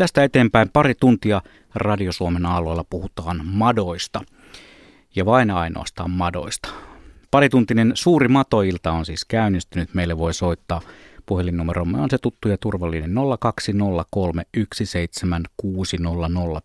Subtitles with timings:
[0.00, 1.42] Tästä eteenpäin pari tuntia
[1.74, 4.20] Radio Suomen alueella puhutaan madoista.
[5.16, 6.68] Ja vain ainoastaan madoista.
[7.30, 9.94] Parituntinen suuri matoilta on siis käynnistynyt.
[9.94, 10.80] Meille voi soittaa
[11.26, 13.14] puhelinnumeromme on se tuttu ja turvallinen 020317600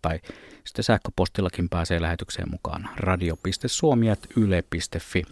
[0.02, 0.20] tai
[0.64, 5.22] sitten sähköpostillakin pääsee lähetykseen mukaan radio.suomi.yle.fi.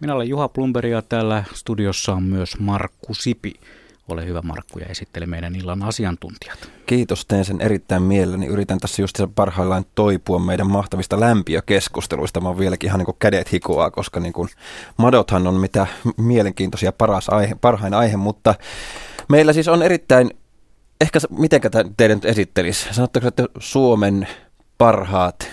[0.00, 3.54] Minä olen Juha Plumberi ja täällä studiossa on myös Markku Sipi.
[4.08, 6.58] Ole hyvä Markku ja esittele meidän illan asiantuntijat.
[6.86, 8.46] Kiitos, teen sen erittäin mielelläni.
[8.46, 12.40] Yritän tässä just parhaillaan toipua meidän mahtavista lämpiökeskusteluista.
[12.40, 14.48] Mä oon vieläkin ihan niin kuin kädet hikoaa, koska niin kuin
[14.96, 15.86] madothan on mitä
[16.16, 18.54] mielenkiintoisia paras aihe, parhain aihe, mutta
[19.28, 20.30] meillä siis on erittäin,
[21.00, 21.60] ehkä miten
[21.96, 22.88] teidän esittelisi?
[22.92, 24.28] Sanotteko, että Suomen
[24.78, 25.50] parhaat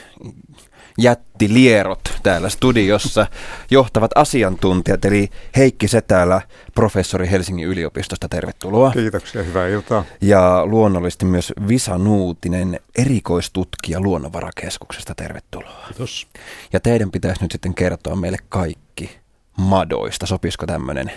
[0.98, 3.27] jättilierot täällä studiossa,
[3.72, 6.41] johtavat asiantuntijat, eli Heikki Setälä,
[6.76, 8.91] professori Helsingin yliopistosta, tervetuloa.
[8.91, 10.04] Kiitoksia, hyvää iltaa.
[10.22, 15.85] Ja luonnollisesti myös Visa Nuutinen, erikoistutkija Luonnonvarakeskuksesta, tervetuloa.
[15.88, 16.27] Kiitos.
[16.74, 19.20] Ja teidän pitäisi nyt sitten kertoa meille kaikki
[19.57, 21.12] madoista, sopisiko tämmöinen?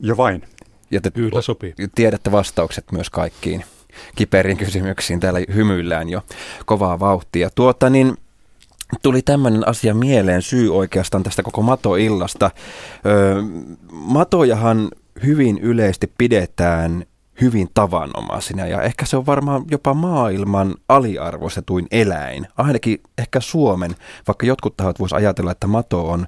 [0.00, 0.42] Jo vain.
[0.90, 1.74] Ja te Kyllä sopii.
[1.94, 3.64] Tiedätte vastaukset myös kaikkiin
[4.14, 5.20] kiperiin kysymyksiin.
[5.20, 6.22] Täällä hymyillään jo
[6.66, 7.50] kovaa vauhtia.
[7.54, 8.16] Tuota niin,
[9.02, 12.50] tuli tämmöinen asia mieleen, syy oikeastaan tästä koko matoillasta.
[13.06, 13.42] Öö,
[13.92, 14.88] matojahan
[15.22, 17.04] hyvin yleisesti pidetään
[17.40, 23.96] hyvin tavanomaisina ja ehkä se on varmaan jopa maailman aliarvoistetuin eläin, ainakin ehkä Suomen,
[24.26, 26.26] vaikka jotkut tahot voisi ajatella, että mato on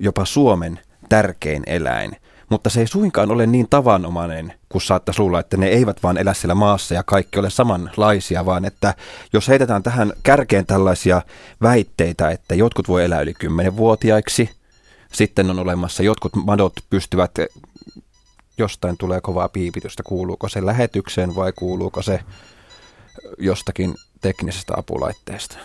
[0.00, 2.16] jopa Suomen tärkein eläin
[2.52, 6.34] mutta se ei suinkaan ole niin tavanomainen kuin saattaisi luulla, että ne eivät vaan elä
[6.34, 8.94] siellä maassa ja kaikki ole samanlaisia, vaan että
[9.32, 11.22] jos heitetään tähän kärkeen tällaisia
[11.62, 14.50] väitteitä, että jotkut voi elää yli 10-vuotiaiksi,
[15.12, 17.30] sitten on olemassa jotkut madot pystyvät,
[18.58, 22.20] jostain tulee kovaa piipitystä, kuuluuko se lähetykseen vai kuuluuko se
[23.38, 25.58] jostakin teknisestä apulaitteesta?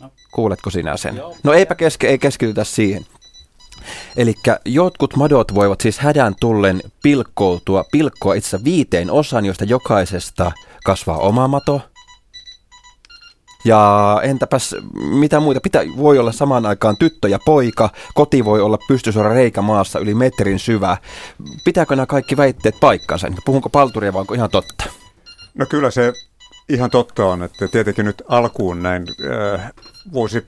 [0.00, 0.10] No.
[0.32, 1.22] Kuuletko sinä sen?
[1.42, 3.06] No eipä keske, ei keskitytä siihen.
[4.16, 10.52] Eli jotkut madot voivat siis hädän tullen pilkkoutua, pilkkoa itse viiteen osaan, joista jokaisesta
[10.84, 11.80] kasvaa oma mato.
[13.64, 15.60] Ja entäpäs mitä muita?
[15.60, 17.90] Pitä, voi olla samaan aikaan tyttö ja poika.
[18.14, 20.96] Koti voi olla pystysuora reikä maassa yli metrin syvä.
[21.64, 23.28] Pitääkö nämä kaikki väitteet paikkansa?
[23.44, 24.84] Puhunko palturia vai onko ihan totta?
[25.54, 26.12] No kyllä se
[26.68, 29.06] ihan totta on, että tietenkin nyt alkuun näin
[29.54, 29.72] äh,
[30.12, 30.46] voisi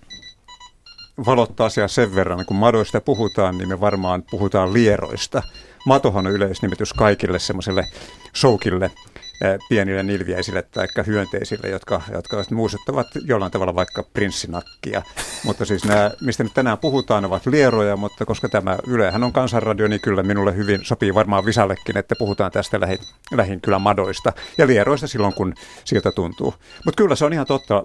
[1.27, 5.43] valottaa asiaa sen verran, kun madoista puhutaan, niin me varmaan puhutaan lieroista.
[5.87, 7.87] Matohan on yleisnimitys kaikille semmoiselle
[8.33, 15.03] soukille, eh, pienille nilviäisille tai hyönteisille, jotka, jotka muistuttavat jollain tavalla vaikka prinssinakkia.
[15.45, 19.89] Mutta siis nämä, mistä nyt tänään puhutaan, ovat lieroja, mutta koska tämä Ylehän on kansanradio,
[19.89, 22.99] niin kyllä minulle hyvin sopii varmaan Visallekin, että puhutaan tästä lähi,
[23.33, 26.55] lähin kyllä madoista ja lieroista silloin, kun siltä tuntuu.
[26.85, 27.83] Mutta kyllä se on ihan totta.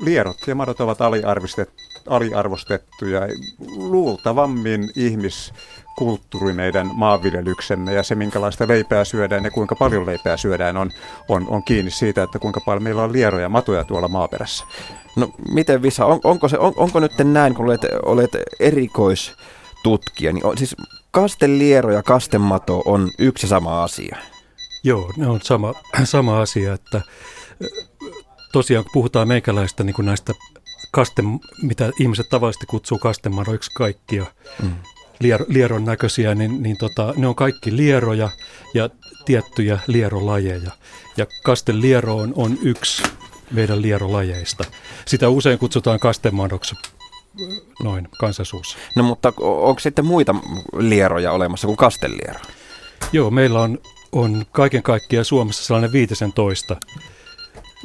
[0.00, 3.20] Lierot ja madot ovat aliarvistettu aliarvostettuja.
[3.76, 10.90] Luultavammin ihmiskulttuuri meidän maanviljelyksemme ja se, minkälaista leipää syödään ja kuinka paljon leipää syödään, on,
[11.28, 14.64] on, on kiinni siitä, että kuinka paljon meillä on lieroja matuja tuolla maaperässä.
[15.16, 18.30] No miten Visa, on, onko, se, on, onko nyt näin, kun olet, olet
[18.60, 20.76] erikoistutkija, niin on, siis
[21.10, 24.16] kasteliero ja kastemato on yksi sama asia?
[24.84, 25.74] Joo, ne on sama,
[26.04, 27.00] sama asia, että
[28.52, 30.32] tosiaan kun puhutaan meikäläistä niin kuin näistä
[30.90, 31.22] kaste,
[31.62, 34.26] mitä ihmiset tavallisesti kutsuu kastemadoiksi kaikkia
[34.62, 34.74] mm.
[35.20, 38.30] lier, lieron näköisiä, niin, niin tota, ne on kaikki lieroja
[38.74, 38.90] ja
[39.24, 40.70] tiettyjä lierolajeja.
[41.16, 43.02] Ja kasteliero on, on yksi
[43.50, 44.64] meidän lierolajeista.
[45.06, 46.74] Sitä usein kutsutaan kastemadoksi
[47.82, 48.78] noin kansansuussa.
[48.96, 50.34] No mutta onko sitten muita
[50.78, 52.40] lieroja olemassa kuin kasteliero?
[53.12, 53.78] Joo, meillä on,
[54.12, 56.76] on kaiken kaikkiaan Suomessa sellainen 15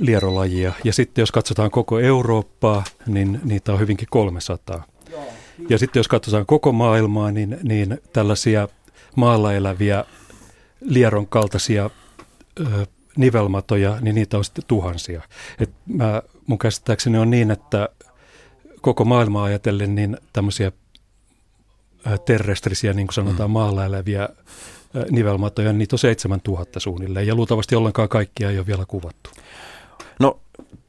[0.02, 0.74] lierolajia.
[0.84, 4.84] Ja sitten jos katsotaan koko Eurooppaa, niin niitä on hyvinkin 300.
[5.70, 8.68] Ja sitten jos katsotaan koko maailmaa, niin, niin tällaisia
[9.16, 10.06] maalla eläviä
[10.82, 11.90] lieron kaltaisia
[12.60, 12.86] ö,
[13.18, 15.22] nivelmatoja, niin niitä on sitten tuhansia.
[15.60, 17.90] Et mä, mun käsittääkseni on niin, että
[18.82, 20.72] koko maailmaa ajatellen, niin tämmöisiä
[22.26, 23.54] terrestrisiä, niin kuin sanotaan, mm.
[23.54, 24.30] maalla eläviä
[25.12, 29.30] nivelmatoja, niin niitä on 7000 suunnilleen, ja luultavasti ollenkaan kaikkia ei ole vielä kuvattu.
[30.20, 30.40] No,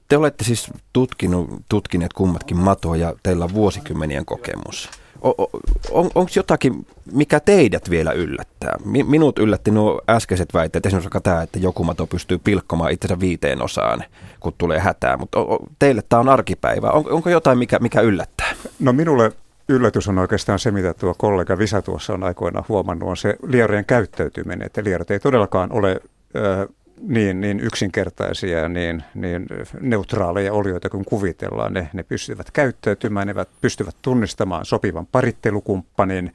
[0.09, 4.91] te olette siis tutkinut, tutkineet kummatkin matoa ja teillä on vuosikymmenien kokemus.
[5.25, 5.51] O,
[5.91, 8.77] on, Onko jotakin, mikä teidät vielä yllättää?
[8.85, 14.05] Minut yllätti nuo äskeiset väitteet, esimerkiksi tämä, että joku mato pystyy pilkkomaan itsensä viiteen osaan,
[14.41, 15.39] kun tulee hätää, mutta
[15.79, 16.91] teille tämä on arkipäivä.
[16.91, 18.53] On, onko jotain, mikä, mikä yllättää?
[18.81, 19.33] No minulle
[19.69, 23.85] yllätys on oikeastaan se, mitä tuo kollega Visa tuossa on aikoina huomannut, on se lierojen
[23.85, 26.01] käyttäytyminen, että lierot ei todellakaan ole
[27.09, 29.47] niin, niin yksinkertaisia ja niin, niin
[29.81, 31.73] neutraaleja olioita kuin kuvitellaan.
[31.73, 36.33] Ne, ne pystyvät käyttäytymään, ne pystyvät tunnistamaan sopivan parittelukumppanin,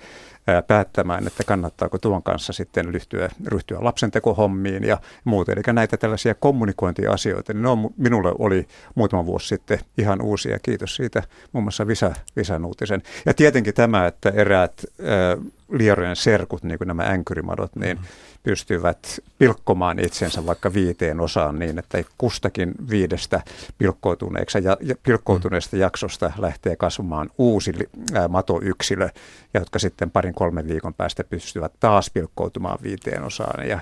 [0.67, 5.51] päättämään, että kannattaako tuon kanssa sitten ryhtyä, ryhtyä lapsentekohommiin ja muuta.
[5.51, 10.59] Eli näitä tällaisia kommunikointiasioita, niin ne on, minulle oli muutama vuosi sitten ihan uusia.
[10.59, 13.03] Kiitos siitä muun muassa Visa, Visan uutisen.
[13.25, 19.19] Ja tietenkin tämä, että eräät äh, lierojen serkut, niin kuin nämä änkyrimadot, niin mm-hmm pystyvät
[19.37, 23.41] pilkkomaan itsensä vaikka viiteen osaan niin, että kustakin viidestä
[23.77, 25.81] pilkkoutuneesta, ja, pilkkoutuneesta mm.
[25.81, 27.73] jaksosta lähtee kasvamaan uusi
[28.13, 29.09] ää, matoyksilö,
[29.53, 33.79] jotka sitten parin kolmen viikon päästä pystyvät taas pilkkoutumaan viiteen osaan ja,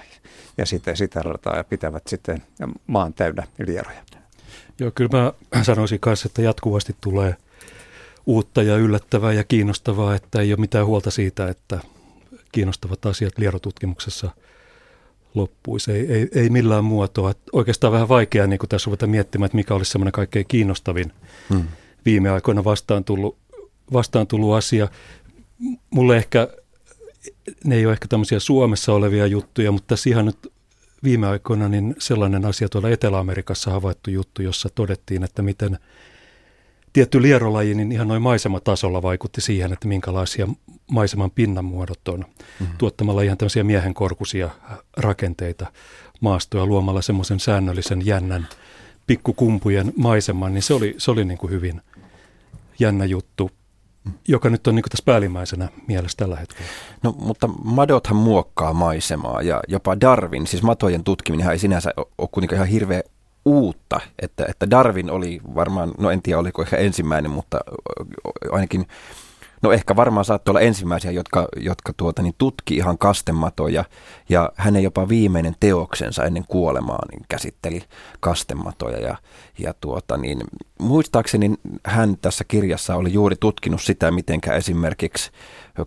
[0.57, 2.43] ja sitten sitä rataa ja pitävät sitten
[2.87, 4.01] maan täynnä lieroja.
[4.79, 7.35] Joo, kyllä mä sanoisin kanssa, että jatkuvasti tulee
[8.25, 11.79] uutta ja yllättävää ja kiinnostavaa, että ei ole mitään huolta siitä, että
[12.51, 14.29] kiinnostavat asiat lierotutkimuksessa–
[15.35, 15.91] loppuisi.
[15.91, 17.33] Ei, ei, ei millään muotoa.
[17.53, 21.11] Oikeastaan vähän vaikeaa niin tässä ruveta miettimään, että mikä olisi semmoinen kaikkein kiinnostavin
[21.49, 21.63] hmm.
[22.05, 23.37] viime aikoina vastaan tullut,
[23.93, 24.87] vastaan tullut asia.
[25.89, 26.47] Mulle ehkä,
[27.63, 30.53] ne ei ole ehkä tämmöisiä Suomessa olevia juttuja, mutta tässä ihan nyt
[31.03, 35.77] viime aikoina niin sellainen asia tuolla Etelä-Amerikassa havaittu juttu, jossa todettiin, että miten–
[36.95, 40.47] tietty lierolaji niin ihan noin maisematasolla vaikutti siihen, että minkälaisia
[40.91, 42.19] maiseman pinnanmuodot on.
[42.19, 42.77] Mm-hmm.
[42.77, 44.49] Tuottamalla ihan tämmöisiä miehenkorkuisia
[44.97, 45.67] rakenteita
[46.21, 48.47] maastoja luomalla semmoisen säännöllisen jännän
[49.07, 51.81] pikkukumpujen maiseman, niin se oli, se oli niin kuin hyvin
[52.79, 53.51] jännä juttu,
[54.27, 56.69] joka nyt on niin kuin tässä päällimmäisenä mielessä tällä hetkellä.
[57.03, 62.57] No mutta madothan muokkaa maisemaa ja jopa Darwin, siis matojen tutkiminen ei sinänsä ole kuitenkaan
[62.57, 63.01] ihan hirveä
[63.45, 67.59] uutta, että, että Darwin oli varmaan, no en tiedä oliko ehkä ensimmäinen, mutta
[68.51, 68.87] ainakin,
[69.61, 73.85] no ehkä varmaan saattoi olla ensimmäisiä, jotka, jotka tuota, niin tutki ihan kastematoja
[74.29, 77.81] ja hänen jopa viimeinen teoksensa ennen kuolemaa niin käsitteli
[78.19, 79.17] kastematoja ja,
[79.57, 80.41] ja tuota, niin,
[80.79, 81.53] muistaakseni
[81.85, 85.31] hän tässä kirjassa oli juuri tutkinut sitä, miten esimerkiksi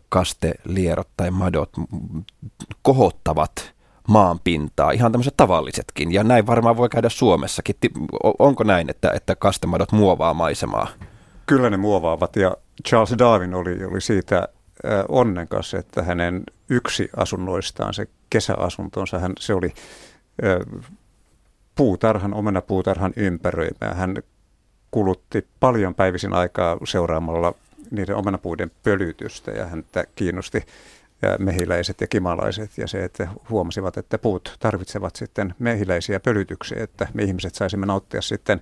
[0.09, 1.71] kastelierot tai madot
[2.83, 3.78] kohottavat
[4.09, 6.13] maan pintaa, ihan tämmöiset tavallisetkin.
[6.13, 7.77] Ja näin varmaan voi käydä Suomessakin.
[8.39, 10.89] Onko näin, että, että kastemadot muovaa maisemaa?
[11.47, 12.57] Kyllä ne muovaavat ja
[12.89, 14.49] Charles Darwin oli, oli siitä
[15.09, 19.75] onnenkas, että hänen yksi asunnoistaan, se kesäasuntonsa, hän, se oli
[21.75, 23.95] puutarhan, omenapuutarhan ympäröimä.
[23.95, 24.17] Hän
[24.91, 27.55] kulutti paljon päivisin aikaa seuraamalla
[27.91, 30.63] niiden omenapuiden pölytystä ja häntä kiinnosti
[31.23, 37.09] ja mehiläiset ja kimalaiset ja se, että huomasivat, että puut tarvitsevat sitten mehiläisiä pölytyksiä, että
[37.15, 38.61] me ihmiset saisimme nauttia sitten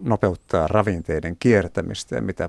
[0.00, 2.48] nopeuttaa ravinteiden kiertämistä ja mitä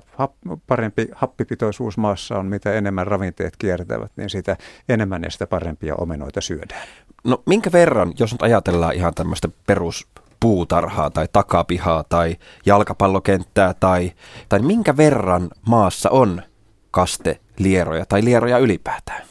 [0.66, 4.56] parempi happipitoisuus maassa on, mitä enemmän ravinteet kiertävät, niin sitä
[4.88, 6.88] enemmän ja sitä parempia omenoita syödään.
[7.24, 10.08] No minkä verran, jos nyt ajatellaan ihan tämmöistä perus
[10.40, 12.36] puutarhaa tai takapihaa tai
[12.66, 14.12] jalkapallokenttää tai,
[14.48, 16.42] tai minkä verran maassa on
[16.90, 19.22] kaste lieroja tai lieroja ylipäätään?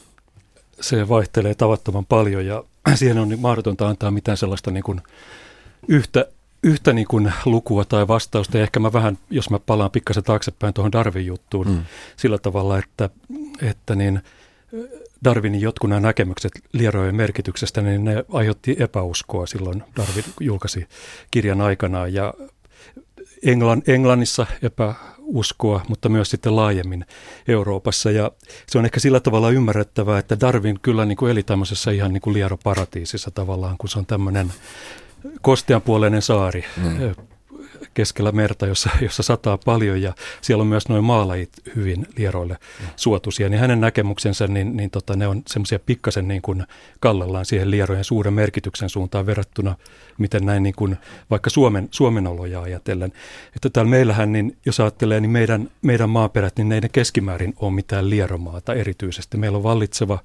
[0.80, 5.00] Se vaihtelee tavattoman paljon ja siihen on mahdotonta antaa mitään sellaista niin kuin
[5.88, 6.26] yhtä
[6.62, 10.74] yhtä niin kuin lukua tai vastausta, ja ehkä mä vähän, jos mä palaan pikkasen taaksepäin
[10.74, 11.84] tuohon Darwin juttuun, mm.
[12.16, 13.10] sillä tavalla, että,
[13.62, 14.20] että niin
[15.24, 20.86] Darwinin jotkut nämä näkemykset lierojen merkityksestä, niin ne aiheutti epäuskoa silloin Darwin julkaisi
[21.30, 22.34] kirjan aikana, ja
[23.42, 27.06] Englann, Englannissa epäuskoa, mutta myös sitten laajemmin
[27.48, 28.10] Euroopassa.
[28.10, 28.30] Ja
[28.66, 32.20] se on ehkä sillä tavalla ymmärrettävää, että Darwin kyllä niin kuin eli tämmöisessä ihan niin
[32.20, 34.52] kuin lieroparatiisissa tavallaan, kun se on tämmöinen
[35.42, 37.14] kosteanpuoleinen saari mm.
[37.94, 42.86] keskellä merta, jossa, jossa sataa paljon ja siellä on myös noin maalajit hyvin lieroille mm.
[42.96, 46.64] suotuisia, niin hänen näkemuksensa, niin, niin tota, ne on semmoisia pikkasen niin kuin
[47.00, 49.76] kallellaan siihen lierojen suuren merkityksen suuntaan verrattuna,
[50.18, 50.96] miten näin niin kuin
[51.30, 53.12] vaikka Suomen, Suomen oloja ajatellen.
[53.56, 58.10] Että täällä meillähän, niin jos ajattelee, niin meidän, meidän maaperät, niin ne keskimäärin ole mitään
[58.10, 59.36] lieromaata erityisesti.
[59.36, 60.18] Meillä on vallitseva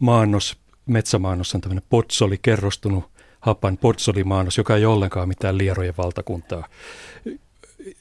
[0.00, 3.04] maannos, metsämaannos on tämmöinen potsoli, kerrostunut
[3.40, 6.68] Hapan Portsolimaanos, joka ei ole ollenkaan mitään lierojen valtakuntaa.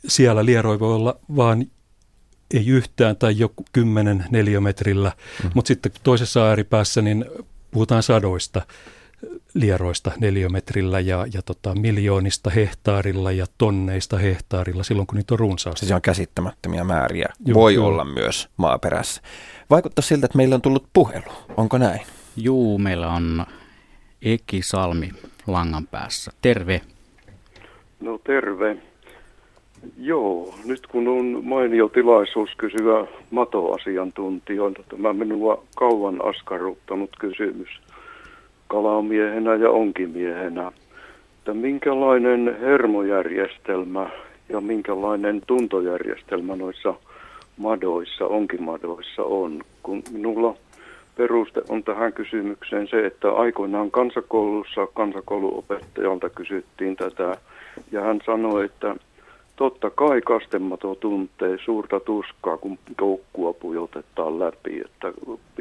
[0.08, 1.66] Siellä lieroi voi olla vaan
[2.54, 5.12] ei yhtään tai joku kymmenen neliömetrillä,
[5.44, 5.50] mm.
[5.54, 7.26] mutta sitten toisessa ääripäässä niin
[7.72, 8.62] puhutaan sadoista
[9.54, 15.86] lieroista neliömetrillä ja, ja tota, miljoonista hehtaarilla ja tonneista hehtaarilla silloin, kun niitä on runsaasti.
[15.86, 17.30] Se on käsittämättömiä määriä.
[17.46, 17.88] Joo, Voi joo.
[17.88, 19.22] olla myös maaperässä.
[19.70, 21.32] Vaikuttaa siltä, että meillä on tullut puhelu.
[21.58, 22.02] Onko näin?
[22.36, 23.46] Juu, meillä on
[24.22, 25.10] Eki Salmi
[25.48, 26.32] langan päässä.
[26.42, 26.82] Terve.
[28.00, 28.78] No terve.
[29.98, 37.70] Joo, nyt kun on mainio tilaisuus kysyä matoasiantuntijoilta, tämä minua kauan askarruttanut kysymys
[38.68, 40.72] kalamiehenä ja onkimiehenä,
[41.38, 44.10] että minkälainen hermojärjestelmä
[44.50, 46.94] ja minkälainen tuntojärjestelmä noissa
[47.58, 50.56] madoissa, onkimadoissa on, kun minulla
[51.18, 57.38] peruste on tähän kysymykseen se, että aikoinaan kansakoulussa kansakouluopettajalta kysyttiin tätä
[57.92, 58.96] ja hän sanoi, että
[59.56, 64.82] totta kai kastemato tuntee suurta tuskaa, kun koukkua pujotetaan läpi.
[64.86, 65.14] Että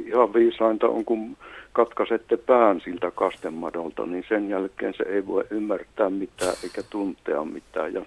[0.06, 1.36] ihan viisainta on, kun
[1.72, 7.94] katkaisette pään siltä kastemadolta, niin sen jälkeen se ei voi ymmärtää mitään eikä tuntea mitään.
[7.94, 8.02] Ja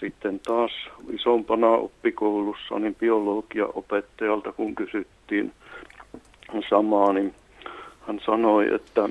[0.00, 0.70] sitten taas
[1.12, 5.52] isompana oppikoulussa niin biologiaopettajalta, kun kysyttiin
[6.70, 7.34] samaa, niin
[8.06, 9.08] hän sanoi, että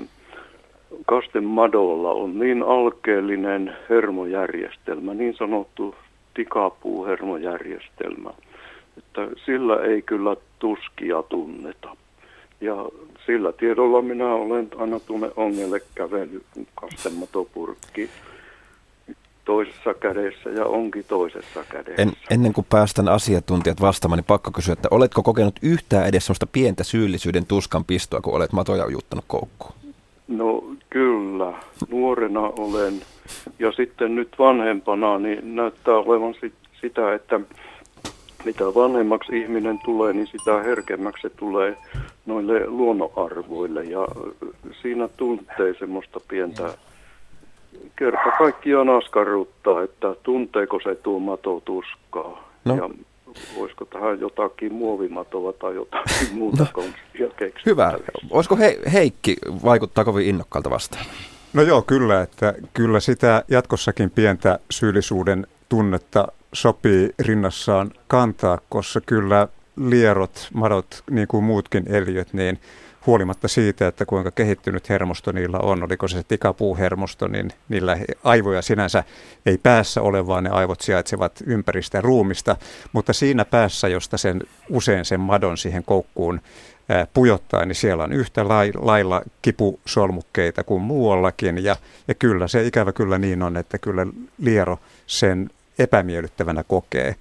[1.06, 5.94] kastemadolla on niin alkeellinen hermojärjestelmä, niin sanottu
[6.34, 8.30] tikapuuhermojärjestelmä,
[8.98, 11.96] että sillä ei kyllä tuskia tunneta.
[12.60, 12.74] Ja
[13.26, 18.10] sillä tiedolla minä olen aina tuonne ongelle kävellyt kastematopurkki
[19.44, 22.02] toisessa kädessä ja onkin toisessa kädessä.
[22.02, 26.46] En, ennen kuin päästän asiantuntijat vastaamaan, niin pakko kysyä, että oletko kokenut yhtään edes sellaista
[26.46, 29.74] pientä syyllisyyden tuskan pistoa, kun olet matoja ujuttanut koukkuun?
[30.28, 31.54] No kyllä,
[31.90, 33.00] nuorena olen
[33.58, 37.40] ja sitten nyt vanhempana niin näyttää olevan sit, sitä, että
[38.44, 41.76] mitä vanhemmaksi ihminen tulee, niin sitä herkemmäksi se tulee
[42.26, 44.08] noille luonnonarvoille ja
[44.82, 46.74] siinä tuntee semmoista pientä
[47.96, 52.50] kerta kaikkiaan askarruttaa, että tunteeko se tuo mato tuskaa.
[52.64, 52.76] No.
[52.76, 52.90] Ja
[53.58, 56.68] voisiko tähän jotakin muovimatoa tai jotakin muuta no.
[56.72, 57.62] konstia keksiä.
[57.66, 57.92] Hyvä.
[58.30, 61.04] Olisiko he, Heikki vaikuttaa kovin innokkaalta vastaan?
[61.52, 69.48] No joo, kyllä, että kyllä sitä jatkossakin pientä syyllisyyden tunnetta sopii rinnassaan kantaa, koska kyllä
[69.88, 72.60] lierot, madot, niin kuin muutkin eliöt, niin
[73.06, 79.04] huolimatta siitä, että kuinka kehittynyt hermosto niillä on, oliko se tikapuuhermosto, niin niillä aivoja sinänsä
[79.46, 82.56] ei päässä ole, vaan ne aivot sijaitsevat ympäristä ruumista,
[82.92, 86.40] mutta siinä päässä, josta sen usein sen madon siihen koukkuun
[87.14, 91.64] pujottaa, niin siellä on yhtä lailla kipusolmukkeita kuin muuallakin.
[91.64, 91.76] Ja,
[92.08, 94.06] ja kyllä se ikävä kyllä niin on, että kyllä
[94.38, 97.16] liero sen epämiellyttävänä kokee.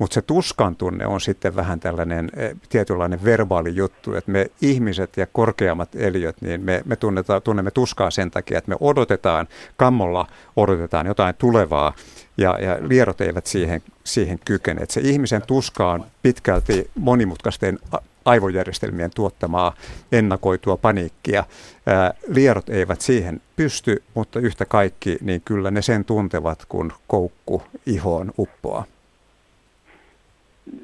[0.00, 5.16] Mutta se tuskan tunne on sitten vähän tällainen e, tietynlainen verbaali juttu, että me ihmiset
[5.16, 6.96] ja korkeammat eliöt, niin me, me
[7.44, 10.26] tunnemme tuskaa sen takia, että me odotetaan, kammolla
[10.56, 11.94] odotetaan jotain tulevaa,
[12.36, 14.82] ja, ja lierot eivät siihen, siihen kykene.
[14.82, 17.78] Et se ihmisen tuska on pitkälti monimutkaisten
[18.24, 19.74] aivojärjestelmien tuottamaa
[20.12, 21.44] ennakoitua paniikkia.
[21.86, 27.62] Ää, lierot eivät siihen pysty, mutta yhtä kaikki, niin kyllä ne sen tuntevat, kun koukku
[27.86, 28.84] ihoon uppoaa.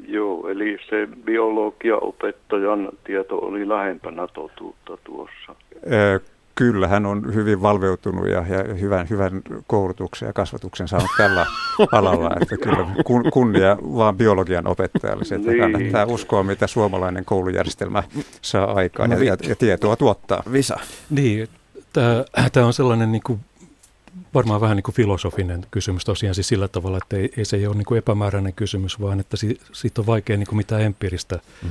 [0.09, 5.55] Joo, eli se biologiaopettajan tieto oli lähempänä totuutta tuossa.
[5.91, 6.21] Ää,
[6.59, 11.47] Kyllä, hän on hyvin valveutunut ja, ja hyvän, hyvän koulutuksen ja kasvatuksen saanut tällä
[11.93, 12.31] alalla.
[12.43, 15.61] Että kyllä kun, kunnia vaan biologian opettajalle, että niin.
[15.61, 18.03] kannattaa uskoa, mitä suomalainen koulujärjestelmä
[18.43, 20.43] saa aikaan no, ja, ja tietoa tuottaa.
[20.53, 20.77] Visa.
[21.11, 21.49] Niin,
[22.53, 23.41] tämä on sellainen niin kuin,
[24.37, 27.77] varmaan vähän niin kuin filosofinen kysymys tosiaan siis sillä tavalla, että ei, ei se ole
[27.77, 31.71] niin kuin epämääräinen kysymys, vaan että si, siitä on vaikea niin kuin mitään empiiristä mm.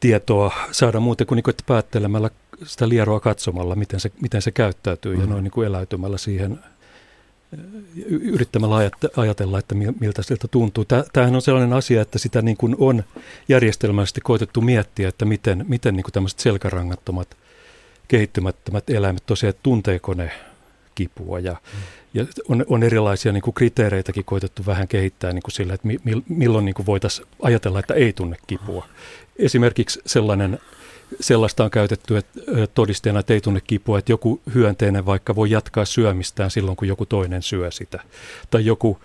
[0.00, 2.30] tietoa saada muuten kuin, niin kuin että päättelemällä
[2.64, 5.20] sitä lieroa katsomalla, miten se, miten se käyttäytyy mm.
[5.20, 6.58] ja noin niin kuin eläytymällä siihen
[8.08, 10.84] yrittämällä ajatella, että miltä siltä tuntuu.
[11.12, 13.04] Tämähän on sellainen asia, että sitä niin kuin on
[13.48, 17.36] järjestelmällisesti koitettu miettiä, että miten, miten niin kuin tämmöiset selkärangattomat,
[18.08, 20.30] kehittymättömät eläimet tosiaan, tunteeko ne
[21.00, 21.80] kipua ja, mm.
[22.14, 25.98] ja on, on erilaisia niin kuin kriteereitäkin koitettu vähän kehittää niin kuin sillä, että mi,
[26.28, 28.86] milloin niin kuin voitaisiin ajatella, että ei tunne kipua.
[29.36, 30.58] Esimerkiksi sellainen
[31.20, 32.40] sellaista on käytetty että
[32.74, 37.06] todisteena, että ei tunne kipua, että joku hyönteinen vaikka voi jatkaa syömistään silloin, kun joku
[37.06, 38.00] toinen syö sitä.
[38.50, 38.98] Tai joku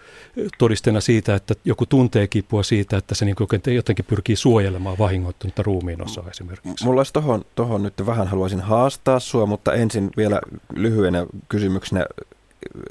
[0.58, 3.36] todisteena siitä, että joku tuntee kipua siitä, että se niin
[3.76, 6.86] jotenkin pyrkii suojelemaan vahingoittunutta ruumiinosaa esimerkiksi.
[6.86, 10.42] Mulla olisi tohon, tohon nyt vähän haluaisin haastaa sua, mutta ensin vielä
[10.76, 12.06] lyhyenä kysymyksenä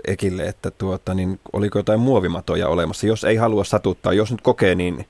[0.07, 3.07] Ekille, että tuota, niin oliko jotain muovimatoja olemassa?
[3.07, 5.07] Jos ei halua satuttaa, jos nyt kokee niin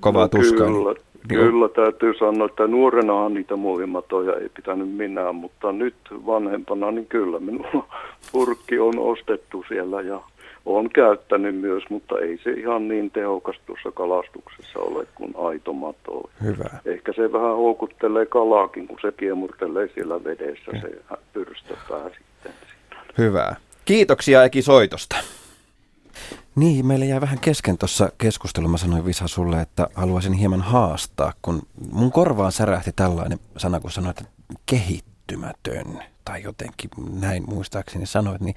[0.00, 0.66] kovaa no, tuskaa.
[0.66, 6.90] Kyllä, niin Kyllä täytyy sanoa, että nuorenahan niitä muovimatoja ei pitänyt minä, mutta nyt vanhempana
[6.90, 7.88] niin kyllä minulla
[8.32, 10.20] purkki on ostettu siellä ja
[10.66, 16.30] on käyttänyt myös, mutta ei se ihan niin tehokas tuossa kalastuksessa ole kuin aito mato.
[16.42, 16.70] Hyvä.
[16.84, 22.52] Ehkä se vähän houkuttelee kalaakin, kun se kiemurtelee siellä vedessä, se pyrstöpää sitten.
[23.18, 23.56] Hyvä.
[23.84, 25.16] Kiitoksia Eki soitosta.
[26.58, 28.70] Niin, meillä jäi vähän kesken tuossa keskustelussa.
[28.70, 31.62] Mä sanoin Visa sulle, että haluaisin hieman haastaa, kun
[31.92, 34.32] mun korvaan särähti tällainen sana, kun sanoit, että
[34.66, 38.54] kehittymätön, tai jotenkin näin muistaakseni sanoit, niin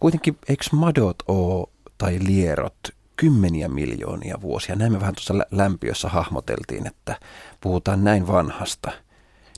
[0.00, 2.78] kuitenkin eikö madot oo, tai lierot,
[3.16, 4.76] kymmeniä miljoonia vuosia.
[4.76, 7.16] Näin me vähän tuossa lämpiössä hahmoteltiin, että
[7.60, 8.90] puhutaan näin vanhasta.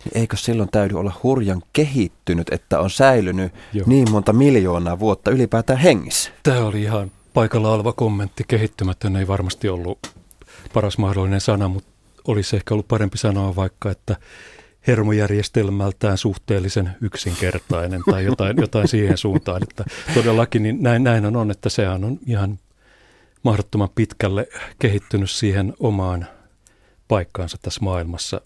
[0.04, 3.86] Niin eikö silloin täydy olla hurjan kehittynyt, että on säilynyt Joo.
[3.88, 6.30] niin monta miljoonaa vuotta ylipäätään hengissä?
[6.42, 8.44] Tämä oli ihan paikalla oleva kommentti.
[8.48, 9.98] Kehittymätön ei varmasti ollut
[10.72, 11.90] paras mahdollinen sana, mutta
[12.28, 14.16] olisi ehkä ollut parempi sanoa vaikka, että
[14.86, 19.62] hermojärjestelmältään suhteellisen yksinkertainen tai jotain, jotain siihen suuntaan.
[19.62, 22.58] Että todellakin niin näin, näin on, että sehän on ihan
[23.42, 24.48] mahdottoman pitkälle
[24.78, 26.26] kehittynyt siihen omaan
[27.08, 28.40] paikkaansa tässä maailmassa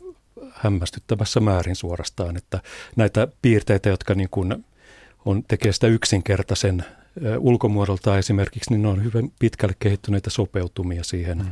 [0.53, 2.61] hämmästyttävässä määrin suorastaan, että
[2.97, 4.65] näitä piirteitä, jotka niin kuin
[5.25, 6.85] on, tekee sitä yksinkertaisen
[7.39, 11.51] ulkomuodolta esimerkiksi, niin ne on hyvin pitkälle kehittyneitä sopeutumia siihen mm.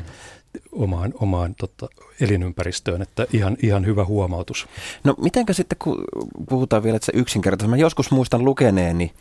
[0.73, 1.89] omaan, omaan tota,
[2.21, 4.67] elinympäristöön, että ihan, ihan hyvä huomautus.
[5.05, 6.05] No mitenkä sitten, kun
[6.49, 9.13] puhutaan vielä, että se yksinkertaisesti, mä joskus muistan lukeneeni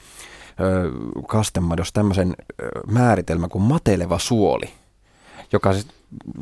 [0.59, 0.91] ö,
[1.27, 2.35] Kastemados tämmöisen
[2.87, 4.69] määritelmän kuin mateleva suoli,
[5.51, 5.87] joka siis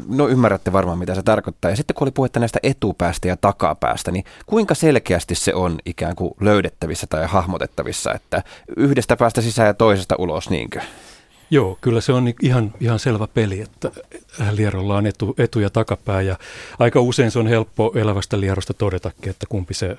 [0.08, 1.72] no ymmärrätte varmaan mitä se tarkoittaa.
[1.72, 6.15] Ja sitten kun oli puhetta näistä etupäästä ja takapäästä, niin kuinka selkeästi se on ikään
[6.15, 8.43] kuin löydettävissä tai hahmotettavissa, että
[8.77, 10.82] yhdestä päästä sisään ja toisesta ulos, niinkö?
[11.50, 13.91] Joo, kyllä se on ihan, ihan selvä peli, että
[14.52, 16.38] lierolla on etu, etu ja takapää ja
[16.80, 19.97] aika usein se on helppo elävästä lierosta todetakin, että kumpi se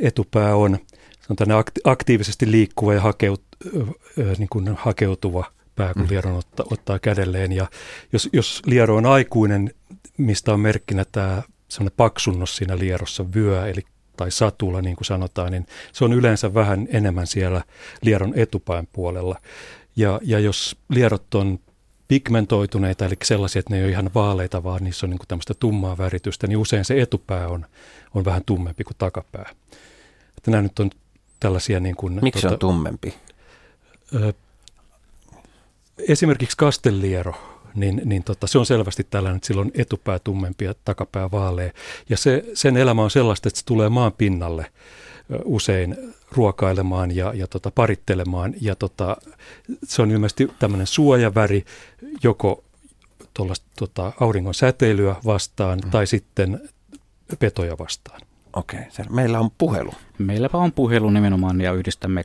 [0.00, 0.78] etupää on.
[1.20, 3.42] Se on tänne aktiivisesti liikkuva ja hakeut,
[4.38, 5.44] niin kuin hakeutuva
[5.76, 6.08] pää, kun mm.
[6.10, 7.52] lieron ottaa, ottaa kädelleen.
[7.52, 7.66] Ja
[8.12, 9.74] jos, jos liero on aikuinen,
[10.18, 13.80] mistä on merkkinä tämä sellainen paksunnos siinä lierossa, vyö, eli
[14.16, 17.64] tai satula, niin kuin sanotaan, niin se on yleensä vähän enemmän siellä
[18.02, 19.40] lieron etupäin puolella.
[19.96, 21.58] Ja, ja jos lierot on
[22.08, 25.54] pigmentoituneita, eli sellaisia, että ne ei ole ihan vaaleita, vaan niissä on niin kuin tämmöistä
[25.54, 27.66] tummaa väritystä, niin usein se etupää on,
[28.14, 29.50] on vähän tummempi kuin takapää.
[30.36, 30.90] Että nämä nyt on
[31.40, 31.80] tällaisia...
[31.80, 33.14] Niin kuin, Miksi tuota, on tummempi?
[34.14, 34.32] Ö,
[36.08, 37.34] esimerkiksi kastelliero,
[37.74, 41.72] niin, niin tota, se on selvästi tällainen, että silloin etupää tummempi ja takapää vaalea.
[42.08, 44.66] Ja se, sen elämä on sellaista, että se tulee maan pinnalle
[45.44, 45.96] usein
[46.32, 48.54] ruokailemaan ja, ja tota, parittelemaan.
[48.60, 49.16] Ja tota,
[49.84, 51.64] se on ilmeisesti tämmöinen suojaväri
[52.22, 52.64] joko
[53.78, 55.90] tota, auringon säteilyä vastaan mm.
[55.90, 56.68] tai sitten
[57.38, 58.20] petoja vastaan.
[58.52, 59.94] Okei, okay, meillä on puhelu.
[60.18, 62.24] Meilläpä on puhelu nimenomaan ja yhdistämme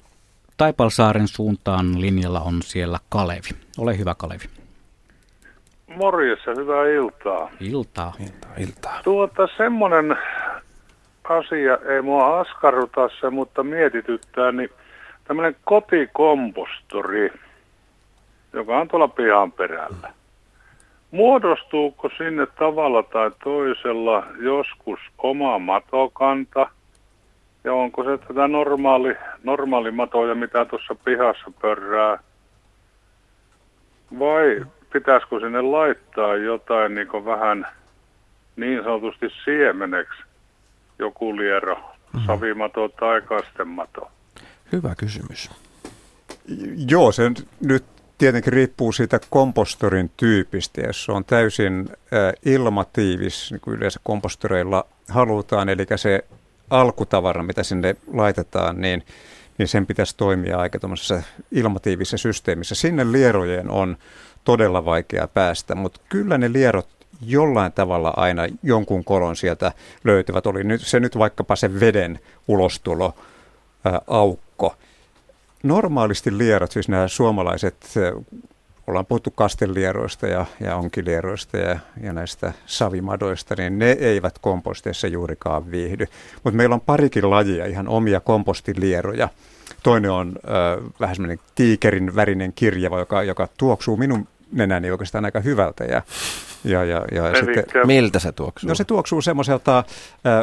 [0.60, 3.50] Taipalsaaren suuntaan linjalla on siellä Kalevi.
[3.78, 4.44] Ole hyvä Kalevi.
[5.96, 7.50] Morjessa, hyvää iltaa.
[7.60, 8.14] Iltaa.
[8.20, 9.00] Iltaa, iltaa.
[9.04, 10.18] Tuota semmoinen
[11.24, 14.70] asia, ei mua askarruta se, mutta mietityttää, niin
[15.24, 17.34] tämmöinen kotikompostori,
[18.54, 20.14] joka on tuolla pihan perällä.
[21.12, 26.70] Muodostuuko sinne tavalla tai toisella joskus oma matokanta–
[27.64, 32.20] ja onko se tätä normaali, normaali matoja, mitä tuossa pihassa pörrää?
[34.20, 37.68] Vai pitäisikö sinne laittaa jotain niin vähän
[38.56, 40.24] niin sanotusti siemeneksi?
[41.00, 41.76] Joku liero,
[42.14, 42.20] mm.
[42.28, 44.12] savimato tai kastemato?
[44.72, 45.52] Hyvä kysymys.
[46.90, 47.32] Joo, se
[47.64, 47.84] nyt
[48.18, 50.82] tietenkin riippuu siitä kompostorin tyypistä.
[50.82, 56.26] Jos se on täysin äh, ilmatiivis, niin kuin yleensä kompostoreilla halutaan, eli se
[56.70, 59.04] alkutavara, mitä sinne laitetaan, niin,
[59.58, 60.80] niin sen pitäisi toimia aika
[61.52, 62.76] ilmatiivisessa systeemissä.
[62.76, 63.98] Sinne lierojen on
[64.44, 66.88] todella vaikea päästä, mutta kyllä ne lierot
[67.22, 69.72] jollain tavalla aina jonkun kolon sieltä
[70.04, 70.46] löytyvät.
[70.46, 73.16] Oli nyt, se nyt vaikkapa se veden ulostulo
[73.86, 74.76] ää, aukko.
[75.64, 77.76] Normaalisti lierot, siis nämä suomalaiset
[78.90, 85.72] ollaan puhuttu kastelieroista ja, ja onkilieroista ja, ja näistä savimadoista, niin ne eivät komposteissa juurikaan
[85.72, 86.06] viihdy.
[86.44, 89.30] Mutta meillä on parikin lajia, ihan omia kompostilieroja.
[89.84, 95.40] Toinen on äh, vähän semmoinen tiikerin värinen kirjava, joka, joka tuoksuu minun nenäni oikeastaan aika
[95.40, 95.84] hyvältä.
[95.84, 96.02] Ja,
[96.64, 98.68] ja, ja, ja sitten, Miltä se tuoksuu?
[98.68, 99.84] No se tuoksuu semmoiselta äh,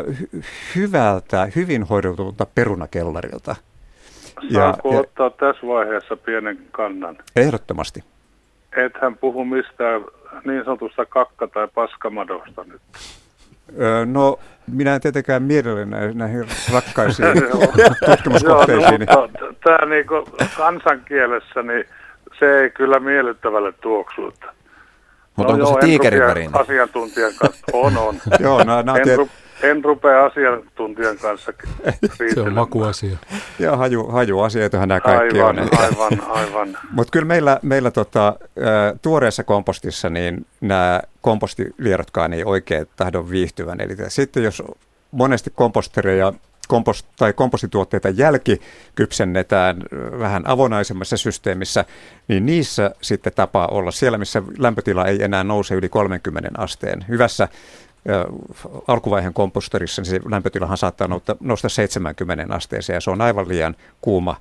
[0.04, 0.44] hy-
[0.76, 3.56] hyvältä, hyvin hoidetulta perunakellarilta.
[4.52, 7.18] Saanko ja, ottaa tässä vaiheessa pienen kannan?
[7.37, 8.04] Ehdottomasti.
[8.76, 10.04] Ethän puhu mistään
[10.44, 12.82] niin sanotusta kakka- tai paskamadosta nyt.
[13.80, 14.38] Öö, no,
[14.72, 17.28] minä en tietenkään mielelläni näihin, näihin rakkaisiin
[18.10, 19.06] tutkimuskohteisiin.
[19.10, 21.84] Joo, no, mutta tämä niinku kansankielessä, niin
[22.38, 24.22] se ei kyllä miellyttävälle tuoksu.
[24.22, 24.46] Mutta
[25.38, 26.60] no onko joo, se tiikerin värinen?
[26.60, 28.14] Asiantuntijan kanssa, on, on.
[28.40, 29.28] joo, no, no, en, ru,
[29.62, 31.52] en rupea asiantuntijan kanssa
[32.34, 33.16] Se on makuasia.
[33.58, 35.68] Joo, haju, hajuasioitahan nämä kaikki aivan, on.
[35.78, 36.78] Aivan, aivan.
[36.92, 38.36] Mutta kyllä meillä, meillä tota,
[39.02, 43.80] tuoreessa kompostissa niin nämä kompostilierotkaan ei oikein tahdon viihtyvän.
[43.80, 44.62] Eli sitten jos
[45.10, 46.32] monesti kompostereja
[46.68, 49.82] kompost- tai kompostituotteita jälkikypsennetään
[50.18, 51.84] vähän avonaisemmassa systeemissä,
[52.28, 57.04] niin niissä sitten tapaa olla siellä, missä lämpötila ei enää nouse yli 30 asteen.
[57.08, 57.48] Hyvässä
[58.86, 61.08] alkuvaiheen komposterissa niin se lämpötilahan saattaa
[61.40, 64.36] nousta 70 asteeseen ja se on aivan liian kuuma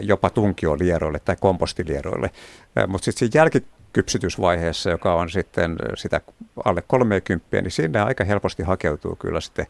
[0.00, 2.30] jopa tunkiolieroille tai kompostilieroille.
[2.86, 6.20] Mutta sitten siinä jälkikypsytysvaiheessa, joka on sitten sitä
[6.64, 9.66] alle 30, niin sinne aika helposti hakeutuu kyllä sitten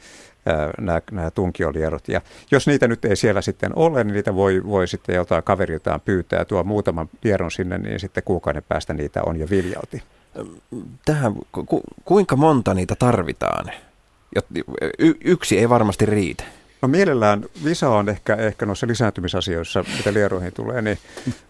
[0.81, 2.09] nämä, nämä tunkiolierot.
[2.09, 6.01] Ja jos niitä nyt ei siellä sitten ole, niin niitä voi, voi sitten jotain kaveriltaan
[6.01, 10.03] pyytää, tuo muutaman lieron sinne, niin sitten kuukauden päästä niitä on jo viljalti
[11.05, 13.71] tähän, ku, kuinka monta niitä tarvitaan?
[14.99, 16.45] Y, yksi ei varmasti riitä.
[16.83, 20.99] No mielellään Visa on ehkä, ehkä noissa lisääntymisasioissa, mitä lieroihin tulee, niin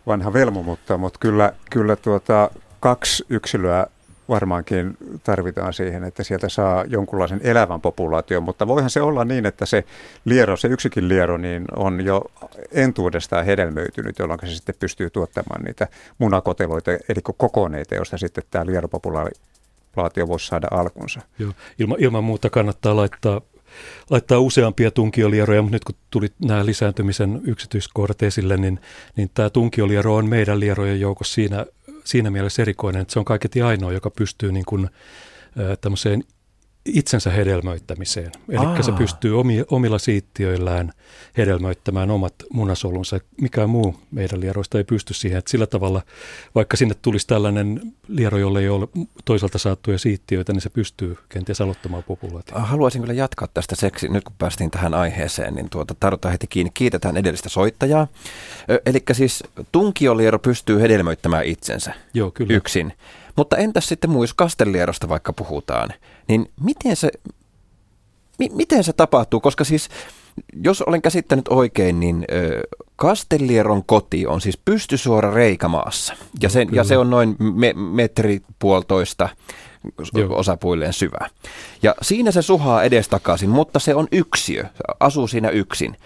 [0.07, 3.87] vanha velmu, mutta, mutta kyllä, kyllä tuota, kaksi yksilöä
[4.29, 9.67] varmaankin tarvitaan siihen, että sieltä saa jonkunlaisen elävän populaation, mutta voihan se olla niin, että
[9.67, 9.85] se
[10.25, 12.25] liero, se yksikin liero, niin on jo
[12.73, 15.89] entuudestaan hedelmöitynyt, jolloin se sitten pystyy tuottamaan niitä
[16.19, 21.21] munakoteloita, eli kokoneita, joista sitten tämä lieropopulaatio voisi saada alkunsa.
[21.39, 23.41] Joo, ilma, ilman muuta kannattaa laittaa
[24.11, 28.81] laittaa useampia tunkiolieroja, mutta nyt kun tuli nämä lisääntymisen yksityiskohdat esille, niin,
[29.17, 31.67] niin tämä tunkioliero on meidän lierojen joukossa siinä
[32.09, 34.91] siinä mielessä erikoinen, että se on kaiketi ainoa, joka pystyy niin kuin,
[35.81, 36.25] tämmöiseen
[36.95, 38.33] itsensä hedelmöittämiseen.
[38.49, 40.93] Eli se pystyy omi, omilla siittiöillään
[41.37, 43.21] hedelmöittämään omat munasolunsa.
[43.41, 45.39] Mikään muu meidän lieroista ei pysty siihen.
[45.39, 46.03] Että sillä tavalla,
[46.55, 48.89] vaikka sinne tulisi tällainen liero, jolle ei ole
[49.25, 52.59] toisaalta saattuja siittiöitä, niin se pystyy kenties aloittamaan populaatio.
[52.59, 56.71] Haluaisin kyllä jatkaa tästä seksi, nyt kun päästiin tähän aiheeseen, niin tuota, tarvitaan heti kiinni.
[56.75, 58.07] Kiitetään edellistä soittajaa.
[58.87, 62.57] Eli siis tunkioliero pystyy hedelmöittämään itsensä Joo, kyllä.
[62.57, 62.93] yksin.
[63.39, 65.91] Mutta entäs sitten muu, jos kastellierosta vaikka puhutaan,
[66.29, 67.11] niin miten se,
[68.39, 69.41] mi, miten se tapahtuu?
[69.41, 69.89] Koska siis,
[70.65, 72.61] jos olen käsittänyt oikein, niin ö,
[72.97, 76.15] Kastellieron koti on siis pystysuora reikämaassa.
[76.43, 79.29] Ja, sen, ja se on noin me, metri puolitoista
[80.15, 80.39] Joo.
[80.39, 81.29] osapuilleen syvä.
[81.83, 84.65] Ja siinä se suhaa edestakaisin, mutta se on yksiö,
[85.01, 85.97] asuu siinä yksin.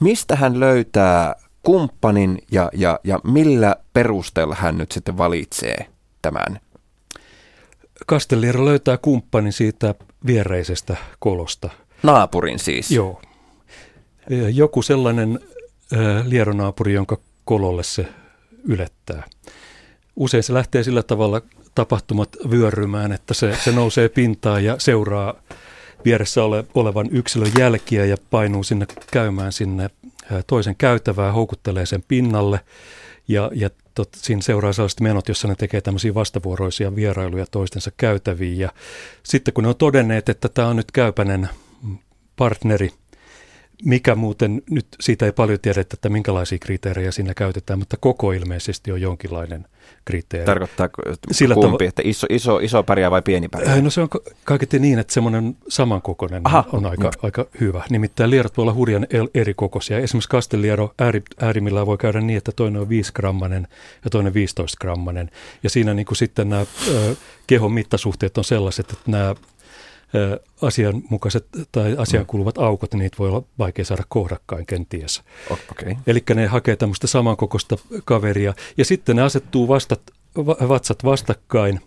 [0.00, 5.86] Mistä hän löytää kumppanin ja, ja, ja millä perusteella hän nyt sitten valitsee
[6.22, 6.60] tämän
[8.08, 9.94] Castelliero löytää kumppanin siitä
[10.26, 11.70] viereisestä kolosta.
[12.02, 12.90] Naapurin siis?
[12.90, 13.22] Joo.
[14.52, 15.40] Joku sellainen
[16.24, 18.06] lieronaapuri, jonka kololle se
[18.64, 19.22] ylettää.
[20.16, 21.40] Usein se lähtee sillä tavalla
[21.74, 25.34] tapahtumat vyörymään, että se, se nousee pintaan ja seuraa
[26.04, 29.90] vieressä ole, olevan yksilön jälkiä ja painuu sinne käymään sinne
[30.46, 32.60] toisen käytävää, houkuttelee sen pinnalle
[33.28, 38.58] ja, ja tot, siinä seuraa sellaiset menot, jossa ne tekee tämmöisiä vastavuoroisia vierailuja toistensa käytäviin.
[38.58, 38.72] Ja
[39.22, 41.48] sitten kun ne on todenneet, että tämä on nyt käypäinen
[42.36, 42.90] partneri,
[43.84, 48.92] mikä muuten, nyt siitä ei paljon tiedetä, että minkälaisia kriteerejä siinä käytetään, mutta koko ilmeisesti
[48.92, 49.66] on jonkinlainen
[50.04, 50.46] kriteeri.
[50.46, 50.88] Tarkoittaa
[51.30, 53.72] Sillä kumpi, tav- että iso, iso, iso pärjää vai pieni pärjää?
[53.74, 54.08] Äh, no se on
[54.44, 56.64] kaiketi niin, että semmoinen samankokoinen Aha.
[56.72, 57.84] on aika, aika hyvä.
[57.90, 59.98] Nimittäin lierot voi olla hurjan eri kokoisia.
[59.98, 63.68] Esimerkiksi kastelliero ääri, äärimmillään voi käydä niin, että toinen on 5 grammanen
[64.04, 65.30] ja toinen 15 grammanen.
[65.62, 69.34] Ja siinä niin kuin sitten nämä ö, kehon mittasuhteet on sellaiset, että nämä
[70.62, 75.22] asianmukaiset tai asian kuuluvat aukot, niin niitä voi olla vaikea saada kohdakkain kenties.
[75.50, 75.94] Okay.
[76.06, 80.00] Eli ne hakee tämmöistä samankokoista kaveria ja sitten ne asettuu vastat,
[80.68, 81.80] vatsat vastakkain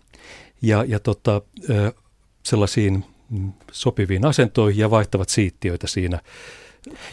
[0.62, 1.42] ja, ja tota,
[2.44, 6.20] sellaisiin mm, sopiviin asentoihin ja vaihtavat siittiöitä siinä.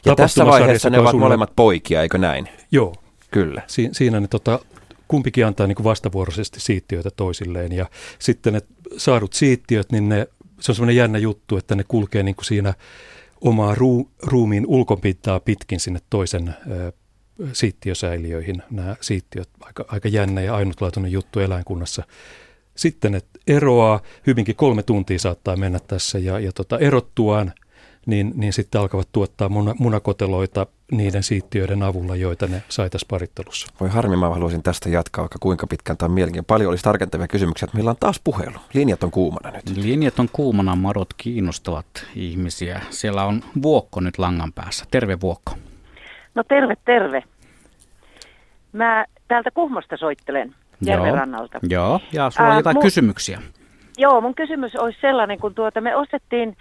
[0.05, 2.49] Ja tässä vaiheessa ne ovat molemmat poikia, eikö näin?
[2.71, 2.95] Joo.
[3.31, 3.63] Kyllä.
[3.67, 4.59] Si- siinä ne tota,
[5.09, 7.87] kumpikin antaa niin kuin vastavuoroisesti siittiöitä toisilleen ja
[8.19, 8.61] sitten ne
[8.97, 10.27] saadut siittiöt, niin ne,
[10.61, 12.75] se on semmoinen jännä juttu, että ne kulkee niin kuin siinä
[13.41, 16.93] omaa ruu, ruumiin ulkopintaa pitkin sinne toisen ö,
[17.53, 18.63] siittiösäiliöihin.
[18.71, 22.03] Nämä siittiöt, aika, aika jännä ja ainutlaatuinen juttu eläinkunnassa.
[22.77, 27.53] Sitten ne eroaa, hyvinkin kolme tuntia saattaa mennä tässä ja, ja tota, erottuaan–
[28.09, 33.73] niin, niin sitten alkavat tuottaa muna, munakoteloita niiden siittiöiden avulla, joita ne sai tässä parittelussa.
[33.81, 36.47] Voi harmi, mä haluaisin tästä jatkaa, vaikka kuinka pitkään tämä on mielenkiintoinen.
[36.47, 38.59] Paljon olisi tarkentavia kysymyksiä, että meillä on taas puhelu.
[38.75, 39.77] Linjat on kuumana nyt.
[39.77, 42.81] Linjat on kuumana, madot kiinnostavat ihmisiä.
[42.91, 44.85] Siellä on Vuokko nyt langan päässä.
[44.91, 45.53] Terve Vuokko.
[46.35, 47.25] No terve, terve.
[48.73, 51.59] Mä täältä Kuhmosta soittelen Järvenrannalta.
[51.69, 53.43] Joo, ja sulla on jotain mun, kysymyksiä.
[53.99, 56.57] Joo, mun kysymys olisi sellainen, kun tuota, me ostettiin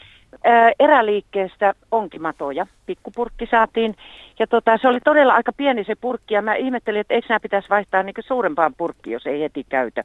[0.79, 2.67] eräliikkeestä onkimatoja.
[2.85, 3.95] Pikkupurkki saatiin.
[4.39, 7.39] Ja tota, se oli todella aika pieni se purkki ja mä ihmettelin, että eikö nämä
[7.39, 10.03] pitäisi vaihtaa niin suurempaan purkkiin, jos ei heti käytä.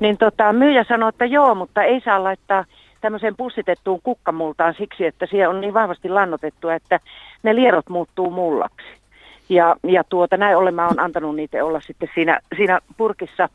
[0.00, 2.64] Niin tota, myyjä sanoi, että joo, mutta ei saa laittaa
[3.00, 7.00] tämmöiseen pussitettuun kukkamultaan siksi, että siellä on niin vahvasti lannotettu, että
[7.42, 8.86] ne lierot muuttuu mullaksi.
[9.48, 13.48] Ja, ja tuota, näin ollen mä oon antanut niitä olla sitten siinä, siinä purkissa.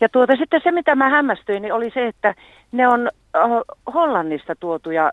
[0.00, 2.34] Ja tuota, sitten se, mitä mä hämmästyin, niin oli se, että
[2.72, 3.10] ne on
[3.94, 5.10] Hollannista tuotuja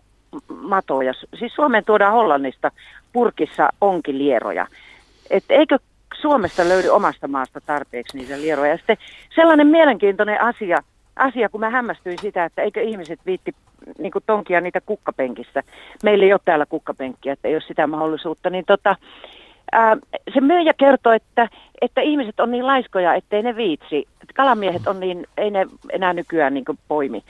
[0.48, 1.13] matoja.
[1.39, 2.72] Siis Suomeen tuodaan Hollannista
[3.13, 4.67] purkissa onkilieroja.
[5.30, 5.78] Et eikö
[6.22, 8.72] Suomesta löydy omasta maasta tarpeeksi niitä lieroja.
[8.72, 8.98] Ja sitten
[9.36, 10.78] sellainen mielenkiintoinen asia,
[11.15, 13.56] asia, kun mä hämmästyin sitä, että eikö ihmiset viitti
[13.98, 15.63] niin tonkia niitä kukkapenkistä.
[16.04, 18.50] Meillä ei ole täällä kukkapenkkiä, että ei ole sitä mahdollisuutta.
[18.50, 18.96] Niin tota,
[19.72, 19.98] ää,
[20.34, 21.50] se myyjä kertoi, että,
[21.82, 24.08] että ihmiset on niin laiskoja, ettei ne viitsi.
[24.36, 27.24] Kalamiehet on niin, ei ne enää nykyään niin poimi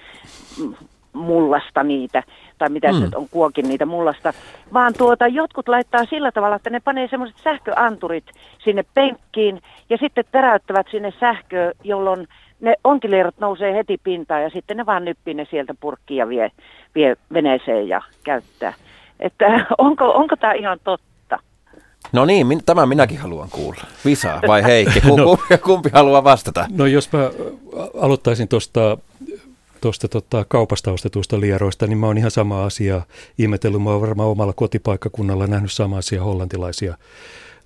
[1.14, 2.24] mullasta niitä,
[2.58, 3.00] tai mitä mm.
[3.00, 4.34] se on kuokin niitä mullasta,
[4.74, 8.26] vaan tuota, jotkut laittaa sillä tavalla, että ne panee semmoiset sähköanturit
[8.64, 12.28] sinne penkkiin ja sitten teräyttävät sinne sähköä, jolloin
[12.62, 16.52] ne onkilierot nousee heti pintaan ja sitten ne vaan nyppii ne sieltä purkkiin ja vie,
[16.96, 18.74] vie veneeseen ja käyttää.
[19.20, 21.12] Että onko, onko tämä ihan totta?
[22.12, 23.84] No niin, min, tämän minäkin haluan kuulla.
[24.06, 25.00] Visa vai Heikki?
[25.08, 26.66] no, kumpi, kumpi haluaa vastata?
[26.72, 27.20] No jos mä
[28.02, 28.98] aloittaisin tuosta
[29.82, 33.02] tuosta tota, kaupasta ostetuista lieroista, niin mä oon ihan sama asia
[33.38, 33.84] ihmetellyt.
[33.84, 36.98] Mä oon varmaan omalla kotipaikkakunnalla nähnyt sama asia hollantilaisia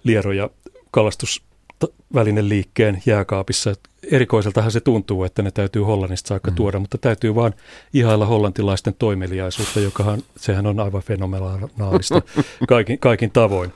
[0.03, 0.49] lieroja
[0.91, 3.73] kalastusvälinen liikkeen jääkaapissa.
[4.11, 6.55] Erikoiseltahan se tuntuu, että ne täytyy Hollannista saakka mm.
[6.55, 7.53] tuoda, mutta täytyy vaan
[7.93, 12.21] ihailla hollantilaisten toimeliaisuutta, joka sehän on aivan fenomenaalista
[12.67, 13.73] kaikin, kaikin tavoin.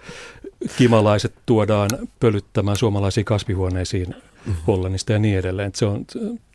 [0.77, 4.55] Kimalaiset tuodaan pölyttämään suomalaisiin kasvihuoneisiin mm.
[4.67, 5.71] Hollannista ja niin edelleen.
[5.75, 6.05] Se on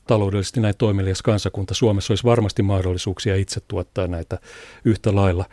[0.07, 1.75] taloudellisesti näin toimelias kansakunta.
[1.75, 4.39] Suomessa olisi varmasti mahdollisuuksia itse tuottaa näitä
[4.85, 5.45] yhtä lailla.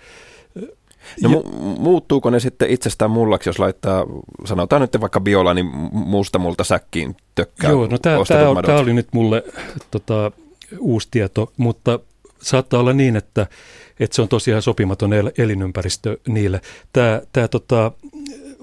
[1.21, 1.47] No mu-
[1.79, 4.05] muuttuuko ne sitten itsestään mullaksi, jos laittaa,
[4.45, 9.43] sanotaan nyt vaikka biola, niin muusta multa säkkiin tökkää Joo, no tämä oli nyt mulle
[9.91, 10.31] tota,
[10.79, 11.99] uusi tieto, mutta
[12.41, 13.47] saattaa olla niin, että,
[13.99, 16.61] että se on tosiaan sopimaton el- elinympäristö niille.
[16.93, 17.91] Tämä, tämä tota,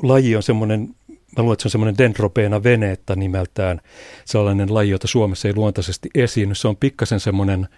[0.03, 0.95] laji on semmoinen
[1.39, 3.81] Mä luulen, että se on semmoinen dendropeena veneetta nimeltään,
[4.25, 6.55] sellainen laji, jota Suomessa ei luontaisesti esiinny.
[6.55, 7.69] Se on pikkasen semmoinen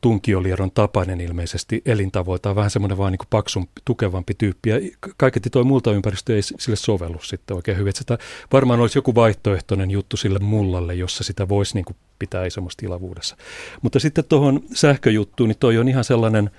[0.00, 4.70] tunkiolieron tapainen ilmeisesti elintavoita, vähän semmoinen vaan niin paksun, tukevampi tyyppi.
[4.70, 4.76] Ja
[5.16, 7.88] kaiketi toi multa ympäristö ei sille sovellu sitten oikein hyvin.
[7.88, 8.18] Että sitä
[8.52, 13.36] varmaan olisi joku vaihtoehtoinen juttu sille mullalle, jossa sitä voisi niin pitää isommassa tilavuudessa.
[13.82, 16.50] Mutta sitten tuohon sähköjuttuun, niin toi on ihan sellainen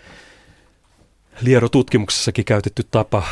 [1.41, 3.23] lierotutkimuksessakin käytetty tapa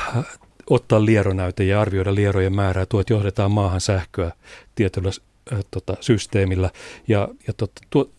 [0.69, 2.85] ottaa lieronäyte ja arvioida lierojen määrää.
[2.85, 4.31] Tuot johdetaan maahan sähköä
[4.75, 5.11] tietyllä
[5.53, 6.69] äh, tota, systeemillä
[7.07, 8.09] ja, ja tot, tuo,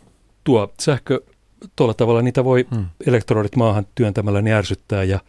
[0.45, 1.21] tuo sähkö
[1.77, 2.87] tuolla tavalla niitä voi hmm.
[3.07, 5.21] elektrodit maahan työntämällä niin ärsyttää ja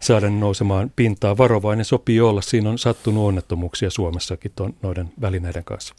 [0.00, 1.38] saada ne nousemaan pintaan.
[1.38, 2.40] Varovainen sopii olla.
[2.40, 5.94] Siinä on sattunut onnettomuuksia Suomessakin ton, noiden välineiden kanssa.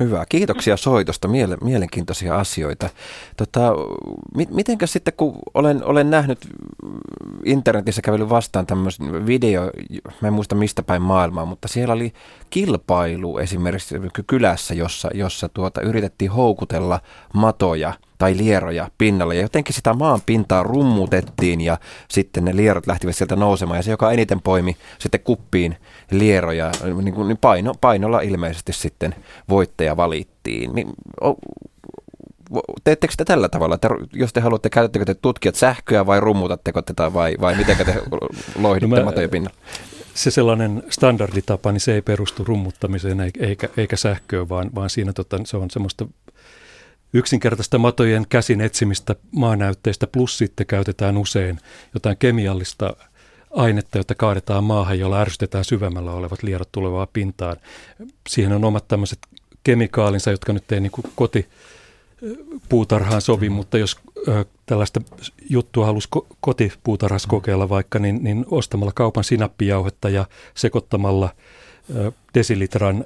[0.00, 2.90] Hyvä, kiitoksia soitosta, Miele, mielenkiintoisia asioita.
[3.36, 3.72] Tota,
[4.36, 6.38] mit, mitenkäs sitten, kun olen, olen nähnyt
[7.44, 9.70] internetissä kävellyt vastaan tämmöisen video,
[10.20, 12.12] mä en muista mistä päin maailmaa, mutta siellä oli
[12.50, 13.94] kilpailu esimerkiksi
[14.26, 17.00] kylässä, jossa, jossa tuota, yritettiin houkutella
[17.32, 19.34] matoja tai lieroja pinnalle.
[19.34, 23.78] Ja jotenkin sitä maan pintaa rummutettiin ja sitten ne lierot lähtivät sieltä nousemaan.
[23.78, 25.76] Ja se, joka eniten poimi sitten kuppiin
[26.10, 26.70] lieroja,
[27.02, 29.14] niin, niin paino, painolla ilmeisesti sitten
[29.48, 30.74] voittaja valittiin.
[30.74, 30.88] Niin,
[32.84, 37.12] teettekö te tällä tavalla, että jos te haluatte, käytättekö te tutkijat sähköä vai rummutatteko tätä
[37.12, 38.02] vai, vai miten te
[38.58, 39.56] loihditte no matoja pinnalla?
[40.14, 45.40] Se sellainen standarditapa, niin se ei perustu rummuttamiseen eikä, eikä sähköön, vaan, vaan siinä tota,
[45.44, 46.06] se on semmoista
[47.14, 51.58] yksinkertaista matojen käsin etsimistä maanäytteistä, plus sitten käytetään usein
[51.94, 52.96] jotain kemiallista
[53.50, 57.56] ainetta, jota kaadetaan maahan, jolla ärsytetään syvemmällä olevat lierot tulevaa pintaan.
[58.28, 59.18] Siihen on omat tämmöiset
[59.64, 61.48] kemikaalinsa, jotka nyt ei niin koti
[62.68, 63.54] puutarhaan sovi, mm.
[63.54, 63.96] mutta jos
[64.28, 65.00] ö, tällaista
[65.50, 67.30] juttua halusi ko- kotipuutarhassa mm.
[67.30, 71.34] kokeilla vaikka, niin, niin ostamalla kaupan sinappijauhetta ja sekoittamalla
[71.96, 73.04] ö, desilitran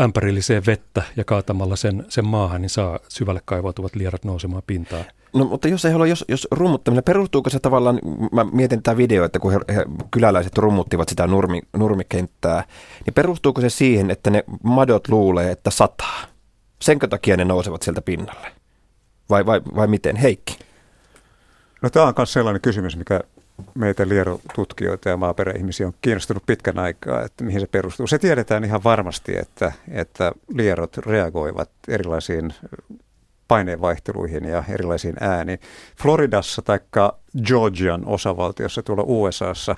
[0.00, 5.04] ämpärilliseen vettä ja kaatamalla sen, sen maahan, niin saa syvälle kaivautuvat lierat nousemaan pintaan.
[5.34, 7.98] No mutta jos ei halua, jos, jos rummuttaminen, perustuuko se tavallaan,
[8.32, 12.64] mä mietin tätä videoa, että kun he, he, kyläläiset rummuttivat sitä nurmi, nurmikenttää,
[13.06, 16.22] niin perustuuko se siihen, että ne madot luulee, että sataa?
[16.82, 18.52] Senkö takia ne nousevat sieltä pinnalle?
[19.30, 20.16] Vai, vai, vai miten?
[20.16, 20.58] Heikki?
[21.82, 23.20] No tämä on myös sellainen kysymys, mikä
[23.74, 28.06] meitä lierotutkijoita ja maaperäihmisiä on kiinnostunut pitkän aikaa, että mihin se perustuu.
[28.06, 32.54] Se tiedetään ihan varmasti, että, että lierot reagoivat erilaisiin
[33.48, 35.58] paineenvaihteluihin ja erilaisiin ääniin.
[36.02, 36.80] Floridassa tai
[37.46, 39.76] Georgian osavaltiossa tuolla USAssa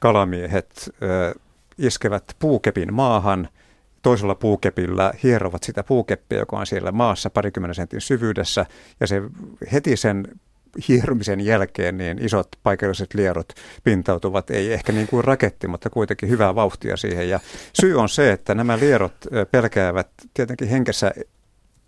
[0.00, 1.34] kalamiehet ö,
[1.78, 3.48] iskevät puukepin maahan,
[4.02, 8.66] toisella puukepillä hierovat sitä puukeppiä, joka on siellä maassa parikymmenen sentin syvyydessä,
[9.00, 9.22] ja se
[9.72, 10.28] heti sen
[10.88, 13.48] hieromisen jälkeen niin isot paikalliset lierot
[13.84, 17.28] pintautuvat, ei ehkä niin kuin raketti, mutta kuitenkin hyvää vauhtia siihen.
[17.28, 17.40] Ja
[17.80, 19.14] syy on se, että nämä lierot
[19.50, 21.12] pelkäävät tietenkin henkessä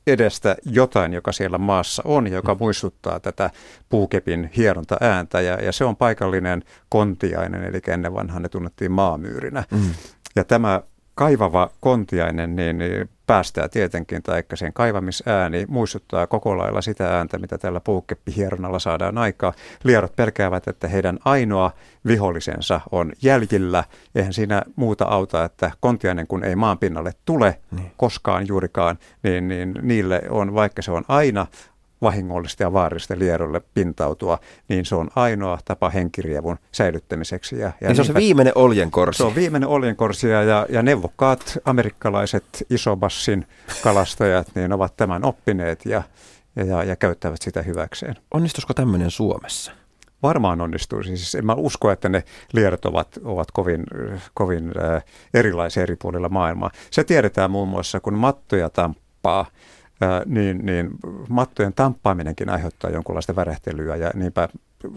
[0.07, 3.51] edestä jotain, joka siellä maassa on, joka muistuttaa tätä
[3.89, 9.65] puukepin hieronta ääntä, ja, ja se on paikallinen kontiainen, eli ennen vanhaan ne tunnettiin maamyyrinä.
[9.71, 9.95] Mm.
[10.37, 10.83] Ja tämä
[11.15, 17.59] kaivava kontiainen niin, niin päästää tietenkin, tai sen kaivamisääni muistuttaa koko lailla sitä ääntä, mitä
[17.59, 19.53] tällä puukeppihieronnalla saadaan aikaa.
[19.85, 21.71] Lierot pelkäävät, että heidän ainoa
[22.07, 23.85] vihollisensa on jäljillä.
[24.15, 27.93] Eihän siinä muuta auta, että kontiainen kun ei maan pinnalle tule niin.
[27.97, 31.47] koskaan juurikaan, niin, niin niille on, vaikka se on aina
[32.03, 37.59] vahingollista ja vaarallista lierolle pintautua, niin se on ainoa tapa henkirievun säilyttämiseksi.
[37.59, 39.19] Ja, ja niin se on se viimeinen oljenkorsi.
[39.19, 43.47] Se on viimeinen oljenkorsi ja, ja neuvokkaat amerikkalaiset isobassin
[43.83, 46.03] kalastajat niin ovat tämän oppineet ja,
[46.57, 48.17] ja, ja, käyttävät sitä hyväkseen.
[48.35, 49.73] Onnistuisiko tämmöinen Suomessa?
[50.23, 51.03] Varmaan onnistuu.
[51.03, 53.85] Siis en mä usko, että ne lierot ovat, ovat kovin,
[54.35, 56.71] kovin äh, erilaisia eri puolilla maailmaa.
[56.91, 59.47] Se tiedetään muun muassa, kun mattoja tamppaa–
[60.27, 60.91] niin, niin
[61.29, 64.49] mattojen tamppaaminenkin aiheuttaa jonkunlaista värähtelyä ja niinpä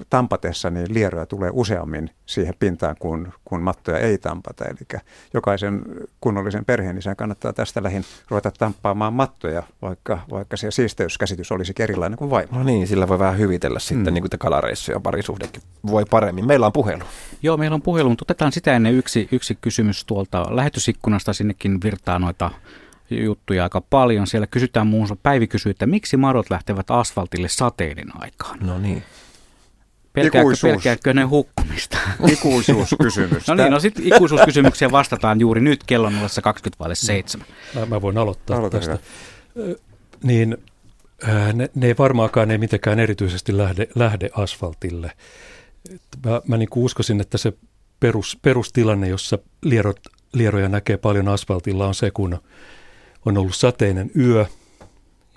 [0.09, 4.65] tampatessa niin lieroja tulee useammin siihen pintaan, kun, kun mattoja ei tampata.
[4.65, 5.01] Eli
[5.33, 5.81] jokaisen
[6.21, 12.17] kunnollisen perheen isän kannattaa tästä lähin ruveta tamppaamaan mattoja, vaikka, vaikka se siisteyskäsitys olisi erilainen
[12.17, 12.57] kuin vaimo.
[12.57, 14.13] No niin, sillä voi vähän hyvitellä sitten mm.
[14.13, 16.47] niin kuin kalareissu ja parisuhdekin voi paremmin.
[16.47, 17.03] Meillä on puhelu.
[17.43, 21.33] Joo, meillä on puhelu, mutta otetaan sitä ennen yksi, yksi kysymys tuolta lähetysikkunasta.
[21.33, 22.51] Sinnekin virtaa noita
[23.21, 24.27] juttuja aika paljon.
[24.27, 28.59] Siellä kysytään muun muassa, Päivi kysyy, että miksi madot lähtevät asfaltille sateiden aikaan?
[28.61, 29.03] No niin.
[30.13, 31.97] Pelkääkö, pelkääkö ne hukkumista?
[32.31, 33.47] Ikuisuuskysymys.
[33.47, 37.43] no niin, no sitten ikuisuuskysymyksiä vastataan juuri nyt kello 20.7.
[37.75, 38.97] Mä, mä voin aloittaa Aloita tästä.
[39.55, 39.75] Hyvä.
[40.23, 40.57] Niin
[41.53, 45.11] ne, ne ei varmaankaan ei mitenkään erityisesti lähde, lähde asfaltille.
[46.25, 47.53] Mä, mä niin uskoisin, että se
[47.99, 49.99] perus, perustilanne, jossa lierot,
[50.33, 52.39] lieroja näkee paljon asfaltilla, on se, kun
[53.25, 54.45] on ollut sateinen yö,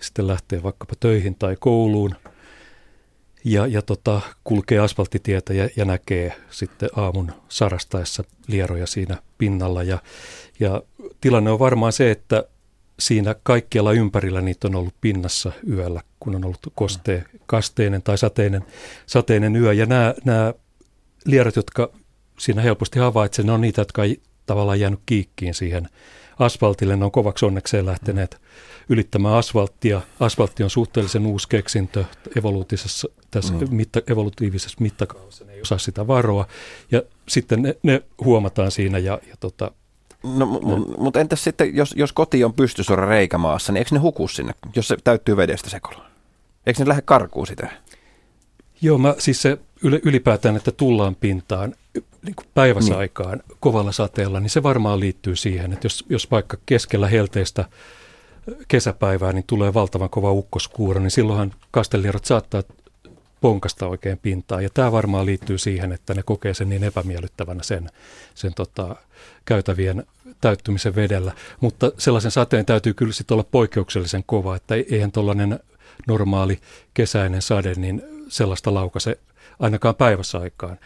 [0.01, 2.15] sitten lähtee vaikkapa töihin tai kouluun
[3.45, 9.83] ja, ja tota, kulkee asfalttitietä ja, ja näkee sitten aamun sarastaessa lieroja siinä pinnalla.
[9.83, 9.99] Ja,
[10.61, 10.83] ja
[11.21, 12.45] tilanne on varmaan se, että
[12.99, 18.65] siinä kaikkialla ympärillä niitä on ollut pinnassa yöllä, kun on ollut koste, kasteinen tai sateinen,
[19.07, 19.73] sateinen yö.
[19.73, 20.55] Ja nämä, nämä
[21.25, 21.91] lierot, jotka
[22.39, 25.89] siinä helposti havaitsevat, ne on niitä, jotka ei tavallaan jäänyt kiikkiin siihen
[26.39, 26.97] asfaltille.
[26.97, 28.41] Ne on kovaksi onnekseen lähteneet
[28.89, 30.01] ylittämään asfalttia.
[30.21, 32.05] Asfaltti on suhteellisen uusi keksintö
[32.39, 33.67] evoluutiivisessa, tässä mm.
[33.71, 35.45] mitta, evolutiivisessa mittakaavassa.
[35.45, 36.47] Ne ei osaa sitä varoa.
[36.93, 39.71] Ja sitten ne, ne huomataan siinä ja, ja tota,
[40.23, 40.47] No,
[40.99, 44.89] mutta entäs sitten, jos, jos koti on pystysuora reikämaassa, niin eikö ne huku sinne, jos
[44.89, 46.07] se täyttyy vedestä sekolla?
[46.67, 47.69] Eikö ne lähde karkuun sitä?
[48.83, 51.75] Joo, mä, siis se ylipäätään, että tullaan pintaan
[52.27, 53.59] niin kuin päiväsaikaan niin.
[53.61, 57.65] kovalla sateella, niin se varmaan liittyy siihen, että jos, jos vaikka keskellä helteistä
[58.69, 62.63] kesäpäivää niin tulee valtavan kova ukkoskuuro, niin silloinhan kastelierot saattaa
[63.41, 64.63] ponkasta oikein pintaan.
[64.63, 67.91] Ja tämä varmaan liittyy siihen, että ne kokee sen niin epämiellyttävänä sen,
[68.35, 68.97] sen tota,
[69.45, 70.07] käytävien
[70.41, 71.33] täyttymisen vedellä.
[71.61, 75.61] Mutta sellaisen sateen täytyy kyllä sitten olla poikkeuksellisen kova, että eihän tuollainen
[76.07, 76.59] normaali
[76.95, 79.19] kesäinen sade, niin sellaista laukase
[79.59, 80.79] ainakaan päiväsaikaan.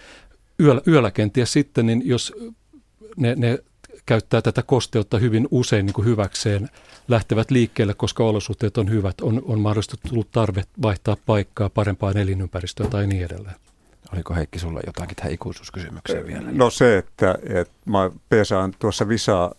[0.61, 2.33] Yöllä, yöllä kenties sitten, niin jos
[3.17, 3.59] ne, ne
[4.07, 6.69] käyttää tätä kosteutta hyvin usein niin kuin hyväkseen,
[7.09, 12.91] lähtevät liikkeelle, koska olosuhteet on hyvät, on, on mahdollisesti tullut tarve vaihtaa paikkaa parempaan elinympäristöön
[12.91, 13.57] tai niin edelleen.
[14.13, 16.49] Oliko Heikki sulla jotakin tähän ikuisuuskysymykseen vielä?
[16.53, 19.55] No se, että, että mä peesaan tuossa Visaa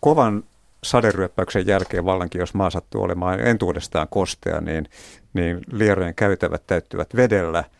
[0.00, 0.44] kovan
[0.84, 4.88] saderyöppäyksen jälkeen vallankin, jos maa sattuu olemaan entuudestaan kostea, niin,
[5.34, 7.64] niin lierojen käytävät täyttyvät vedellä–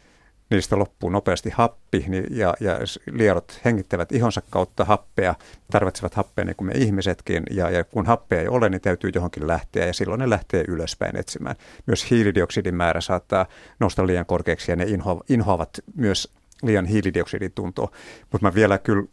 [0.57, 2.79] niistä loppuu nopeasti happi niin, ja, ja
[3.11, 5.35] lierot hengittävät ihonsa kautta happea,
[5.71, 9.47] tarvitsevat happea niin kuin me ihmisetkin ja, ja kun happea ei ole, niin täytyy johonkin
[9.47, 11.57] lähteä ja silloin ne lähtee ylöspäin etsimään.
[11.87, 13.47] Myös hiilidioksidin määrä saattaa
[13.81, 16.33] nousta liian korkeaksi ja ne inho, inhoavat myös
[16.63, 17.91] liian hiilidioksidin tuntoa,
[18.33, 19.05] mutta mä vielä kyllä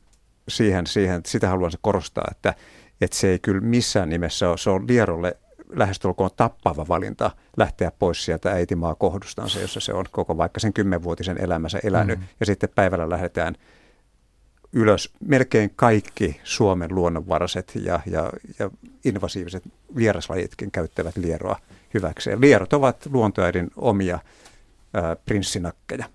[0.47, 2.53] siihen, siihen sitä haluan korostaa, että,
[3.01, 5.37] että se ei kyllä missään nimessä ole, se on lierolle
[5.75, 11.41] lähestulkoon tappava valinta lähteä pois sieltä äitimaa kohdustansa, jossa se on koko vaikka sen kymmenvuotisen
[11.41, 12.19] elämänsä elänyt.
[12.19, 12.25] Mm.
[12.39, 13.55] Ja sitten päivällä lähdetään
[14.73, 18.69] ylös melkein kaikki Suomen luonnonvaraset ja, ja, ja
[19.05, 19.63] invasiiviset
[19.95, 21.59] vieraslajitkin käyttävät lieroa
[21.93, 22.41] hyväkseen.
[22.41, 24.19] Lierot ovat luontoäidin omia
[24.93, 26.05] ää, prinssinakkeja.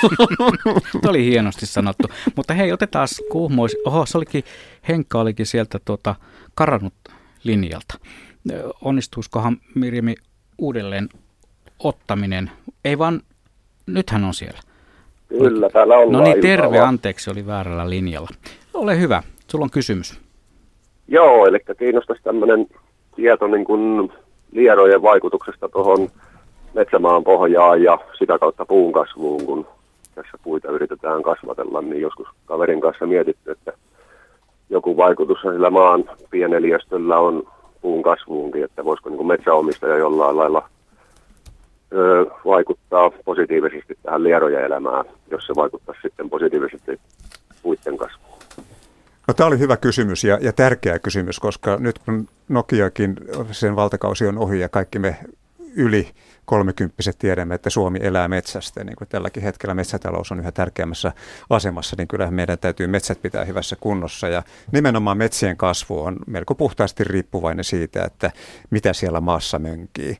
[1.02, 2.08] Tuo oli hienosti sanottu.
[2.36, 3.76] Mutta hei, otetaan kuhmois.
[3.84, 4.44] Oho, se olikin,
[4.88, 6.14] Henkka olikin sieltä tuota,
[6.54, 6.94] karannut
[7.42, 7.98] linjalta
[8.84, 10.14] onnistuisikohan Mirjami
[10.58, 11.08] uudelleen
[11.78, 12.50] ottaminen?
[12.84, 13.20] Ei vaan,
[13.86, 14.58] nythän on siellä.
[15.28, 16.12] Kyllä, täällä ollaan.
[16.12, 18.28] No niin, terve, anteeksi, oli väärällä linjalla.
[18.74, 20.20] Ole hyvä, sulla on kysymys.
[21.08, 22.66] Joo, eli kiinnostaisi tämmöinen
[23.16, 24.12] tieto niin kuin
[24.52, 26.08] lierojen vaikutuksesta tuohon
[26.74, 29.66] metsämaan pohjaan ja sitä kautta puun kasvuun, kun
[30.14, 33.72] tässä puita yritetään kasvatella, niin joskus kaverin kanssa mietitty, että
[34.70, 37.42] joku vaikutus sillä maan pieneliöstöllä on
[37.84, 40.68] puun kasvuunkin, että voisiko niin kuin metsäomistaja jollain lailla
[41.92, 47.00] ö, vaikuttaa positiivisesti tähän lierojen elämään, jos se vaikuttaa sitten positiivisesti
[47.62, 48.38] puiden kasvuun.
[49.28, 53.16] No, tämä oli hyvä kysymys ja, ja tärkeä kysymys, koska nyt kun Nokiakin,
[53.50, 55.16] sen valtakausi on ohi ja kaikki me
[55.76, 56.10] yli
[56.44, 58.84] kolmekymppiset tiedämme, että Suomi elää metsästä.
[58.84, 61.12] Niin kuin tälläkin hetkellä metsätalous on yhä tärkeämmässä
[61.50, 64.28] asemassa, niin kyllähän meidän täytyy metsät pitää hyvässä kunnossa.
[64.28, 68.30] Ja nimenomaan metsien kasvu on melko puhtaasti riippuvainen siitä, että
[68.70, 70.18] mitä siellä maassa mönkii.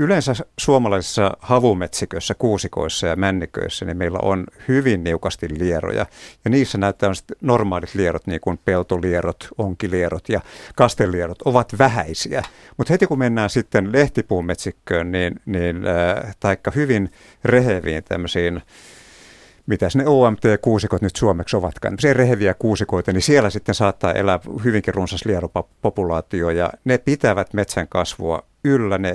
[0.00, 6.06] Yleensä suomalaisissa havumetsiköissä, kuusikoissa ja männiköissä, niin meillä on hyvin niukasti lieroja.
[6.44, 10.40] Ja niissä näyttää normaalit lierot, niin kuin peltolierot, onkilierot ja
[10.76, 12.42] kastelierot, ovat vähäisiä.
[12.76, 17.12] Mutta heti kun mennään sitten lehtipuumetsikköön, niin, niin äh, taikka hyvin
[17.44, 18.62] reheviin tämmöisiin
[19.66, 24.94] mitä ne OMT-kuusikot nyt suomeksi ovatkaan, se reheviä kuusikoita, niin siellä sitten saattaa elää hyvinkin
[24.94, 29.14] runsas lieropopulaatio ja ne pitävät metsän kasvua yllä, ne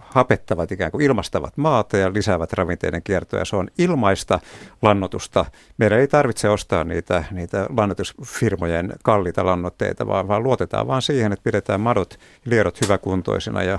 [0.00, 4.40] hapettavat ikään kuin ilmastavat maata ja lisäävät ravinteiden kiertoa se on ilmaista
[4.82, 5.44] lannotusta.
[5.78, 11.44] Meidän ei tarvitse ostaa niitä, niitä lannotusfirmojen kalliita lannoitteita, vaan, vaan luotetaan vaan siihen, että
[11.44, 13.78] pidetään madot lierot hyväkuntoisina ja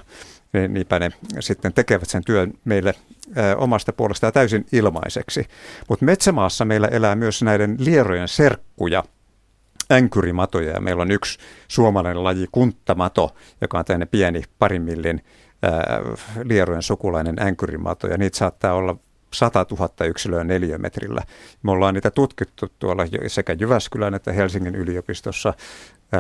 [0.53, 2.93] niin niinpä ne sitten tekevät sen työn meille
[3.57, 5.45] omasta puolestaan täysin ilmaiseksi.
[5.89, 9.03] Mutta metsämaassa meillä elää myös näiden lierojen serkkuja,
[9.91, 15.23] änkyrimatoja ja meillä on yksi suomalainen laji, kunttamato, joka on tämmöinen pieni parin millin
[16.43, 18.95] lierojen sukulainen änkyrimato ja niitä saattaa olla
[19.33, 21.21] 100 000 yksilöä neliömetrillä.
[21.63, 25.53] Me ollaan niitä tutkittu tuolla sekä Jyväskylän että Helsingin yliopistossa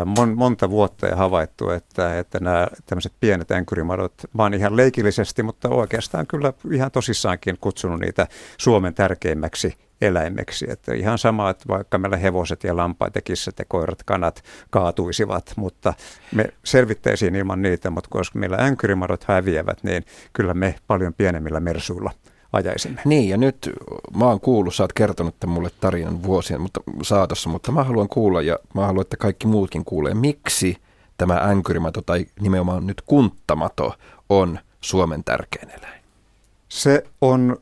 [0.05, 5.43] mon, monta vuotta ja havaittu, että, että nämä tämmöiset pienet änkyrimadot, mä oon ihan leikillisesti,
[5.43, 8.27] mutta oikeastaan kyllä ihan tosissaankin kutsunut niitä
[8.57, 10.65] Suomen tärkeimmäksi eläimeksi.
[10.69, 15.53] Että ihan sama, että vaikka meillä hevoset ja lampaat ja kissat ja koirat, kanat kaatuisivat,
[15.55, 15.93] mutta
[16.35, 22.11] me selvittäisiin ilman niitä, mutta koska meillä änkyrimadot häviävät, niin kyllä me paljon pienemmillä mersuilla
[22.53, 23.01] ajaisimme.
[23.05, 23.69] Niin, ja nyt
[24.17, 28.09] mä oon kuullut, sä oot kertonut tämän mulle tarinan vuosien mutta, saatossa, mutta mä haluan
[28.09, 30.77] kuulla ja mä haluan, että kaikki muutkin kuulee, miksi
[31.17, 33.93] tämä änkyrimato tai nimenomaan nyt kunttamato
[34.29, 36.03] on Suomen tärkein eläin?
[36.69, 37.57] Se on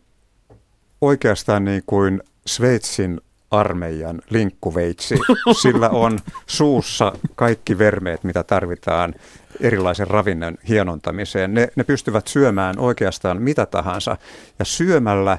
[1.01, 3.21] oikeastaan niin kuin Sveitsin
[3.51, 5.15] armeijan linkkuveitsi.
[5.61, 9.13] Sillä on suussa kaikki vermeet, mitä tarvitaan
[9.59, 11.53] erilaisen ravinnon hienontamiseen.
[11.53, 14.17] Ne, ne pystyvät syömään oikeastaan mitä tahansa
[14.59, 15.37] ja syömällä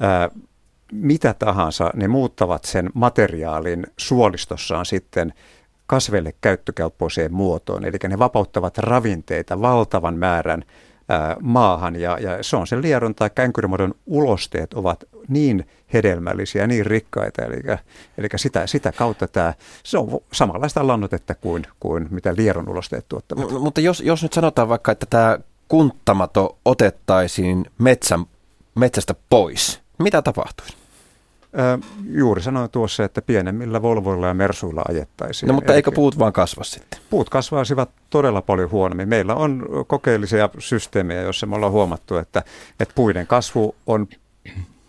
[0.00, 0.30] ää,
[0.92, 5.32] mitä tahansa ne muuttavat sen materiaalin suolistossaan sitten
[5.86, 7.84] kasveille käyttökelpoiseen muotoon.
[7.84, 10.64] Eli ne vapauttavat ravinteita valtavan määrän
[11.40, 17.42] maahan ja, ja se on se lieron tai känkyrimuodon ulosteet ovat niin hedelmällisiä, niin rikkaita,
[17.42, 17.56] eli,
[18.18, 19.54] eli sitä, sitä kautta tämä,
[19.84, 23.50] se on samanlaista lannotetta kuin, kuin mitä lieron ulosteet tuottavat.
[23.50, 28.24] M- mutta jos, jos nyt sanotaan vaikka, että tämä kunttamato otettaisiin metsän,
[28.74, 30.76] metsästä pois, mitä tapahtuisi?
[32.10, 35.48] juuri sanoin tuossa, että pienemmillä Volvoilla ja Mersuilla ajettaisiin.
[35.48, 37.00] No mutta Eli eikö puut vaan kasva sitten?
[37.10, 39.08] Puut kasvaisivat todella paljon huonommin.
[39.08, 42.42] Meillä on kokeellisia systeemejä, joissa me ollaan huomattu, että,
[42.80, 44.08] että puiden kasvu on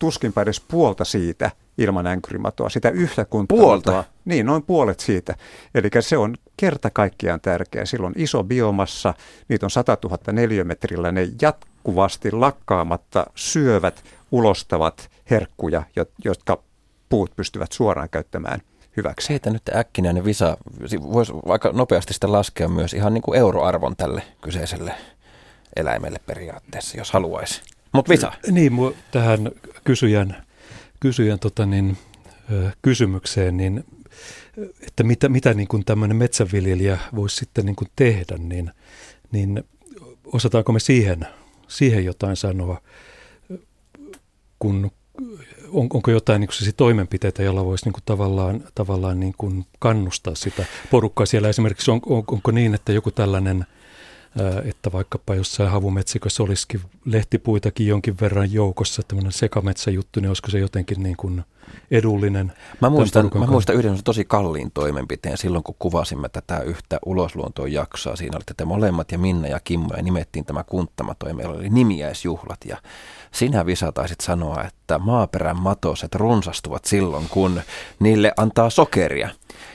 [0.05, 2.69] tuskinpä edes puolta siitä, ilman änkyrimatoa.
[2.69, 4.03] Sitä yhtä kuin Puolta?
[4.25, 5.35] Niin, noin puolet siitä.
[5.75, 7.85] Eli se on kerta kaikkiaan tärkeä.
[7.85, 9.13] Silloin iso biomassa,
[9.49, 15.83] niitä on 100 000 neliömetrillä, ne jatkuvasti lakkaamatta syövät, ulostavat herkkuja,
[16.25, 16.63] jotka
[17.09, 18.61] puut pystyvät suoraan käyttämään
[18.97, 19.27] hyväksi.
[19.27, 20.57] Siitä nyt äkkinäinen visa,
[21.01, 24.93] voisi vaikka nopeasti sitä laskea myös ihan niin kuin euroarvon tälle kyseiselle
[25.75, 27.74] eläimelle periaatteessa, jos haluaisi.
[27.95, 28.31] Mutta visa.
[28.51, 28.73] Niin,
[29.11, 29.51] tähän
[29.83, 30.45] kysyjän,
[30.99, 31.97] kysyjän tota niin,
[32.81, 33.83] kysymykseen, niin
[34.81, 38.71] että mitä, mitä niin kuin tämmöinen metsäviljelijä voisi sitten niin kuin tehdä, niin,
[39.31, 39.63] niin
[40.25, 41.27] osataanko me siihen,
[41.67, 42.81] siihen jotain sanoa,
[44.59, 44.91] kun
[45.71, 50.65] on, onko jotain niin toimenpiteitä, joilla voisi niin kuin tavallaan, tavallaan niin kuin kannustaa sitä
[50.91, 51.49] porukkaa siellä?
[51.49, 53.65] Esimerkiksi on, on, onko niin, että joku tällainen,
[54.65, 61.03] että vaikkapa jossain havumetsikössä olisikin lehtipuitakin jonkin verran joukossa, tämmöinen sekametsäjuttu, niin olisiko se jotenkin
[61.03, 61.43] niin kuin
[61.91, 62.53] edullinen?
[62.81, 68.15] Mä muistan, mä muistan yhden tosi kalliin toimenpiteen silloin, kun kuvasimme tätä yhtä ulosluontoon jaksoa.
[68.15, 71.69] Siinä olitte te molemmat ja Minna ja Kimmo ja nimettiin tämä kunttamato ja meillä oli
[71.69, 72.77] nimiäisjuhlat ja
[73.31, 77.61] sinä Visa taisit sanoa, että maaperän matoset runsastuvat silloin, kun
[77.99, 79.29] niille antaa sokeria.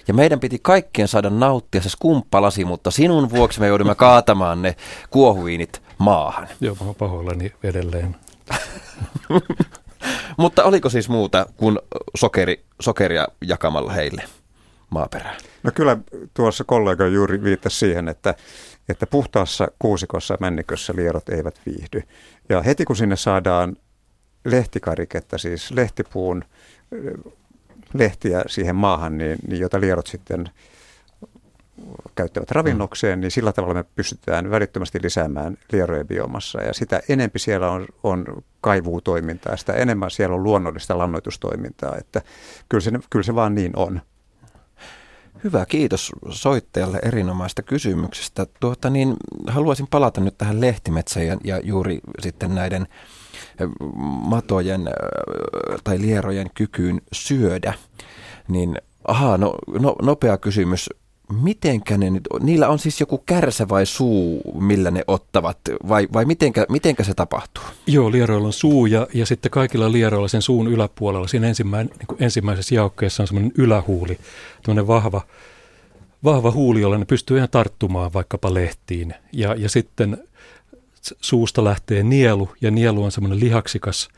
[0.09, 4.77] Ja meidän piti kaikkien saada nauttia se skumppalasi, mutta sinun vuoksi me joudumme kaatamaan ne
[5.11, 6.49] kuohuiinit maahan.
[6.61, 8.17] Joo, mä pahoillani edelleen.
[10.41, 11.79] mutta oliko siis muuta kuin
[12.17, 14.23] sokeri, sokeria jakamalla heille
[14.91, 15.37] maaperää?
[15.63, 15.97] No kyllä
[16.35, 18.35] tuossa kollega juuri viittasi siihen, että,
[18.89, 22.03] että puhtaassa kuusikossa männikössä lierot eivät viihdy.
[22.49, 23.77] Ja heti kun sinne saadaan
[24.45, 26.45] lehtikariketta, siis lehtipuun
[27.95, 30.51] lehtiä siihen maahan, niin, niin jota lierot sitten
[32.15, 33.21] käyttävät ravinnokseen, mm.
[33.21, 36.63] niin sillä tavalla me pystytään välittömästi lisäämään lierojen biomassa.
[36.63, 38.25] Ja sitä enempi siellä on, on
[38.61, 42.23] kaivuutoimintaa, sitä enemmän siellä on luonnollista lannoitustoimintaa, että
[42.69, 44.01] kyllä se, kyllä se vaan niin on.
[45.45, 48.47] Hyvä, kiitos soittajalle erinomaista kysymyksestä.
[48.61, 49.17] Tuota, niin,
[49.47, 52.87] haluaisin palata nyt tähän lehtimetsään ja, ja juuri sitten näiden
[54.05, 54.91] matojen
[55.85, 57.75] tai lierojen kykyyn syödä.
[58.49, 58.77] Niin,
[59.09, 60.91] aha, no, no, nopea kysymys
[61.33, 65.59] mitenkä ne nyt, niillä on siis joku kärsä vai suu, millä ne ottavat,
[65.89, 67.65] vai, vai mitenkä, mitenkä se tapahtuu?
[67.87, 72.19] Joo, lieroilla on suu ja, ja sitten kaikilla lieroilla sen suun yläpuolella, siinä ensimmäin, niin
[72.21, 74.19] ensimmäisessä jaukkeessa on semmoinen ylähuuli,
[74.63, 75.23] tämmöinen vahva,
[76.25, 79.15] vahva huuli, jolla ne pystyy ihan tarttumaan vaikkapa lehtiin.
[79.33, 80.25] Ja, ja sitten
[81.21, 84.09] suusta lähtee nielu, ja nielu on semmoinen lihaksikas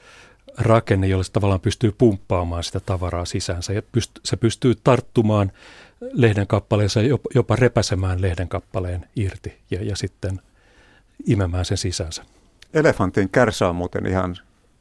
[0.58, 5.52] rakenne, jolla se tavallaan pystyy pumppaamaan sitä tavaraa sisäänsä, ja pyst, se pystyy tarttumaan
[6.12, 10.40] lehden kappaleensa jopa, jopa repäsemään lehden kappaleen irti ja, ja sitten
[11.26, 12.24] imemään sen sisänsä.
[12.74, 14.36] Elefantin kärsä on muuten ihan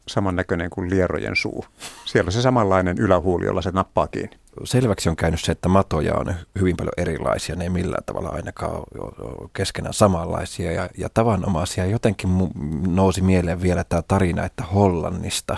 [0.07, 1.65] samannäköinen kuin lierojen suu.
[2.05, 4.37] Siellä on se samanlainen ylähuuli, jolla se nappaa kiinni.
[4.63, 7.55] Selväksi on käynyt se, että matoja on hyvin paljon erilaisia.
[7.55, 11.85] Ne ei millään tavalla ainakaan ole keskenään samanlaisia ja, ja tavanomaisia.
[11.85, 12.29] Jotenkin
[12.87, 15.57] nousi mieleen vielä tämä tarina, että Hollannista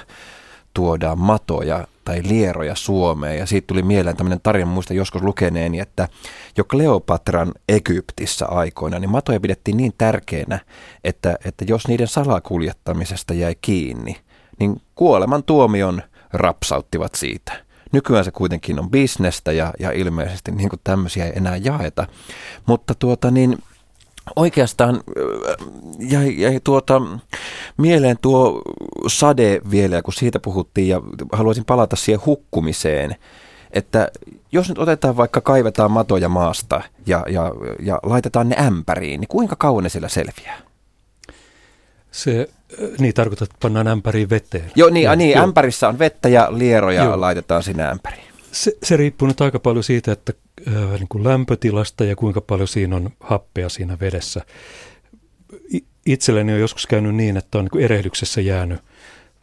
[0.74, 3.38] tuodaan matoja tai lieroja Suomeen.
[3.38, 6.08] Ja siitä tuli mieleen tämmöinen tarina, muista joskus lukeneeni, että
[6.58, 10.60] jo Kleopatran Egyptissä aikoina, niin matoja pidettiin niin tärkeänä,
[11.04, 14.18] että, että jos niiden salakuljettamisesta jäi kiinni,
[14.60, 16.02] niin kuoleman tuomion
[16.34, 17.54] rapsauttivat siitä.
[17.92, 22.08] Nykyään se kuitenkin on bisnestä ja, ja ilmeisesti niin tämmöisiä ei enää jaeta.
[22.66, 23.58] Mutta tuota niin,
[24.36, 25.04] oikeastaan
[26.00, 27.02] jäi, jäi tuota,
[27.78, 28.62] mieleen tuo
[29.08, 31.02] sade vielä, kun siitä puhuttiin ja
[31.32, 33.16] haluaisin palata siihen hukkumiseen.
[33.72, 34.08] Että
[34.52, 39.56] jos nyt otetaan vaikka kaivetaan matoja maasta ja, ja, ja laitetaan ne ämpäriin, niin kuinka
[39.56, 40.62] kauan ne siellä selviää?
[42.12, 42.50] Se,
[43.00, 44.72] niin tarkoittaa, että pannaan ämpäriin veteen.
[44.76, 45.44] Joo, niin, ja, niin jo.
[45.44, 47.22] ämpärissä on vettä ja lieroja Joo.
[47.22, 48.33] laitetaan sinne ämpäriin.
[48.54, 50.34] Se, se riippuu nyt aika paljon siitä, että
[50.68, 54.42] äh, niin kuin lämpötilasta ja kuinka paljon siinä on happea siinä vedessä.
[56.06, 58.80] Itselleni on joskus käynyt niin, että on niin kuin erehdyksessä jäänyt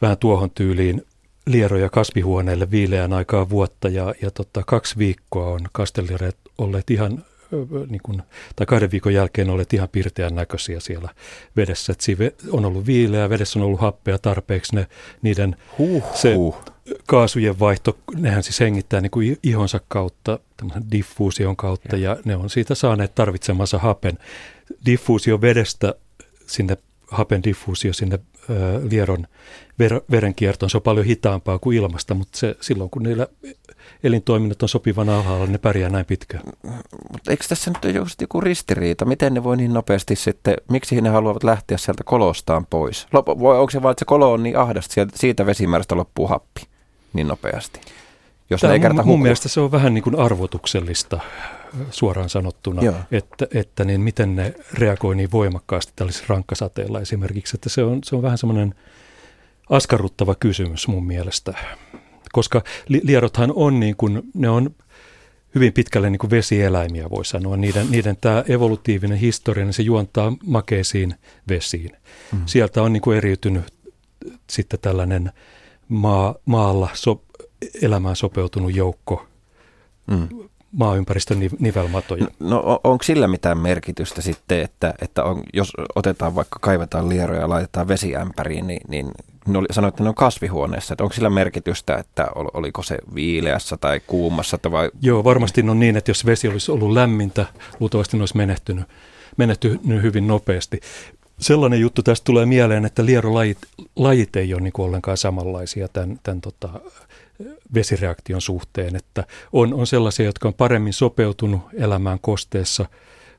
[0.01, 1.05] vähän tuohon tyyliin
[1.47, 7.25] lieroja kasvihuoneelle viileän aikaa vuotta ja, ja tota, kaksi viikkoa on kasteliereet olleet ihan
[7.89, 8.21] niin kuin,
[8.55, 11.09] tai kahden viikon jälkeen olleet ihan pirteän näköisiä siellä
[11.57, 11.91] vedessä.
[11.91, 14.87] Et siinä on ollut viileä, vedessä on ollut happea tarpeeksi, ne,
[15.21, 16.35] niiden huh, se
[17.07, 20.39] kaasujen vaihto, nehän siis hengittää niin kuin ihonsa kautta,
[20.91, 22.09] diffuusion kautta, ja.
[22.09, 24.17] ja ne on siitä saaneet tarvitsemansa hapen.
[24.85, 25.95] Diffuusio vedestä
[26.47, 26.77] sinne,
[27.11, 28.19] hapen diffuusio sinne
[28.49, 29.27] ö, lieron
[29.79, 33.27] ver, verenkiertoon, se on paljon hitaampaa kuin ilmasta, mutta se, silloin kun niillä
[34.03, 36.43] elintoiminnot on sopivan alhaalla, ne pärjää näin pitkään.
[37.11, 39.05] Mutta eikö tässä nyt ole just joku ristiriita?
[39.05, 43.07] Miten ne voi niin nopeasti sitten, miksi ne haluavat lähteä sieltä kolostaan pois?
[43.13, 46.70] Lop, voi, onko se vaan, että se kolo on niin ahdasta, siitä vesimäärästä loppuu happi?
[47.13, 47.81] Niin nopeasti?
[48.49, 51.19] Jos Tämä, ne ei mun, mun mielestä se on vähän niin kuin arvotuksellista
[51.91, 52.95] suoraan sanottuna, Joo.
[53.11, 58.15] että, että niin miten ne reagoi niin voimakkaasti tällaisessa rankkasateella esimerkiksi, että se on, se
[58.15, 58.75] on vähän semmoinen
[59.69, 61.53] askarruttava kysymys mun mielestä,
[62.31, 64.75] koska li, lierothan on niin kuin, ne on
[65.55, 67.57] hyvin pitkälle niin kuin vesieläimiä voi sanoa.
[67.57, 71.15] Niiden, niiden tämä evolutiivinen historia, niin se juontaa makeisiin
[71.49, 71.91] vesiin.
[72.31, 72.41] Mm.
[72.45, 73.73] Sieltä on niin kuin eriytynyt
[74.49, 75.31] sitten tällainen
[75.91, 77.21] maa, maalla so,
[77.81, 79.25] elämään sopeutunut joukko
[80.07, 80.27] mm
[80.71, 82.27] maaympäristön nivelmatoja.
[82.39, 87.41] No, no onko sillä mitään merkitystä sitten, että, että on, jos otetaan vaikka kaivetaan lieroja
[87.41, 89.11] ja laitetaan vesiämpäriin, niin, niin
[89.47, 90.93] ne oli, sanoit, että ne on kasvihuoneessa.
[90.93, 94.57] Että onko sillä merkitystä, että oliko se viileässä tai kuumassa?
[94.57, 94.91] Tai vai...
[95.01, 97.45] Joo, varmasti on niin, että jos vesi olisi ollut lämmintä,
[97.79, 98.85] luultavasti ne olisi menehtynyt,
[99.37, 100.79] menehtynyt hyvin nopeasti.
[101.41, 103.57] Sellainen juttu tästä tulee mieleen, että lierolajit
[103.95, 106.69] lajit ei ole niin ollenkaan samanlaisia tämän, tämän tota,
[107.73, 109.23] vesireaktion suhteen, että
[109.53, 112.85] on, on sellaisia, jotka on paremmin sopeutunut elämään kosteessa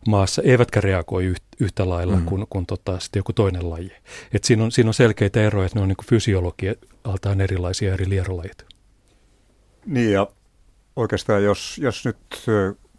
[0.07, 2.25] maassa, eivätkä reagoi yhtä lailla mm.
[2.25, 3.93] kuin, kuin tota, sitten joku toinen laji.
[4.33, 8.65] Et siinä, on, siinä on selkeitä eroja, että ne on niin fysiologialtaan erilaisia eri lierolajit.
[9.87, 10.27] Niin ja
[10.97, 12.17] oikeastaan jos, jos nyt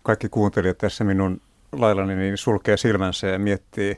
[0.03, 1.41] kaikki kuuntelijat tässä minun
[1.71, 3.97] laillani niin sulkee silmänsä ja miettii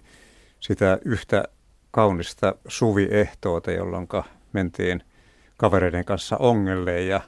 [0.67, 1.43] sitä yhtä
[1.91, 4.07] kaunista suviehtoota, jolloin
[4.53, 5.03] mentiin–
[5.57, 7.21] kavereiden kanssa ongelle ja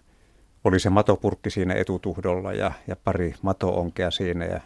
[0.63, 4.61] oli se matopurkki siinä etutuhdolla ja, ja pari matoonkea siinä ja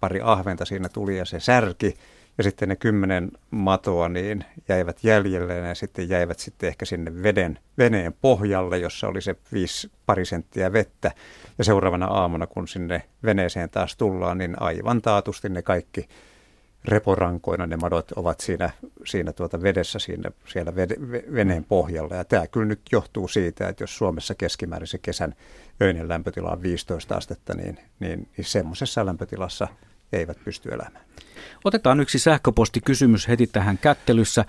[0.00, 1.94] pari ahventa siinä tuli ja se särki.
[2.38, 7.58] Ja sitten ne kymmenen matoa niin jäivät jäljelle ja sitten jäivät sitten ehkä sinne veden,
[7.78, 11.10] veneen pohjalle, jossa oli se viisi pari senttiä vettä.
[11.58, 16.08] Ja seuraavana aamuna, kun sinne veneeseen taas tullaan, niin aivan taatusti ne kaikki
[16.88, 18.70] reporankoina ne madot ovat siinä,
[19.04, 20.94] siinä tuota vedessä siinä, siellä vede,
[21.34, 22.14] veneen pohjalla.
[22.14, 25.34] Ja tämä kyllä nyt johtuu siitä, että jos Suomessa keskimäärin se kesän
[25.82, 29.68] öinen lämpötila on 15 astetta, niin, niin, niin semmoisessa lämpötilassa
[30.12, 31.04] eivät pysty elämään.
[31.64, 34.44] Otetaan yksi sähköpostikysymys heti tähän kättelyssä.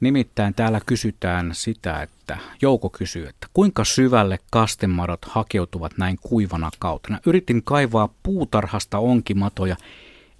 [0.00, 7.20] Nimittäin täällä kysytään sitä, että Jouko kysyy, että kuinka syvälle kastemadot hakeutuvat näin kuivana kautena.
[7.26, 9.76] Yritin kaivaa puutarhasta onkimatoja,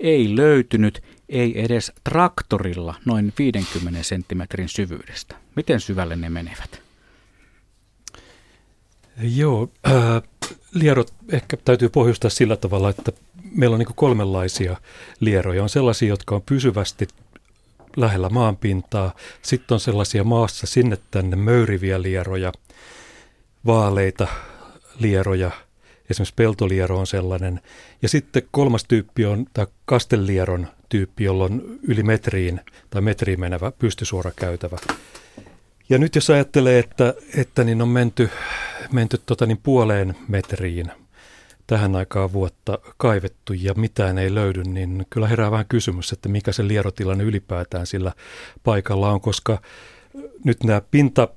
[0.01, 5.37] ei löytynyt ei edes traktorilla noin 50 senttimetrin syvyydestä.
[5.57, 6.83] Miten syvälle ne menevät?
[9.23, 10.23] Joo, äh,
[10.75, 13.13] lierot ehkä täytyy pohjustaa sillä tavalla, että
[13.55, 14.77] meillä on niin kolmenlaisia
[15.21, 15.63] lieroja.
[15.63, 17.09] On sellaisia, jotka on pysyvästi
[17.97, 19.15] lähellä maanpintaa.
[19.43, 22.53] Sitten on sellaisia maassa sinne tänne möyriviä lieroja,
[23.67, 24.27] vaaleita
[24.99, 25.51] lieroja.
[26.11, 27.61] Esimerkiksi peltoliero on sellainen.
[28.03, 32.61] Ja sitten kolmas tyyppi on tämä kastelieron tyyppi, jolla on yli metriin
[32.91, 34.77] tai metriin menevä pystysuora käytävä.
[35.89, 38.31] Ja nyt jos ajattelee, että, että niin on menty,
[38.93, 40.93] menty tota niin puoleen metriin
[41.67, 46.53] tähän aikaan vuotta kaivettu ja mitään ei löydy, niin kyllä herää vähän kysymys, että mikä
[46.53, 48.13] se lierotilanne ylipäätään sillä
[48.65, 49.63] paikalla on, koska
[50.45, 51.29] nyt nämä pinta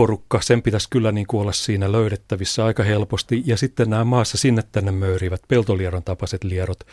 [0.00, 3.42] porukka, sen pitäisi kyllä niin kuin olla siinä löydettävissä aika helposti.
[3.46, 6.86] Ja sitten nämä maassa sinne tänne möyrivät peltolieron tapaiset lierot,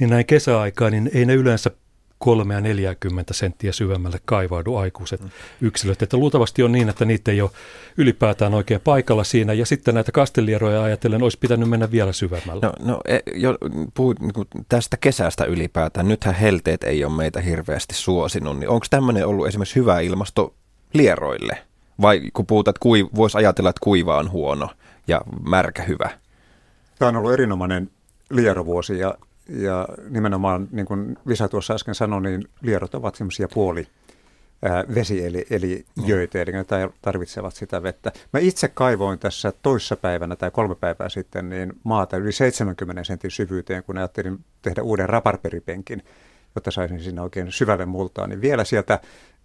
[0.00, 1.70] niin näin kesäaikaan, niin ei ne yleensä
[2.18, 5.30] kolmea 40 senttiä syvemmälle kaivaudu aikuiset mm.
[5.60, 6.02] yksilöt.
[6.02, 7.50] Että luultavasti on niin, että niitä ei ole
[7.96, 9.52] ylipäätään oikein paikalla siinä.
[9.52, 12.66] Ja sitten näitä kastelieroja ajatellen olisi pitänyt mennä vielä syvemmälle.
[12.66, 13.58] No, no e, jo,
[13.94, 16.08] puhut niin tästä kesästä ylipäätään.
[16.08, 18.58] Nythän helteet ei ole meitä hirveästi suosinut.
[18.58, 20.54] Niin onko tämmöinen ollut esimerkiksi hyvä ilmasto
[20.94, 21.71] lieroille?
[22.02, 24.68] Vai kun puhutaan, että kui, voisi ajatella, että kuiva on huono
[25.08, 26.10] ja märkä hyvä?
[26.98, 27.90] Tämä on ollut erinomainen
[28.30, 29.14] lierovuosi ja,
[29.48, 33.86] ja nimenomaan, niin kuin Visa tuossa äsken sanoi, niin lierot ovat semmoisia puoli
[34.94, 36.64] vesi eli, eli jöitä, eli ne
[37.02, 38.12] tarvitsevat sitä vettä.
[38.32, 43.30] Mä itse kaivoin tässä toissa päivänä tai kolme päivää sitten niin maata yli 70 sentin
[43.30, 46.02] syvyyteen, kun ajattelin tehdä uuden raparperipenkin,
[46.54, 49.00] jotta saisin sinne oikein syvälle multaa, niin vielä sieltä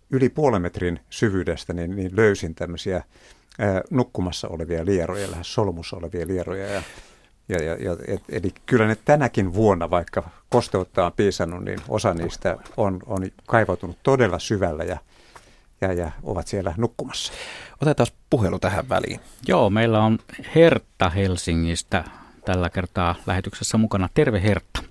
[0.09, 3.03] yli puolen metrin syvyydestä niin, niin löysin tämmöisiä
[3.59, 6.67] ää, nukkumassa olevia lieroja, lähes solmussa olevia lieroja.
[6.67, 6.81] Ja,
[7.49, 12.13] ja, ja, ja, et, eli kyllä ne tänäkin vuonna, vaikka kosteutta on piisannut, niin osa
[12.13, 14.97] niistä on, on kaivautunut todella syvällä ja,
[15.81, 17.33] ja, ja ovat siellä nukkumassa.
[17.81, 19.19] Otetaan puhelu tähän väliin.
[19.47, 20.19] Joo, meillä on
[20.55, 22.03] Hertta Helsingistä
[22.45, 24.09] tällä kertaa lähetyksessä mukana.
[24.13, 24.83] Terve Hertta.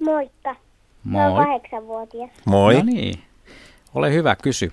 [0.00, 0.56] Moikka.
[1.04, 1.30] Moi.
[1.30, 2.30] Olen kahdeksanvuotias.
[2.46, 2.74] Moi.
[2.74, 3.22] No niin.
[3.94, 4.72] Ole hyvä, kysy.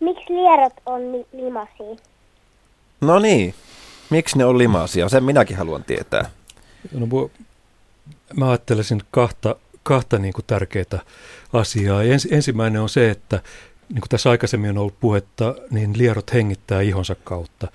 [0.00, 1.96] Miksi lierot on li- limasia?
[3.00, 3.54] No niin,
[4.10, 5.08] miksi ne on limasia?
[5.08, 6.30] Sen minäkin haluan tietää.
[6.92, 7.30] No,
[8.36, 11.00] mä ajattelisin kahta, kahta niin kuin tärkeää
[11.52, 12.02] asiaa.
[12.02, 13.36] Ens, ensimmäinen on se, että
[13.88, 17.68] niin kuin tässä aikaisemmin on ollut puhetta, niin lierot hengittää ihonsa kautta.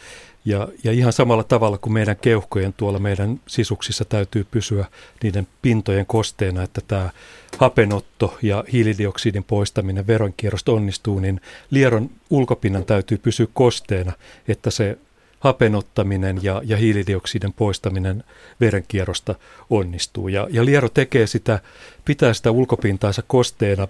[0.46, 4.86] Ja, ja ihan samalla tavalla kuin meidän keuhkojen tuolla meidän sisuksissa täytyy pysyä
[5.24, 7.10] niiden pintojen kosteena, että tämä
[7.58, 11.41] hapenotto ja hiilidioksidin poistaminen veronkierrosta onnistuu, niin
[11.72, 14.14] lieron ulkopinnan täytyy pysyä kosteena,
[14.48, 14.98] että se
[15.39, 18.24] hapenottaminen ja, ja hiilidioksidin poistaminen
[18.60, 19.36] verenkierrosta
[19.70, 20.28] onnistuu.
[20.28, 21.60] Ja, ja liero tekee sitä,
[22.06, 23.88] pitää sitä ulkopintaansa kosteena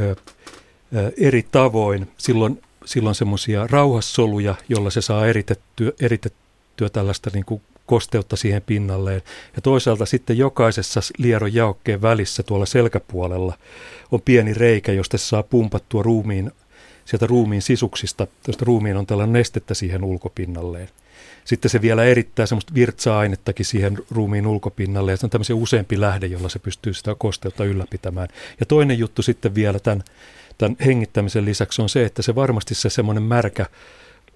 [0.00, 0.16] ö,
[0.96, 2.08] ö, eri tavoin.
[2.16, 9.22] Silloin, silloin semmoisia rauhassoluja, jolla se saa eritettyä, eritettyä tällaista niin kuin kosteutta siihen pinnalleen.
[9.56, 13.54] Ja toisaalta sitten jokaisessa lieron jaokkeen välissä tuolla selkäpuolella
[14.12, 16.50] on pieni reikä, josta se saa pumpattua ruumiin
[17.04, 20.88] sieltä ruumiin sisuksista, josta ruumiin on tällainen nestettä siihen ulkopinnalleen.
[21.44, 26.26] Sitten se vielä erittää semmoista virtsa-ainettakin siihen ruumiin ulkopinnalle ja se on tämmöisen useampi lähde,
[26.26, 28.28] jolla se pystyy sitä kosteutta ylläpitämään.
[28.60, 30.04] Ja toinen juttu sitten vielä tämän,
[30.58, 33.66] tämän hengittämisen lisäksi on se, että se varmasti se semmoinen märkä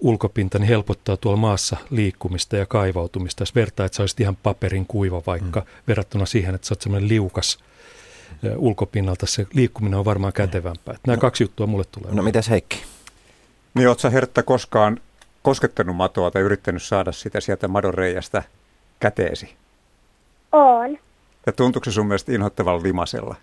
[0.00, 3.42] ulkopinta niin helpottaa tuolla maassa liikkumista ja kaivautumista.
[3.42, 5.66] Jos vertaa, että sä olisit ihan paperin kuiva vaikka mm.
[5.88, 7.58] verrattuna siihen, että sä oot semmoinen liukas
[8.56, 10.94] ulkopinnalta, se liikkuminen on varmaan kätevämpää.
[11.06, 12.14] Nämä no, kaksi juttua mulle tulee.
[12.14, 12.82] No mitäs Heikki?
[13.74, 15.00] Niin ootko Hertta koskaan
[15.48, 18.42] koskettanut matoa tai yrittänyt saada sitä sieltä madon reiästä
[19.00, 19.54] käteesi?
[20.52, 20.98] On.
[21.46, 23.34] Ja tuntuuko se sun mielestä inhottavan limasella?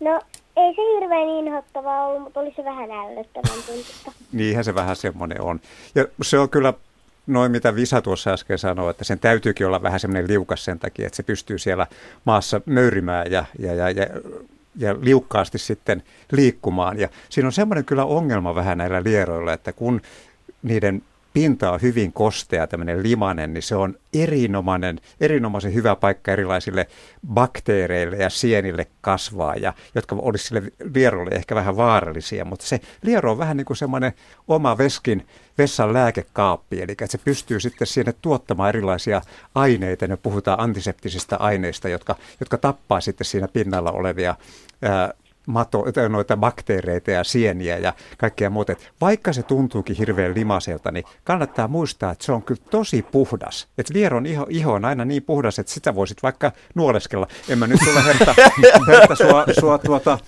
[0.00, 0.20] No
[0.56, 4.12] ei se hirveän inhottavaa ollut, mutta oli se vähän ällöttävän tuntusta.
[4.32, 5.60] Niinhän se vähän semmoinen on.
[5.94, 6.74] Ja se on kyllä
[7.26, 11.06] noin mitä Visa tuossa äsken sanoi, että sen täytyykin olla vähän semmoinen liukas sen takia,
[11.06, 11.86] että se pystyy siellä
[12.24, 14.06] maassa möyrimään ja, ja, ja, ja,
[14.76, 16.98] ja liukkaasti sitten liikkumaan.
[16.98, 20.00] Ja siinä on semmoinen kyllä ongelma vähän näillä lieroilla, että kun
[20.62, 21.02] niiden
[21.32, 26.86] pinta on hyvin kostea, tämmöinen limanen, niin se on erinomainen, erinomaisen hyvä paikka erilaisille
[27.26, 30.62] bakteereille ja sienille kasvaa, ja, jotka olisi sille
[30.94, 34.12] lierolle ehkä vähän vaarallisia, mutta se liero on vähän niin kuin semmoinen
[34.48, 35.26] oma veskin,
[35.58, 39.22] vessan lääkekaappi, eli että se pystyy sitten sinne tuottamaan erilaisia
[39.54, 44.34] aineita, ne puhutaan antiseptisistä aineista, jotka, jotka tappaa sitten siinä pinnalla olevia
[44.82, 45.12] ää,
[45.46, 48.74] mato, noita bakteereita ja sieniä ja kaikkea muuta.
[49.00, 53.68] Vaikka se tuntuukin hirveän limaselta, niin kannattaa muistaa, että se on kyllä tosi puhdas.
[53.78, 57.26] Että lieron iho, iho on aina niin puhdas, että sitä voisit vaikka nuoleskella.
[57.48, 58.34] En mä nyt tule herta,
[58.88, 60.18] herta sua, sua tuota,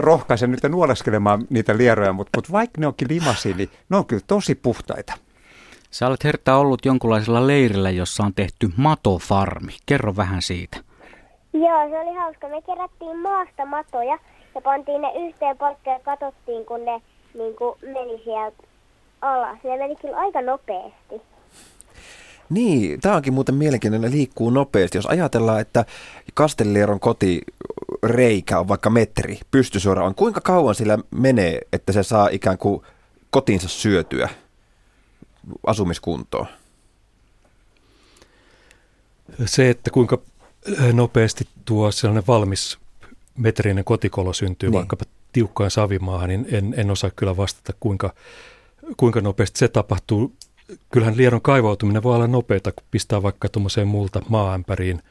[0.00, 4.22] rohkaisen nyt nuoleskelemaan niitä lieroja, mutta, mutta vaikka ne onkin limasia, niin ne on kyllä
[4.26, 5.12] tosi puhtaita.
[5.90, 9.72] Sä olet Hertta ollut jonkunlaisella leirillä, jossa on tehty matofarmi.
[9.86, 10.76] Kerro vähän siitä.
[11.52, 12.48] Joo, se oli hauska.
[12.48, 14.18] Me kerättiin maasta matoja
[14.58, 17.02] ja pantiin ne yhteen palkkaan ja katsottiin, kun ne
[17.34, 18.62] niin kuin meni sieltä
[19.20, 19.58] alas.
[19.64, 21.22] Ne meni kyllä aika nopeasti.
[22.50, 24.98] Niin, tämä onkin muuten mielenkiintoinen, liikkuu nopeasti.
[24.98, 25.84] Jos ajatellaan, että
[26.34, 27.40] Kastellieron koti
[28.02, 32.82] reikä on vaikka metri pystysuora on, kuinka kauan sillä menee, että se saa ikään kuin
[33.30, 34.28] kotinsa syötyä
[35.66, 36.46] asumiskuntoon?
[39.44, 40.18] Se, että kuinka
[40.92, 42.78] nopeasti tuo sellainen valmis
[43.38, 44.74] metrinen kotikolo syntyy niin.
[44.74, 48.14] vaikkapa tiukkaan savimaahan, niin en, en osaa kyllä vastata, kuinka,
[48.96, 50.32] kuinka nopeasti se tapahtuu.
[50.92, 55.02] Kyllähän lieron kaivautuminen voi olla nopeata, kun pistää vaikka tuommoiseen multa maaämpäriin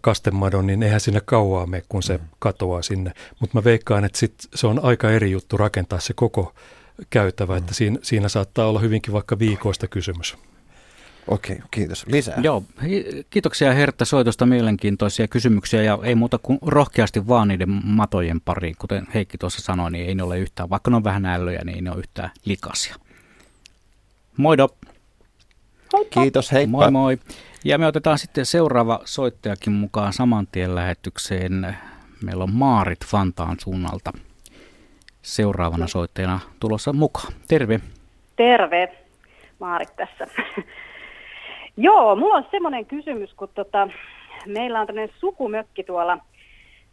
[0.00, 2.24] kastemadon, niin eihän sinne kauaa mene, kun se mm.
[2.38, 3.12] katoaa sinne.
[3.40, 6.54] Mutta mä veikkaan, että sit se on aika eri juttu rakentaa se koko
[7.10, 7.58] käytävä, mm.
[7.58, 10.36] että siinä, siinä saattaa olla hyvinkin vaikka viikoista kysymys.
[11.28, 12.06] Okei, kiitos.
[12.06, 12.38] Lisää.
[12.42, 12.62] Joo,
[13.30, 18.76] kiitoksia Hertta soitosta mielenkiintoisia kysymyksiä ja ei muuta kuin rohkeasti vaan niiden matojen pariin.
[18.78, 21.74] Kuten Heikki tuossa sanoi, niin ei ne ole yhtään, vaikka ne on vähän ällöjä, niin
[21.76, 22.96] ei ne ole yhtään likasia.
[24.36, 24.68] Moido.
[25.92, 26.20] Heippa.
[26.20, 26.70] Kiitos, heippa.
[26.70, 27.18] Moi moi.
[27.64, 31.76] Ja me otetaan sitten seuraava soittajakin mukaan saman tien lähetykseen.
[32.22, 34.12] Meillä on Maarit Fantaan suunnalta
[35.22, 37.32] seuraavana soittajana tulossa mukaan.
[37.48, 37.80] Terve.
[38.36, 38.88] Terve.
[39.60, 40.26] Maarit tässä.
[41.76, 43.88] Joo, mulla on semmoinen kysymys, kun tota,
[44.46, 46.18] meillä on tämmöinen sukumökki tuolla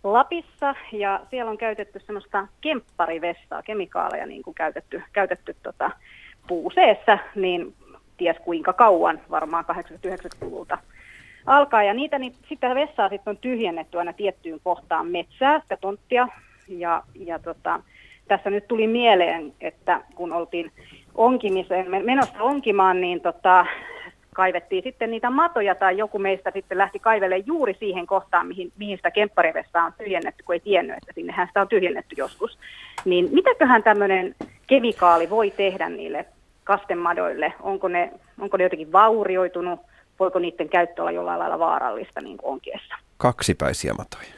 [0.04, 5.92] Lapissa ja siellä on käytetty semmoista kempparivestaa, kemikaaleja niin kuin käytetty, käytetty tota,
[6.48, 7.74] puuseessa, niin
[8.18, 10.78] ties kuinka kauan, varmaan 80-90-luvulta
[11.46, 11.84] alkaa.
[11.84, 16.28] Ja niitä, niin sitä vessaa sitten on tyhjennetty aina tiettyyn kohtaan metsää, sitä tonttia.
[16.68, 17.80] Ja, ja tota,
[18.28, 20.72] tässä nyt tuli mieleen, että kun oltiin
[21.16, 23.66] onkimiseen, menossa onkimaan, niin tota,
[24.34, 28.98] kaivettiin sitten niitä matoja tai joku meistä sitten lähti kaivelle juuri siihen kohtaan, mihin, mihin
[28.98, 32.58] sitä kempparivesta on tyhjennetty, kun ei tiennyt, että sinnehän sitä on tyhjennetty joskus.
[33.06, 34.36] Niin mitäköhän tämmöinen
[34.68, 36.26] kemikaali voi tehdä niille
[36.64, 37.54] kastemadoille?
[37.62, 39.80] Onko ne, onko ne jotenkin vaurioitunut?
[40.20, 42.96] Voiko niiden käyttö olla jollain lailla vaarallista niin kuin onkiessa?
[43.18, 44.34] Kaksipäisiä matoja.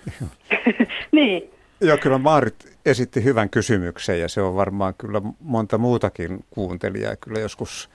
[1.12, 1.52] niin.
[1.82, 7.40] Joo, kyllä Maarit esitti hyvän kysymyksen ja se on varmaan kyllä monta muutakin kuuntelijaa kyllä
[7.40, 7.90] joskus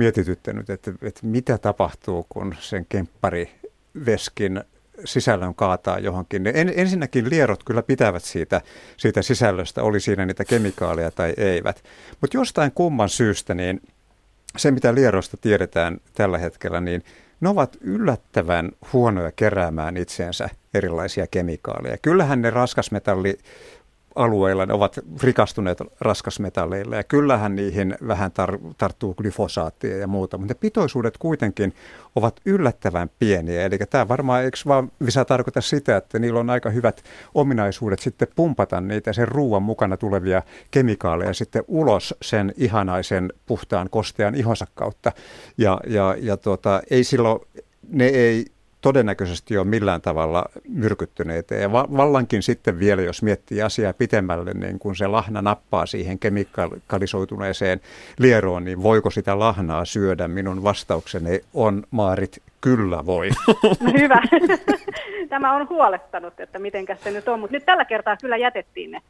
[0.00, 4.60] mietityttänyt, että, että mitä tapahtuu, kun sen kemppariveskin
[5.04, 6.46] sisällön kaataa johonkin.
[6.46, 8.60] En, ensinnäkin lierot kyllä pitävät siitä,
[8.96, 11.84] siitä sisällöstä, oli siinä niitä kemikaaleja tai eivät.
[12.20, 13.80] Mutta jostain kumman syystä, niin
[14.56, 17.04] se mitä lieroista tiedetään tällä hetkellä, niin
[17.40, 21.96] ne ovat yllättävän huonoja keräämään itseensä erilaisia kemikaaleja.
[22.02, 23.38] Kyllähän ne raskasmetalli
[24.14, 30.54] alueilla ne ovat rikastuneet raskasmetalleilla ja kyllähän niihin vähän tar- tarttuu glyfosaattia ja muuta, mutta
[30.54, 31.74] ne pitoisuudet kuitenkin
[32.16, 33.64] ovat yllättävän pieniä.
[33.64, 37.02] Eli tämä varmaan, eikö vaan Visa tarkoita sitä, että niillä on aika hyvät
[37.34, 44.34] ominaisuudet sitten pumpata niitä sen ruoan mukana tulevia kemikaaleja sitten ulos sen ihanaisen puhtaan kostean
[44.34, 45.12] ihonsa kautta.
[45.58, 47.40] Ja, ja, ja tuota, ei silloin,
[47.88, 48.46] ne ei
[48.80, 51.54] todennäköisesti ole millään tavalla myrkyttyneitä.
[51.54, 57.80] Ja vallankin sitten vielä, jos miettii asiaa pitemmälle, niin kun se lahna nappaa siihen kemikalisoituneeseen
[58.18, 60.28] lieroon, niin voiko sitä lahnaa syödä?
[60.28, 63.30] Minun vastaukseni on, Maarit, kyllä voi.
[63.80, 64.22] No hyvä.
[65.28, 69.02] Tämä on huolettanut, että miten se nyt on, mutta nyt tällä kertaa kyllä jätettiin ne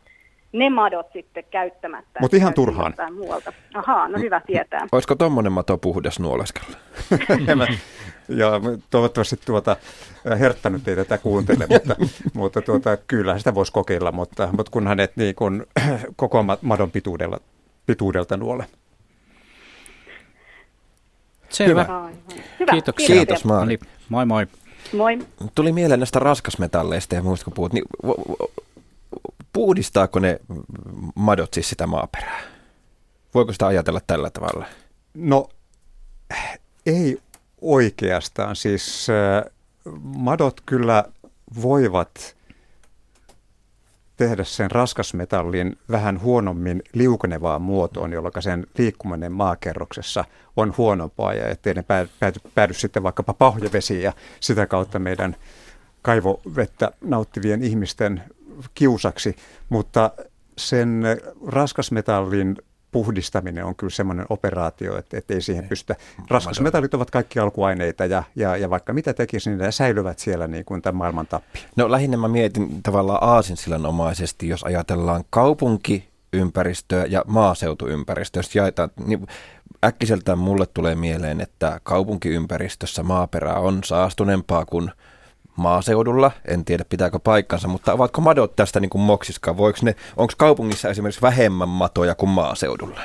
[0.52, 2.20] ne madot sitten käyttämättä.
[2.20, 2.94] Mutta ihan turhaan.
[3.14, 3.52] Muualta.
[3.74, 4.86] Ahaa, no hyvä tietää.
[4.92, 6.76] Olisiko tuommoinen mato puhdas nuoleskella?
[8.30, 8.60] ja
[8.90, 9.76] toivottavasti tuota,
[10.38, 11.96] Hertta nyt ei tätä kuuntele, mutta,
[12.34, 15.66] mutta tuota, kyllä sitä voisi kokeilla, mutta, mutta kun hänet niin kun,
[16.16, 17.40] koko madon pituudella,
[17.86, 18.66] pituudelta nuole.
[21.48, 21.86] Selvä.
[22.60, 22.72] Hyvä.
[22.72, 23.16] Kiitoksia.
[23.16, 23.66] Kiitos Maari.
[23.66, 24.46] Niin, moi moi.
[24.92, 25.18] Moi.
[25.54, 27.84] Tuli mieleen näistä raskasmetalleista ja muista kun puhut, niin
[29.52, 30.40] puhdistaako ne
[31.14, 32.40] madot siis sitä maaperää?
[33.34, 34.66] Voiko sitä ajatella tällä tavalla?
[35.14, 35.48] No
[36.86, 37.18] ei
[37.60, 38.56] oikeastaan.
[38.56, 39.06] Siis
[40.02, 41.04] madot kyllä
[41.62, 42.36] voivat
[44.16, 50.24] tehdä sen raskasmetallin vähän huonommin liukenevaan muotoon, jolloin sen liikkuminen maakerroksessa
[50.56, 55.36] on huonompaa ja ettei ne päädy, päädy, päädy sitten vaikkapa pohjavesiin ja sitä kautta meidän
[56.02, 58.22] kaivovettä nauttivien ihmisten
[58.74, 59.36] kiusaksi,
[59.68, 60.10] mutta
[60.58, 61.02] sen
[61.46, 62.56] raskasmetallin
[62.92, 65.96] puhdistaminen on kyllä semmoinen operaatio, että, että ei siihen pystytä.
[66.30, 70.64] Raskasmetallit ovat kaikki alkuaineita ja, ja, ja vaikka mitä tekisi, niin ne säilyvät siellä niin
[70.64, 71.58] kuin tämän maailman tappi.
[71.76, 79.26] No lähinnä mä mietin tavallaan aasinsilanomaisesti, jos ajatellaan kaupunkiympäristöä ja maaseutuympäristöä, jos jaetaan, niin
[79.84, 84.90] äkkiseltään mulle tulee mieleen, että kaupunkiympäristössä maaperä on saastuneempaa kuin
[85.56, 89.56] maaseudulla, en tiedä pitääkö paikkansa, mutta ovatko madot tästä niin kuin moksiskaan?
[89.56, 93.00] Voiko ne, onko kaupungissa esimerkiksi vähemmän matoja kuin maaseudulla?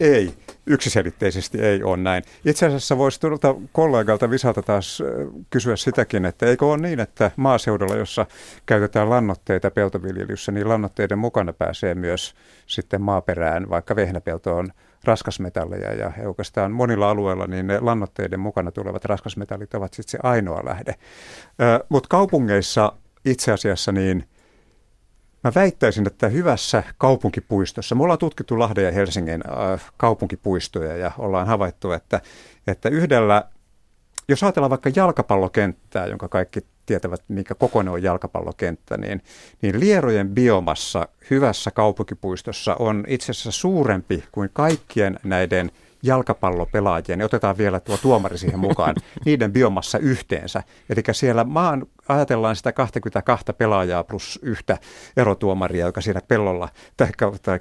[0.00, 0.34] Ei,
[0.66, 2.22] yksiselitteisesti ei ole näin.
[2.44, 5.02] Itse asiassa voisi tuolta kollegalta Visalta taas
[5.50, 8.26] kysyä sitäkin, että eikö ole niin, että maaseudulla, jossa
[8.66, 12.34] käytetään lannoitteita peltoviljelyssä, niin lannoitteiden mukana pääsee myös
[12.66, 14.72] sitten maaperään, vaikka vehnäpelto on
[15.04, 20.64] raskasmetalleja ja oikeastaan monilla alueilla niin ne lannoitteiden mukana tulevat raskasmetallit ovat sitten se ainoa
[20.64, 20.94] lähde.
[21.88, 22.92] Mutta kaupungeissa
[23.24, 24.24] itse asiassa niin
[25.44, 29.44] Mä väittäisin, että hyvässä kaupunkipuistossa, me ollaan tutkittu Lahden ja Helsingin
[29.96, 32.20] kaupunkipuistoja ja ollaan havaittu, että,
[32.66, 33.44] että yhdellä,
[34.28, 39.22] jos ajatellaan vaikka jalkapallokenttää, jonka kaikki tietävät, mikä kokoinen on jalkapallokenttä, niin,
[39.62, 45.70] niin lierojen biomassa hyvässä kaupunkipuistossa on itse asiassa suurempi kuin kaikkien näiden
[46.02, 48.94] jalkapallopelaajien, ja otetaan vielä tuo tuomari siihen mukaan,
[49.26, 50.62] niiden biomassa yhteensä.
[50.90, 54.78] Eli siellä maan, ajatellaan sitä 22 pelaajaa plus yhtä
[55.16, 57.08] erotuomaria, joka siinä pellolla tai,
[57.42, 57.60] tai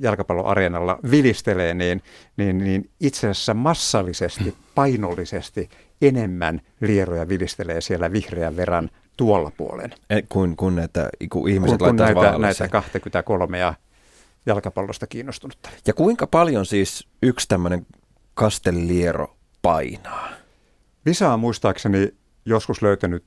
[0.00, 2.02] jalkapalloareenalla vilistelee, niin,
[2.36, 5.68] niin, niin itse asiassa massallisesti, painollisesti
[6.02, 9.94] enemmän lieroja vilistelee siellä vihreän verran tuolla puolen.
[10.10, 13.74] E, kuin, kun, että, kun ihmiset kun, kun näitä, näitä 23 ja
[14.46, 15.70] jalkapallosta kiinnostunutta.
[15.86, 17.86] Ja kuinka paljon siis yksi tämmöinen
[18.34, 20.28] kastelliero painaa?
[21.06, 23.24] Visa on muistaakseni joskus löytänyt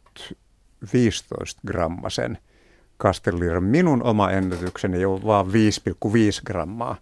[0.93, 2.37] 15 grammasen
[2.97, 3.63] kastellieron.
[3.63, 5.51] Minun oma ennätykseni on vaan 5,5
[6.45, 6.95] grammaa.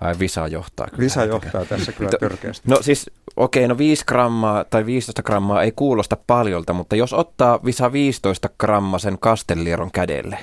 [0.00, 1.00] Ai Visa johtaa kyllä.
[1.00, 2.68] Visa johtaa tässä kyllä törkeästi.
[2.70, 7.12] No siis, okei, okay, no 5 grammaa tai 15 grammaa ei kuulosta paljolta, mutta jos
[7.12, 10.38] ottaa Visa 15 grammasen kastellieron kädelle,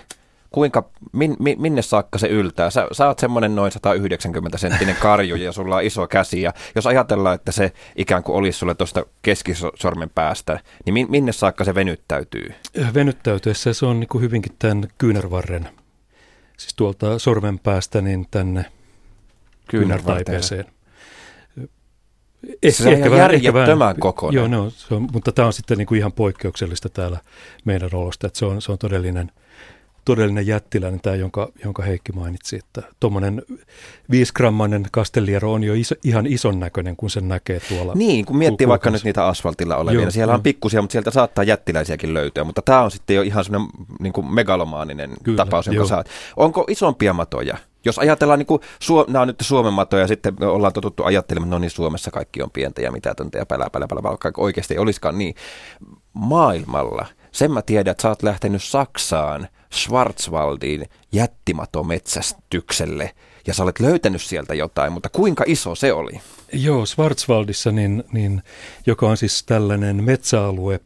[0.54, 2.70] kuinka, min, min, minne saakka se yltää?
[2.70, 6.42] Sä, sä oot semmoinen noin 190 senttinen karju ja sulla on iso käsi.
[6.42, 11.32] Ja jos ajatellaan, että se ikään kuin olisi sulle tuosta keskisormen päästä, niin min, minne
[11.32, 12.54] saakka se venyttäytyy?
[12.94, 15.70] Venyttäytyessä se on niin kuin hyvinkin tämän kyynärvarren,
[16.58, 18.66] siis tuolta sormen päästä niin tänne
[19.70, 20.66] kyynärtaipeeseen.
[22.64, 24.40] Ehkä, se on ihan järjettömän kokoinen.
[24.40, 27.20] Joo, no, se on, mutta tämä on sitten niin kuin ihan poikkeuksellista täällä
[27.66, 29.32] meidän olosta, että se on, se on todellinen
[30.06, 33.42] todellinen jättiläinen, tämä jonka, jonka Heikki mainitsi, että tuommoinen
[34.12, 37.94] viisigrammainen kastelliero on jo iso, ihan ison näköinen, kun sen näkee tuolla.
[37.96, 41.12] Niin, kun miettii vaikka nyt niitä asfaltilla olevia, Joo, niin siellä on pikkusia, mutta sieltä
[41.12, 45.86] saattaa jättiläisiäkin löytyä, mutta tämä on sitten jo ihan semmoinen niin megalomaaninen Kyllä, tapaus, jonka
[45.86, 46.08] saat.
[46.38, 47.58] Onko isompia matoja?
[47.86, 48.62] Jos ajatellaan, niin kuin,
[49.08, 52.42] nämä on nyt Suomen matoja ja sitten me ollaan totuttu ajattelemaan, no niin Suomessa kaikki
[52.42, 55.36] on pientä ja mitätöntä ja pälää, pälää, pälää, vaikka oikeasti ei olisikaan niin.
[56.14, 63.12] Maailmalla, sen mä tiedän, että sä oot lähtenyt Saksaan, Schwarzwaldiin jättimatometsästykselle
[63.48, 66.22] ja sä olet löytänyt sieltä jotain, mutta kuinka iso se oli?
[66.54, 68.44] Joo, Schwarzwaldissa, niin, niin,
[68.86, 70.80] joka on siis tällainen metsäalue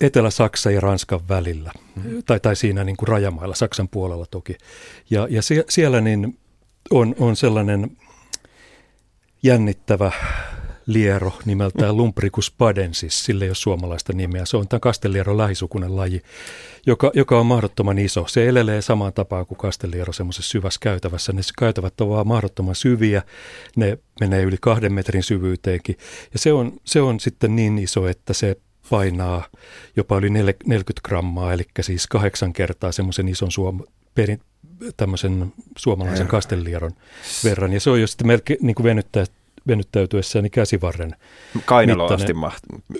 [0.00, 1.72] Etelä-Saksa ja Ranskan välillä,
[2.04, 2.22] mm.
[2.26, 4.56] tai, tai siinä niin kuin rajamailla, Saksan puolella toki.
[5.10, 6.38] Ja, ja sie, siellä niin
[6.90, 7.96] on, on sellainen
[9.42, 10.12] jännittävä
[10.86, 14.44] liero nimeltään Lumpricus padensis, sille ei ole suomalaista nimeä.
[14.44, 16.22] Se on tämä kasteliero lähisukunen laji,
[16.86, 18.26] joka, joka on mahdottoman iso.
[18.28, 21.32] Se elelee samaan tapaan kuin kasteliero semmoisessa syvässä käytävässä.
[21.32, 23.22] Ne käytävät ovat mahdottoman syviä,
[23.76, 25.96] ne menee yli kahden metrin syvyyteenkin.
[26.32, 28.56] Ja se on, se on sitten niin iso, että se
[28.90, 29.44] painaa
[29.96, 33.84] jopa yli 40 grammaa, eli siis kahdeksan kertaa semmoisen ison suom-
[34.14, 34.40] perin,
[34.96, 36.92] tämmöisen suomalaisen kastelieron
[37.44, 37.72] verran.
[37.72, 39.24] Ja se on jo sitten melkein niin kuin venyttää,
[39.66, 41.16] venyttäytyessään niin käsivarren
[41.64, 42.32] Kainalo asti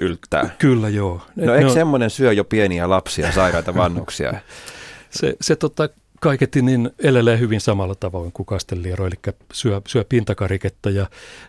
[0.01, 0.57] yltää.
[0.59, 1.23] Kyllä, joo.
[1.37, 1.73] No eikö on...
[1.73, 4.35] semmoinen syö jo pieniä lapsia, sairaita vannuksia?
[5.11, 5.89] se, se tota,
[6.21, 11.07] kaiketti niin elelee hyvin samalla tavoin kuin kasteliero, eli syö, syö pintakariketta ja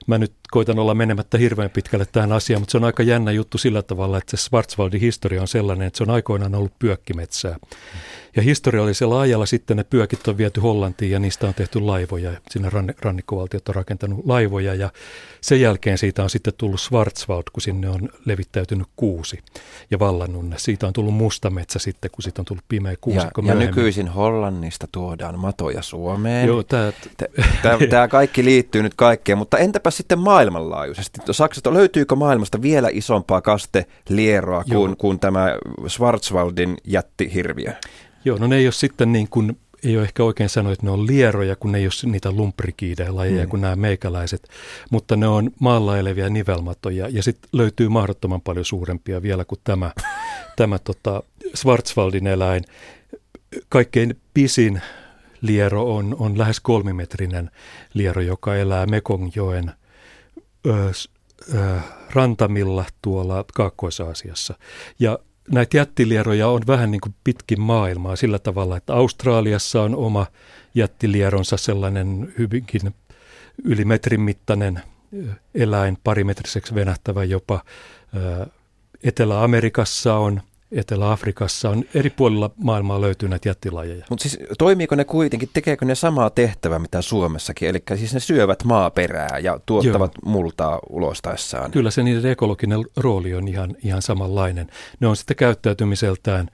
[0.07, 3.57] mä nyt koitan olla menemättä hirveän pitkälle tähän asiaan, mutta se on aika jännä juttu
[3.57, 7.55] sillä tavalla, että se Schwarzwaldin historia on sellainen, että se on aikoinaan ollut pyökkimetsää.
[8.35, 12.31] Ja historiallisella ajalla sitten ne pyökit on viety Hollantiin ja niistä on tehty laivoja.
[12.49, 12.69] Sinne
[13.01, 14.89] rannikkovaltiot on rakentanut laivoja ja
[15.41, 19.39] sen jälkeen siitä on sitten tullut Schwarzwald, kun sinne on levittäytynyt kuusi
[19.91, 20.55] ja vallannut ne.
[20.59, 24.87] Siitä on tullut mustametsä sitten, kun siitä on tullut pimeä kuusikko Ja, ja nykyisin Hollannista
[24.91, 26.47] tuodaan matoja Suomeen.
[26.47, 26.63] Joo,
[27.89, 31.19] tämä kaikki liittyy nyt kaikkeen, mutta entäpä sitten maailmanlaajuisesti?
[31.31, 37.73] Saksasta, löytyykö maailmasta vielä isompaa kastelieroa kuin, kuin tämä Schwarzwaldin jättihirviö?
[38.25, 40.91] Joo, no ne ei ole sitten niin kuin, ei ole ehkä oikein sanoa, että ne
[40.91, 43.49] on lieroja, kun ne ei ole niitä lumprikiidejä lajeja mm.
[43.49, 44.49] kuin nämä meikäläiset,
[44.91, 49.91] mutta ne on maalla eläviä nivelmatoja ja sitten löytyy mahdottoman paljon suurempia vielä kuin tämä,
[50.57, 51.23] tämä tota
[51.55, 52.63] Schwarzwaldin eläin.
[53.69, 54.81] Kaikkein pisin
[55.41, 57.51] liero on, on lähes kolmimetrinen
[57.93, 59.71] liero, joka elää Mekongjoen
[62.13, 64.53] rantamilla tuolla Kaakkois-Aasiassa.
[64.99, 65.19] Ja
[65.51, 70.25] näitä jättilieroja on vähän niin kuin pitkin maailmaa sillä tavalla, että Australiassa on oma
[70.75, 72.81] jättilieronsa sellainen hyvinkin
[73.63, 74.81] yli metrin mittainen
[75.55, 77.63] eläin, parimetriseksi venähtävä jopa.
[79.03, 80.41] Etelä-Amerikassa on
[80.71, 84.05] Etelä-Afrikassa on eri puolilla maailmaa löytyy näitä jättilajeja.
[84.09, 87.69] Mutta siis toimiiko ne kuitenkin, tekeekö ne samaa tehtävää mitä Suomessakin?
[87.69, 90.31] Eli siis ne syövät maaperää ja tuottavat Joo.
[90.31, 91.71] multaa ulostaessaan.
[91.71, 94.67] Kyllä se niiden ekologinen rooli on ihan, ihan samanlainen.
[94.99, 96.49] Ne on sitten käyttäytymiseltään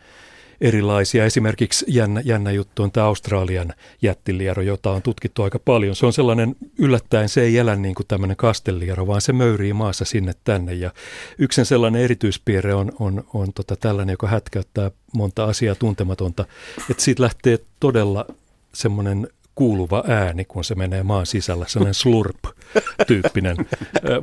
[0.62, 1.26] erilaisia.
[1.26, 5.96] Esimerkiksi jännä, jännä juttu on tämä Australian jättiliero, jota on tutkittu aika paljon.
[5.96, 10.06] Se on sellainen yllättäen, se ei elä niin kuin tämmöinen kasteliero, vaan se möyrii maassa
[10.06, 10.74] sinne tänne.
[10.74, 10.92] Ja
[11.38, 16.46] yksi sellainen erityispiirre on, on, on tota tällainen, joka hätkäyttää monta asiaa tuntematonta,
[16.90, 18.26] että siitä lähtee todella
[18.74, 23.58] semmoinen kuuluva ääni, kun se menee maan sisällä, sellainen slurp-tyyppinen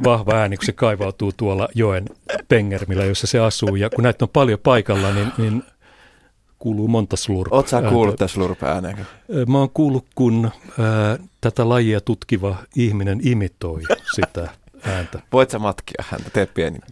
[0.05, 2.05] vahva ääni, kun se kaivautuu tuolla joen
[2.49, 3.77] pengermillä, jossa se asuu.
[3.77, 5.63] Ja kun näitä on paljon paikalla, niin, niin
[6.63, 9.07] kuuluu monta slurp Oletko sä kuullut tätä slurp ääneen?
[9.49, 13.83] Mä oon kuullut, kun ää, tätä lajia tutkiva ihminen imitoi
[14.17, 14.49] sitä
[14.83, 15.21] ääntä.
[15.33, 16.79] Voit sä matkia häntä, tee pieni.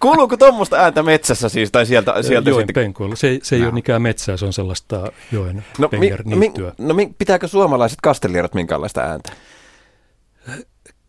[0.00, 2.22] Kuuluuko tuommoista ääntä metsässä siis, tai sieltä?
[2.22, 3.16] sieltä joen penkuilla.
[3.16, 3.66] Se, se ei no.
[3.66, 8.54] ole mikään metsää, se on sellaista joen no, mi, mi, no mi, pitääkö suomalaiset kastelierat
[8.54, 9.32] minkälaista ääntä?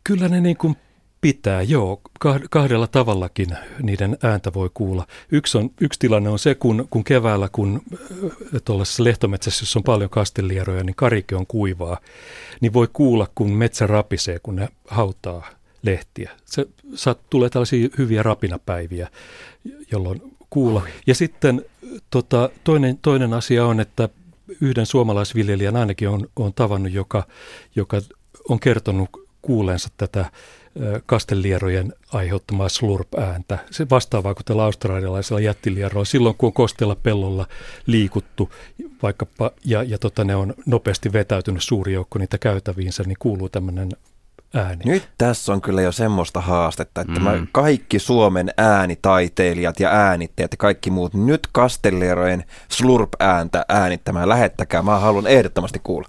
[0.03, 0.75] Kyllä ne niin kuin
[1.21, 2.01] Pitää, joo.
[2.49, 3.49] Kahdella tavallakin
[3.81, 5.07] niiden ääntä voi kuulla.
[5.31, 8.31] Yksi, on, yksi tilanne on se, kun, kun keväällä, kun äh,
[8.65, 11.97] tuollaisessa lehtometsässä, jossa on paljon kastelieroja, niin karike on kuivaa,
[12.61, 15.47] niin voi kuulla, kun metsä rapisee, kun ne hautaa
[15.83, 16.31] lehtiä.
[16.45, 16.65] Se
[16.95, 19.07] saat, tulee tällaisia hyviä rapinapäiviä,
[19.91, 20.81] jolloin kuulla.
[21.07, 21.65] Ja sitten
[22.09, 24.09] tota, toinen, toinen asia on, että
[24.61, 27.27] yhden suomalaisviljelijän ainakin on, on tavannut, joka,
[27.75, 28.01] joka
[28.49, 29.09] on kertonut
[29.41, 30.31] kuuleensa tätä
[31.05, 33.57] kastelierojen aiheuttamaa slurp-ääntä.
[33.71, 36.05] Se vastaavaa kuin tällä australialaisella jättilierolla.
[36.05, 37.47] Silloin kun on kostella pellolla
[37.85, 38.51] liikuttu
[39.03, 43.89] vaikkapa, ja, ja tota, ne on nopeasti vetäytynyt suuri joukko niitä käytäviinsä, niin kuuluu tämmöinen
[44.53, 44.81] ääni.
[44.85, 47.23] Nyt tässä on kyllä jo semmoista haastetta, että Mm.
[47.23, 54.29] mä kaikki Suomen äänitaiteilijat ja äänittäjät ja kaikki muut nyt Kastellerojen slurp-ääntä äänittämään.
[54.29, 56.07] Lähettäkää, mä haluan ehdottomasti kuulla.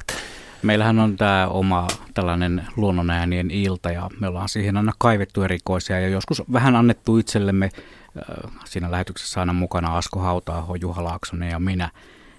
[0.62, 6.08] Meillähän on tämä oma tällainen luonnonäänien ilta ja me ollaan siihen aina kaivettu erikoisia ja
[6.08, 7.70] joskus vähän annettu itsellemme
[8.64, 11.90] siinä lähetyksessä aina mukana Asko Hautaaho, Juha Laaksonen ja minä,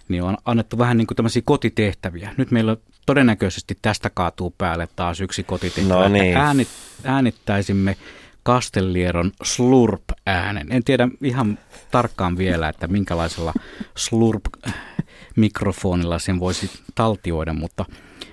[0.09, 2.34] niin on annettu vähän niin kuin tämmöisiä kotitehtäviä.
[2.38, 6.38] Nyt meillä todennäköisesti tästä kaatuu päälle taas yksi kotitehtävä, No että niin.
[6.38, 6.67] äänit,
[7.03, 7.97] äänittäisimme
[8.43, 10.72] Kastellieron slurp-äänen.
[10.72, 11.57] En tiedä ihan
[11.91, 13.53] tarkkaan vielä, että minkälaisella
[13.95, 17.86] slurp-mikrofonilla sen voisi taltioida, mutta,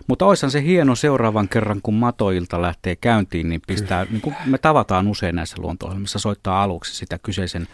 [0.07, 4.59] mutta oishan se hieno seuraavan kerran, kun matoilta lähtee käyntiin, niin pistää, niin kuin me
[4.59, 7.69] tavataan usein näissä luonto soittaa aluksi sitä kyseisen,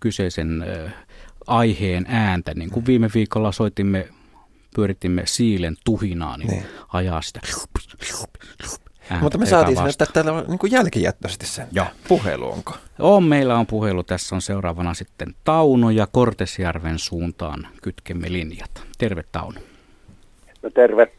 [0.00, 0.92] kyseisen äh,
[1.46, 4.08] aiheen ääntä, niin kuin viime viikolla soitimme,
[4.74, 6.62] pyöritimme siilen tuhinaa, niin, Niin.
[6.92, 7.40] ajaa sitä
[9.10, 10.04] ääntä Mutta me saatiin sinne, epävasta.
[10.04, 11.66] että täällä on niin kuin jälkijättöisesti sen.
[11.72, 11.86] Joo.
[12.08, 12.76] Puhelu onko?
[12.98, 14.02] On, meillä on puhelu.
[14.02, 18.82] Tässä on seuraavana sitten Tauno ja Kortesjärven suuntaan kytkemme linjat.
[18.98, 19.60] Terve Tauno.
[20.62, 21.12] No terve.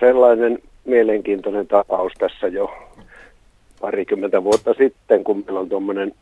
[0.00, 2.74] Sellainen mielenkiintoinen tapaus tässä jo
[3.80, 6.12] parikymmentä vuotta sitten, kun meillä on tuommoinen,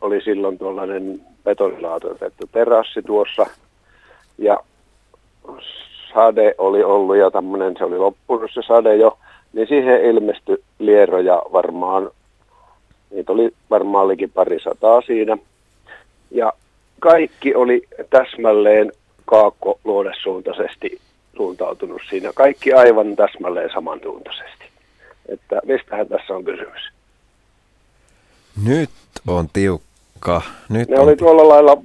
[0.00, 3.46] oli silloin tuollainen betonilaatoitettu terassi tuossa
[4.38, 4.58] ja
[6.14, 9.18] sade oli ollut ja tämmöinen, se oli loppunut se sade jo,
[9.52, 12.10] niin siihen ilmestyi lieroja varmaan,
[13.10, 15.38] niitä oli varmaan liki pari sataa siinä.
[16.30, 16.52] Ja
[17.00, 18.92] kaikki oli täsmälleen
[19.24, 21.00] kaakko-luodesuuntaisesti
[21.36, 22.32] suuntautunut siinä.
[22.34, 24.64] Kaikki aivan täsmälleen samansuuntaisesti.
[25.28, 26.82] Että mistähän tässä on kysymys?
[28.64, 28.90] Nyt
[29.26, 30.42] on tiukka.
[30.68, 31.82] Nyt Ne on oli tuolla lailla,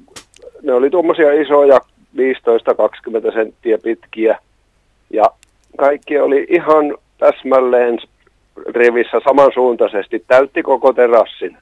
[0.63, 1.81] ne oli tuommoisia isoja
[2.17, 4.39] 15-20 senttiä pitkiä
[5.09, 5.23] ja
[5.77, 7.99] kaikki oli ihan täsmälleen
[8.75, 11.57] rivissä samansuuntaisesti, täytti koko terassin.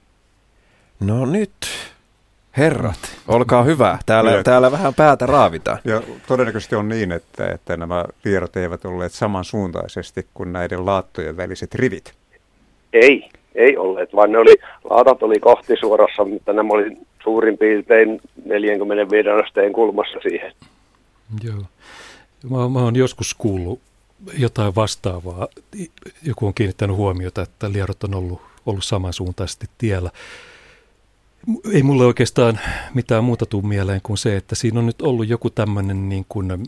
[0.99, 1.51] No nyt,
[2.57, 3.99] herrat, olkaa hyvä.
[4.05, 4.43] Täällä, Kyllä.
[4.43, 5.77] täällä vähän päätä raavitaan.
[5.85, 11.75] Ja todennäköisesti on niin, että, että nämä lierot eivät olleet samansuuntaisesti kuin näiden laattojen väliset
[11.75, 12.13] rivit.
[12.93, 14.55] Ei, ei olleet, vaan ne oli,
[14.89, 20.51] laatat oli kohtisuorassa, mutta nämä oli suurin piirtein 45 asteen kulmassa siihen.
[21.43, 21.63] Joo.
[22.49, 23.79] Mä, mä oon joskus kuullut
[24.37, 25.47] jotain vastaavaa.
[26.23, 30.09] Joku on kiinnittänyt huomiota, että lierot on ollut, ollut samansuuntaisesti tiellä.
[31.73, 32.59] Ei mulle oikeastaan
[32.93, 36.67] mitään muuta tule mieleen kuin se, että siinä on nyt ollut joku tämmöinen niin kuin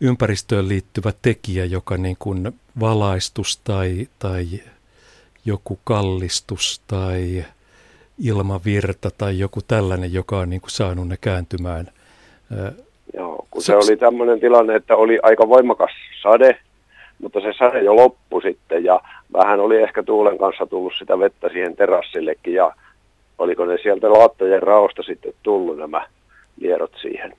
[0.00, 4.44] ympäristöön liittyvä tekijä, joka niin kuin valaistus tai, tai
[5.44, 7.44] joku kallistus tai
[8.24, 11.86] ilmavirta tai joku tällainen, joka on niin kuin saanut ne kääntymään.
[13.14, 15.90] Joo, kun Se- se, oli tämmöinen tilanne, että oli aika voimakas
[16.22, 16.58] sade,
[17.18, 19.00] mutta se sade jo loppui sitten ja
[19.32, 22.72] vähän oli ehkä tuulen kanssa tullut sitä vettä siihen terassillekin ja
[23.40, 26.06] oliko ne sieltä laattojen raosta sitten tullut nämä
[26.60, 27.32] lierot siihen.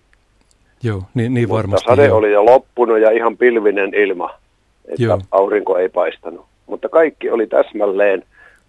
[0.84, 1.86] Joo, niin, niin varmasti.
[1.86, 2.18] Mutta sade joo.
[2.18, 4.30] oli jo loppunut ja ihan pilvinen ilma,
[4.86, 5.20] että Joo.
[5.32, 6.45] aurinko ei paistanut.
[6.68, 8.24] Mutta kaikki oli täsmälleen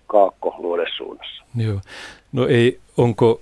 [0.06, 1.44] kaakko-luodesuunnassa.
[1.56, 1.80] Joo.
[2.32, 3.40] No ei, onko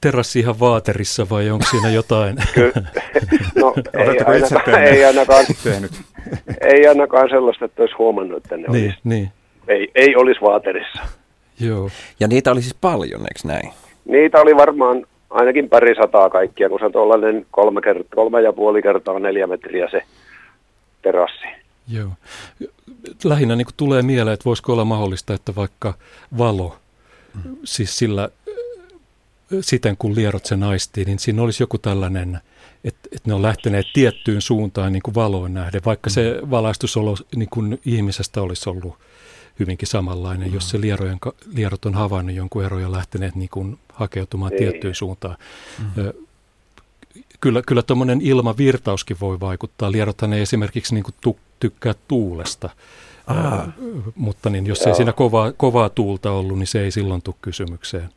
[0.00, 2.36] terassi ihan vaaterissa vai onko siinä jotain?
[2.54, 2.72] Ky-
[3.60, 5.92] no, ei ainakaan, ei, ainakaan, Tehnyt.
[6.60, 9.28] ei ainakaan sellaista, että olisi huomannut, että ne niin, olisi, niin,
[9.68, 11.00] ei, ei olisi vaaterissa.
[11.60, 11.90] Joo.
[12.20, 13.72] Ja niitä oli siis paljon, eikö näin?
[14.04, 18.52] Niitä oli varmaan ainakin pari sataa kaikkia, kun se on tuollainen kolme, kert- kolme ja
[18.52, 20.02] puoli kertaa neljä metriä se
[21.02, 21.46] terassi.
[21.88, 22.10] Joo.
[23.24, 25.94] Lähinnä niin kuin tulee mieleen, että voisiko olla mahdollista, että vaikka
[26.38, 26.76] valo,
[27.64, 28.28] siis sillä
[29.60, 32.38] siten kun lierot sen aistiin, niin siinä olisi joku tällainen,
[32.84, 37.48] että, että ne on lähteneet tiettyyn suuntaan niin kuin valoon nähden, vaikka se valaistusolo niin
[37.50, 38.94] kuin ihmisestä olisi ollut
[39.60, 41.18] hyvinkin samanlainen, jos se lierojen,
[41.54, 44.58] lierot on havainnut jonkun eron ja lähteneet niin kuin hakeutumaan Ei.
[44.58, 45.36] tiettyyn suuntaan.
[45.98, 46.12] Ö,
[47.40, 49.92] Kyllä, kyllä tuommoinen ilmavirtauskin voi vaikuttaa.
[49.92, 52.70] Lierothan ei esimerkiksi niin kuin tu, tykkää tuulesta.
[53.30, 53.70] Ö,
[54.14, 54.94] mutta niin jos ei Joo.
[54.94, 58.08] siinä kovaa, kovaa tuulta ollut, niin se ei silloin tule kysymykseen.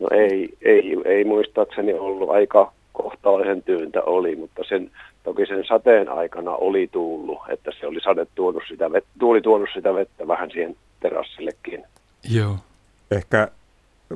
[0.00, 4.90] No ei, ei, ei muistaakseni ollut aika kohtalaisen tyyntä oli, mutta sen,
[5.24, 9.68] toki sen sateen aikana oli tullut, että se oli sade tuonut sitä vettä, tuuli tuonut
[9.74, 11.84] sitä vettä vähän siihen terassillekin.
[12.30, 12.56] Joo,
[13.10, 13.48] Ehkä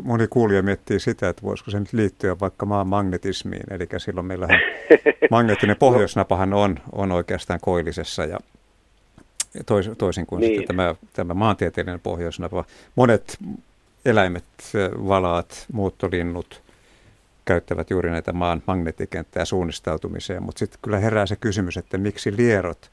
[0.02, 3.62] moni kuulija miettii sitä, että voisiko se nyt liittyä vaikka maan magnetismiin.
[3.70, 4.60] Eli silloin meillähän
[5.30, 8.38] magneettinen pohjoisnapahan on, on oikeastaan koillisessa ja
[9.66, 10.50] tois, toisin kuin Niin.
[10.50, 12.64] sitten tämä, tämä maantieteellinen pohjoisnapa.
[12.96, 13.38] Monet
[14.04, 14.44] eläimet,
[15.08, 16.62] valaat, muuttolinnut
[17.48, 22.90] käyttävät juuri näitä maan magneettikenttää suunnistautumiseen, mutta sitten kyllä herää se kysymys, että miksi lierot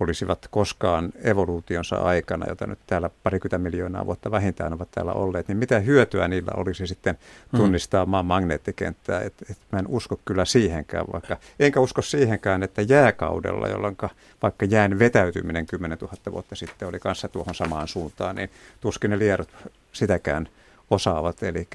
[0.00, 5.58] olisivat koskaan evoluutionsa aikana, jota nyt täällä parikymmentä miljoonaa vuotta vähintään ovat täällä olleet, niin
[5.58, 7.18] mitä hyötyä niillä olisi sitten
[7.52, 7.56] mm.
[7.56, 9.20] tunnistaa maan magneettikenttää?
[9.20, 13.96] Et, et mä en usko kyllä siihenkään, vaikka enkä usko siihenkään, että jääkaudella, jolloin
[14.42, 19.18] vaikka jään vetäytyminen 10 000 vuotta sitten oli kanssa tuohon samaan suuntaan, niin tuskin ne
[19.18, 19.48] lierot
[19.92, 20.48] sitäkään
[20.90, 21.42] osaavat.
[21.42, 21.68] Eli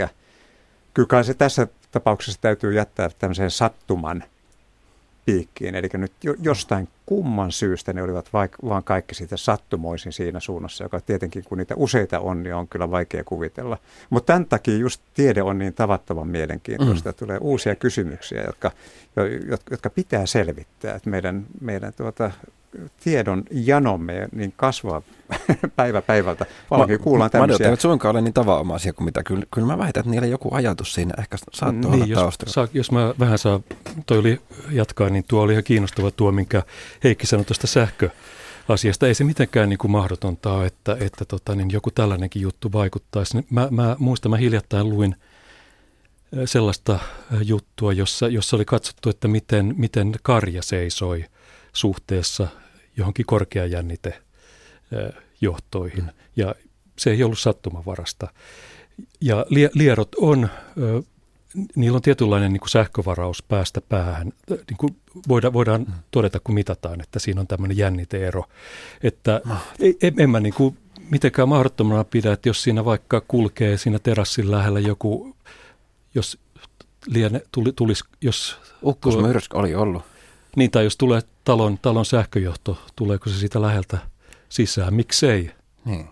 [0.93, 4.23] kyllä se tässä tapauksessa täytyy jättää tämmöiseen sattuman
[5.25, 5.75] piikkiin.
[5.75, 6.11] Eli nyt
[6.41, 11.57] jostain kumman syystä ne olivat vaik- vaan kaikki siitä sattumoisin siinä suunnassa, joka tietenkin kun
[11.57, 13.77] niitä useita on, niin on kyllä vaikea kuvitella.
[14.09, 17.15] Mutta tämän takia just tiede on niin tavattoman mielenkiintoista, mm.
[17.15, 18.71] tulee uusia kysymyksiä, jotka,
[19.71, 20.95] jotka pitää selvittää.
[20.95, 22.31] Että meidän, meidän tuota,
[23.03, 25.01] tiedon janomme niin kasvaa
[25.75, 26.45] päivä päivältä.
[26.71, 27.67] Valmiin kuullaan tämmöisiä.
[27.67, 29.23] Madot suinkaan ole niin tavanomaisia kuin mitä.
[29.23, 32.53] Kyllä, kyllä mä väitän, että niillä joku ajatus siinä ehkä saattaa niin, olla jos, taustalla.
[32.53, 33.59] Saa, jos mä vähän saa,
[34.05, 34.41] toi oli
[34.71, 36.63] jatkaa, niin tuo oli ihan kiinnostava tuo, minkä
[37.03, 38.09] Heikki sanoi tuosta sähkö
[38.69, 39.07] asiasta.
[39.07, 43.45] Ei se mitenkään niin kuin mahdotonta ole, että, että tota, niin joku tällainenkin juttu vaikuttaisi.
[43.49, 45.15] Mä, mä muistan, mä hiljattain luin
[46.45, 46.99] sellaista
[47.43, 51.25] juttua, jossa, jossa oli katsottu, että miten, miten karja seisoi
[51.73, 52.47] suhteessa
[52.97, 54.21] johonkin korkeajännite
[55.41, 56.11] johtoihin.
[56.35, 56.55] Ja
[56.99, 58.27] se ei ollut sattumavarasta.
[59.21, 60.49] Ja lierot on,
[61.75, 64.33] niillä on tietynlainen niin kuin sähkövaraus päästä päähän.
[64.49, 64.95] Niin kuin
[65.27, 65.93] voidaan, voidaan mm.
[66.11, 68.43] todeta, kun mitataan, että siinä on tämmöinen jänniteero.
[69.03, 69.41] Että
[70.01, 70.77] en, en mä niin kuin
[71.09, 75.35] mitenkään mahdottomana pidä, että jos siinä vaikka kulkee siinä terassin lähellä joku,
[76.15, 76.37] jos
[77.07, 78.57] liene, tuli, tulisi, jos...
[78.85, 80.03] Ukkosmyrsky oli ollut.
[80.55, 83.97] Niin, tai jos tulee talon, talon sähköjohto, tuleeko se siitä läheltä
[84.49, 85.51] sisään, miksei?
[85.85, 86.09] Niin.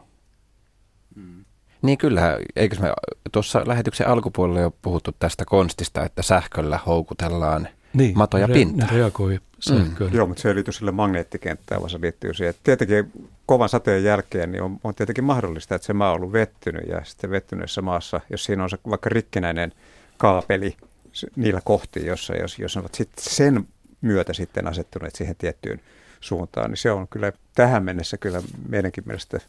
[1.15, 1.45] Mm.
[1.81, 2.93] Niin kyllä, eikö me
[3.31, 8.89] tuossa lähetyksen alkupuolella jo puhuttu tästä konstista, että sähköllä houkutellaan niin, matoja re- pintaan.
[8.89, 10.11] Ne reagoi sähköön.
[10.11, 10.17] Mm.
[10.17, 13.11] Joo, mutta se ei liity sille magneettikenttään, vaan se liittyy siihen, että tietenkin
[13.45, 17.03] kovan sateen jälkeen niin on, on tietenkin mahdollista, että se maa on ollut vettynyt ja
[17.03, 19.71] sitten vettyneessä maassa, jos siinä on se vaikka rikkinäinen
[20.17, 20.77] kaapeli
[21.35, 23.67] niillä kohti, jossa jos, jos ovat sitten sen
[24.01, 25.81] myötä sitten asettuneet siihen tiettyyn
[26.19, 29.39] suuntaan, niin se on kyllä tähän mennessä kyllä meidänkin mielestä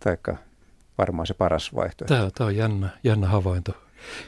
[0.00, 0.36] taikka
[0.98, 2.14] varmaan se paras vaihtoehto.
[2.14, 3.72] Tämä, tämä on jännä, jännä havainto.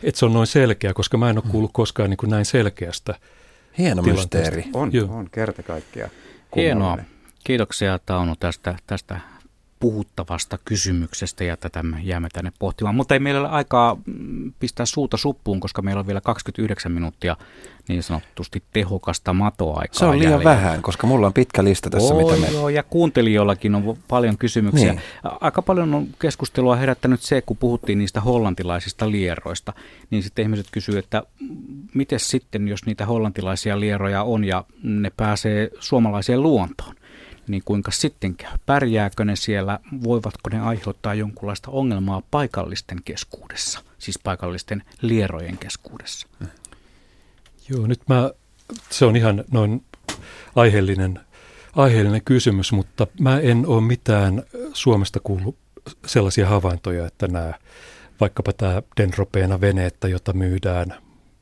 [0.03, 3.15] Että se on noin selkeä, koska mä en ole kuullut koskaan niin kuin näin selkeästä
[3.79, 4.65] Hieno mysteeri.
[4.75, 6.11] On, on kerta kaikkiaan.
[6.57, 6.99] Hienoa.
[7.45, 9.21] Kiitoksia Tauno tästä, tästä
[9.81, 12.95] puhuttavasta kysymyksestä ja tätä me jäämme tänne pohtimaan.
[12.95, 17.37] Mutta ei meillä ole aikaa mm, pistää suuta suppuun, koska meillä on vielä 29 minuuttia
[17.89, 20.51] niin sanotusti tehokasta matoaikaa Se on liian jäljellä.
[20.51, 22.53] vähän, koska mulla on pitkä lista tässä, Oi, mitä me...
[22.53, 24.93] Joo, ja kuuntelijoillakin on paljon kysymyksiä.
[24.93, 25.03] Niin.
[25.41, 29.73] Aika paljon on keskustelua herättänyt se, kun puhuttiin niistä hollantilaisista lieroista,
[30.11, 31.23] niin sitten ihmiset kysyvät, että
[31.95, 36.95] miten sitten, jos niitä hollantilaisia lieroja on ja ne pääsee suomalaiseen luontoon?
[37.49, 38.59] Niin kuinka sitten käy?
[38.67, 39.79] Pärjääkö ne siellä?
[40.05, 46.27] Voivatko ne aiheuttaa jonkunlaista ongelmaa paikallisten keskuudessa, siis paikallisten lierojen keskuudessa?
[47.69, 48.31] Joo, nyt mä,
[48.91, 49.85] se on ihan noin
[50.57, 51.21] aiheellinen,
[51.77, 54.43] aiheellinen kysymys, mutta mä en ole mitään
[54.73, 55.57] Suomesta kuullut
[56.07, 57.55] sellaisia havaintoja, että nämä,
[58.21, 60.95] vaikkapa tämä Dendropeena veneettä, jota myydään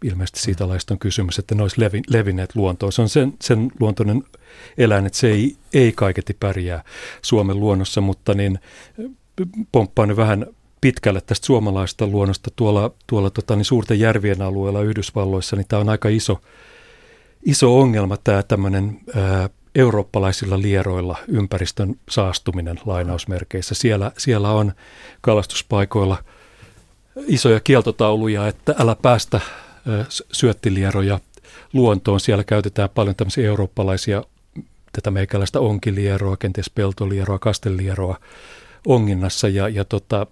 [0.05, 2.93] ilmeisesti siitä laista on kysymys, että ne olisi levi, levinneet luontoon.
[2.93, 4.25] Se on sen, sen luontoinen
[4.79, 6.85] eläin, että se ei, ei kaiketi pärjää
[7.23, 8.59] Suomen luonnossa, mutta niin
[9.73, 10.47] pomppaan vähän
[10.81, 15.89] pitkälle tästä suomalaista luonnosta tuolla, tuolla tota, niin suurten järvien alueella Yhdysvalloissa, niin tämä on
[15.89, 16.41] aika iso,
[17.43, 23.75] iso ongelma tämä tämmöinen ää, eurooppalaisilla lieroilla ympäristön saastuminen lainausmerkeissä.
[23.75, 24.73] Siellä, siellä on
[25.21, 26.25] kalastuspaikoilla
[27.27, 29.41] isoja kieltotauluja, että älä päästä
[30.33, 31.21] syöttilieroja
[31.73, 32.21] luontoon.
[32.21, 34.23] Siellä käytetään paljon tämmöisiä eurooppalaisia,
[34.93, 38.21] tätä meikäläistä onkilieroa, kenties peltolieroa, kastelieroa
[38.87, 40.27] onginnassa ja, ja tota,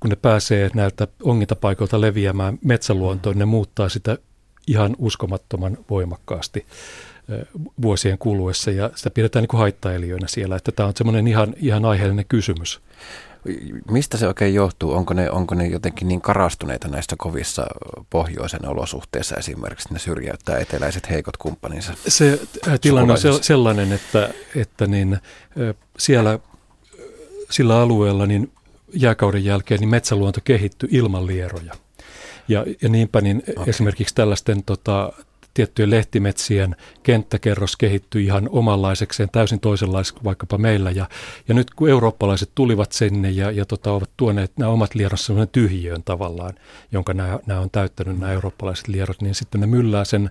[0.00, 4.18] kun ne pääsee näiltä ongintapaikoilta leviämään metsäluontoon, ne muuttaa sitä
[4.66, 6.66] ihan uskomattoman voimakkaasti
[7.82, 10.56] vuosien kuluessa ja sitä pidetään niin kuin haittaelijöinä siellä.
[10.56, 12.80] Että tämä on semmoinen ihan, ihan aiheellinen kysymys.
[13.90, 14.92] Mistä se oikein johtuu?
[14.92, 17.66] Onko ne, onko ne jotenkin niin karastuneita näissä kovissa
[18.10, 21.92] pohjoisen olosuhteissa esimerkiksi, ne syrjäyttää eteläiset heikot kumppaninsa?
[22.08, 22.40] Se
[22.80, 25.18] tilanne on sellainen, että, että niin,
[25.98, 26.38] siellä
[27.50, 28.52] sillä alueella niin
[28.92, 31.74] jääkauden jälkeen niin metsäluonto kehittyi ilman lieroja.
[32.48, 33.64] Ja, ja niinpä niin okay.
[33.66, 35.12] esimerkiksi tällaisten tota,
[35.54, 40.90] tiettyjen lehtimetsien kenttäkerros kehittyi ihan omanlaisekseen, täysin toisenlaiseksi vaikkapa meillä.
[40.90, 41.08] Ja,
[41.48, 45.52] ja nyt kun eurooppalaiset tulivat sinne ja, ja tota, ovat tuoneet nämä omat lierot sellainen
[45.52, 46.54] tyhjiön tavallaan,
[46.92, 50.30] jonka nämä, nämä on täyttänyt nämä eurooppalaiset lierot, niin sitten ne myllää sen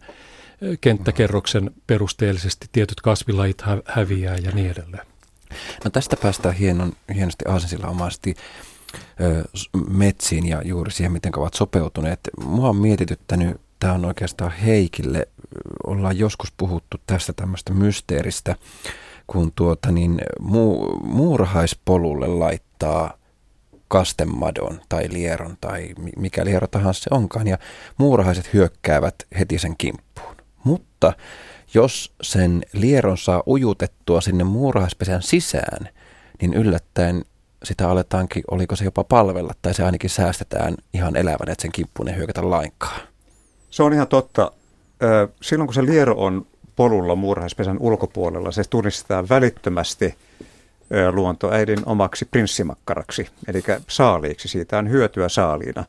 [0.82, 5.06] kenttäkerroksen perusteellisesti tietyt kasvilajit hä- häviää ja niin edelleen.
[5.84, 7.46] No tästä päästään hienon, hienosti
[7.88, 8.36] omaisesti
[9.90, 12.20] metsiin ja juuri siihen, miten ovat sopeutuneet.
[12.46, 15.28] Mua on mietityttänyt, tämä on oikeastaan Heikille,
[15.88, 18.56] ollaan joskus puhuttu tästä tämmöistä mysteeristä,
[19.28, 23.18] kun tuota niin, muu, muurahaispolulle laittaa
[23.88, 27.58] kastemadon tai lieron tai mikä liero tahansa se onkaan, ja
[27.98, 30.36] muurahaiset hyökkäävät heti sen kimppuun.
[30.64, 31.14] Mutta
[31.74, 35.90] jos sen lieron saa ujutettua sinne muurahaispesän sisään,
[36.42, 37.22] niin yllättäen
[37.64, 42.10] sitä aletaankin, oliko se jopa palvella, tai se ainakin säästetään ihan elävänä, että sen kimppuun
[42.10, 43.13] ei hyökätä lainkaan.
[43.74, 44.52] Se on ihan totta.
[45.42, 46.46] Silloin kun se liero on
[46.76, 50.16] polulla muurahaispesän ulkopuolella, se tunnistetaan välittömästi
[51.12, 54.48] luontoäidin omaksi prinssimakkaraksi, eli saaliiksi.
[54.48, 55.86] Siitä on hyötyä saaliina.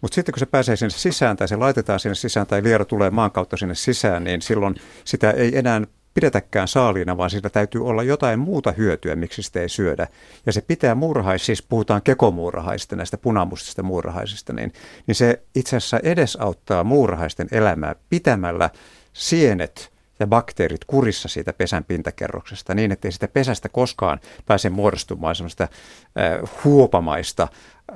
[0.00, 3.10] Mutta sitten kun se pääsee sinne sisään tai se laitetaan sinne sisään tai liero tulee
[3.10, 4.74] maan kautta sinne sisään, niin silloin
[5.04, 5.80] sitä ei enää
[6.18, 10.06] pidetäkään saaliina, vaan siitä täytyy olla jotain muuta hyötyä, miksi sitä ei syödä.
[10.46, 14.72] Ja se pitää muurahais, siis puhutaan kekomuurahaisista, näistä punamustista muurahaisista, niin,
[15.06, 18.70] niin se itse asiassa edesauttaa muurahaisten elämää pitämällä
[19.12, 25.64] sienet ja bakteerit kurissa siitä pesän pintakerroksesta niin, ettei sitä pesästä koskaan pääse muodostumaan sellaista
[25.64, 27.42] äh, huopamaista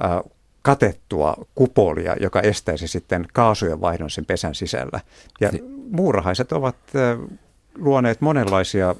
[0.04, 0.10] äh,
[0.62, 5.00] katettua kupolia, joka estäisi sitten kaasujen vaihdon sen pesän sisällä.
[5.40, 5.50] Ja
[5.90, 6.76] muurahaiset ovat
[7.78, 8.94] luoneet monenlaisia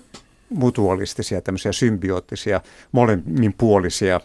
[0.51, 2.61] mutualistisia, tämmöisiä symbioottisia,
[2.93, 4.21] molemminpuolisia,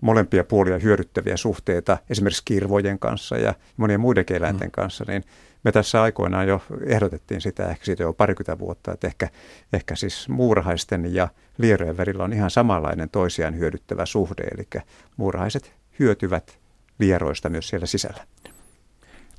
[0.00, 4.72] molempia puolia hyödyttäviä suhteita esimerkiksi kirvojen kanssa ja monien muiden eläinten mm.
[4.72, 5.24] kanssa, niin
[5.64, 9.28] me tässä aikoinaan jo ehdotettiin sitä, ehkä siitä jo parikymmentä vuotta, että ehkä,
[9.72, 11.28] ehkä siis muurahaisten ja
[11.58, 14.82] lierojen välillä on ihan samanlainen toisiaan hyödyttävä suhde, eli
[15.16, 16.58] muurahaiset hyötyvät
[16.98, 18.24] lieroista myös siellä sisällä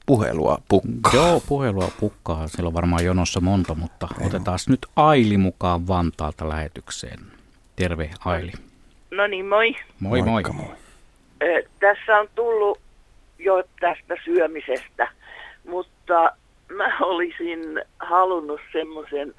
[0.05, 1.11] puhelua pukkaa.
[1.13, 2.47] Joo, puhelua pukkaa.
[2.47, 4.27] Siellä on varmaan jonossa monta, mutta Ei.
[4.27, 7.19] otetaan nyt Aili mukaan Vantaalta lähetykseen.
[7.75, 8.51] Terve Aili.
[9.11, 9.75] No niin, moi.
[9.99, 10.65] Moi Moikka, moi.
[10.65, 10.75] moi.
[11.43, 12.79] Ö, tässä on tullut
[13.39, 15.07] jo tästä syömisestä,
[15.67, 16.31] mutta
[16.69, 19.33] mä olisin halunnut semmoisen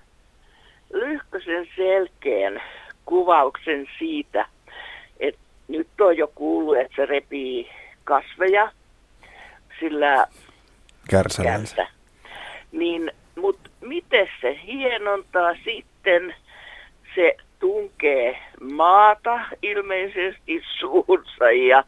[0.92, 2.62] lyhköisen selkeän
[3.04, 4.46] kuvauksen siitä,
[5.20, 7.68] että nyt on jo kuullut, että se repii
[8.04, 8.72] kasveja,
[9.80, 10.26] sillä
[11.10, 11.86] Kärsälänsä.
[12.72, 16.34] Niin, mutta miten se hienontaa sitten,
[17.14, 21.84] se tunkee maata ilmeisesti suunsa ja,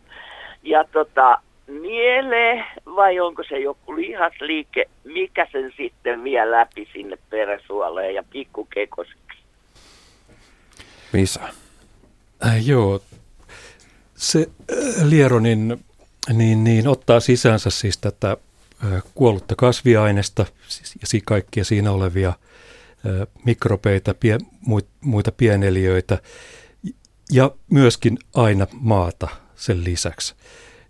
[0.63, 1.39] ja tota,
[1.69, 2.65] nielee
[2.97, 9.39] vai onko se joku lihasliike, mikä sen sitten vie läpi sinne peräsuoleen ja pikkukekosiksi?
[11.13, 11.41] Visa.
[12.47, 13.01] Äh, joo,
[14.15, 14.39] se
[14.73, 15.85] äh, lieronin
[16.33, 18.37] niin, niin ottaa sisäänsä siis tätä
[19.15, 20.47] kuollutta kasviainesta
[21.01, 22.33] ja kaikkia siinä olevia
[23.45, 24.15] mikrobeita,
[25.01, 26.19] muita pieneliöitä
[27.33, 30.35] ja myöskin aina maata sen lisäksi.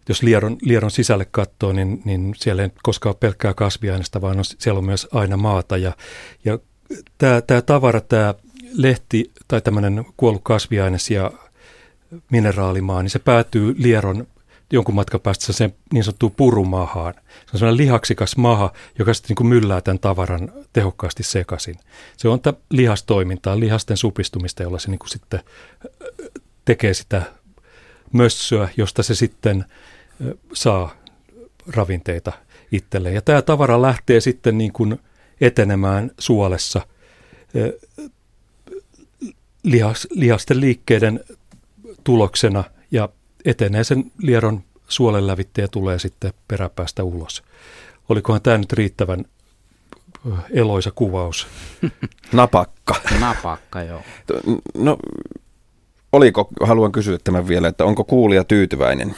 [0.08, 4.44] Jos lieron, lieron sisälle katsoo, niin, niin siellä ei koskaan ole pelkkää kasviainesta, vaan on,
[4.44, 5.76] siellä on myös aina maata.
[5.76, 5.92] Ja,
[6.44, 6.58] ja
[7.18, 8.34] tämä, tämä tavara, tämä
[8.72, 11.30] lehti tai tämmöinen kuollut kasviaines ja
[12.30, 14.26] mineraalimaa, niin se päätyy lieron
[14.72, 17.14] jonkun matkan päästä sen niin sanottuun purumahaan.
[17.14, 21.76] Se on sellainen lihaksikas maha, joka sitten niin kuin myllää tämän tavaran tehokkaasti sekaisin.
[22.16, 22.40] Se on
[22.70, 25.40] lihastoimintaa, lihasten supistumista, jolla se niin kuin sitten
[26.64, 27.22] tekee sitä
[28.12, 29.64] mössöä, josta se sitten
[30.52, 30.94] saa
[31.66, 32.32] ravinteita
[32.72, 33.14] itselleen.
[33.14, 35.00] Ja tämä tavara lähtee sitten niin kuin
[35.40, 36.86] etenemään suolessa
[39.62, 41.20] lihas, lihasten liikkeiden
[42.04, 43.08] tuloksena ja
[43.46, 47.42] etenee sen lieron suolen lävitte ja tulee sitten peräpäästä ulos.
[48.08, 49.24] Olikohan tämä nyt riittävän
[50.54, 51.46] eloisa kuvaus?
[52.32, 52.94] Napakka.
[53.20, 54.02] Napakka, joo.
[54.74, 54.96] No,
[56.12, 59.16] oliko, haluan kysyä tämän vielä, että onko kuulija tyytyväinen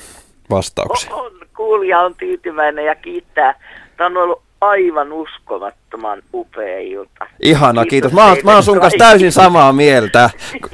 [0.50, 1.12] vastaukseen?
[1.12, 3.60] On, on, kuulija on tyytyväinen ja kiittää.
[3.96, 7.26] Tämä on ollut aivan uskomattoman upea ilta.
[7.42, 7.90] Ihana, kiitos.
[7.90, 8.12] kiitos.
[8.12, 10.30] Mä, oon, mä oon sun kanssa täysin samaa mieltä.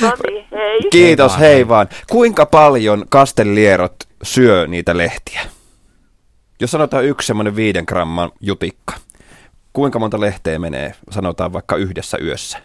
[0.00, 0.80] no niin, hei.
[0.90, 1.88] Kiitos, hei, hei vaan.
[2.10, 5.40] Kuinka paljon kastelierot syö niitä lehtiä?
[6.60, 8.94] Jos sanotaan yksi semmoinen viiden gramman jutikka,
[9.72, 12.58] kuinka monta lehteä menee, sanotaan vaikka yhdessä yössä?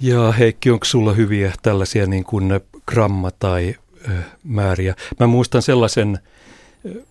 [0.00, 2.60] Ja Heikki, onko sulla hyviä tällaisia niin kuin
[2.92, 3.74] gramma- tai
[4.08, 4.12] ö,
[4.44, 4.94] määriä?
[5.20, 6.18] Mä muistan sellaisen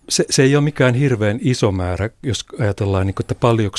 [0.08, 3.76] se, se ei ole mikään hirveän iso määrä, jos ajatellaan, niin kuin, että paljonko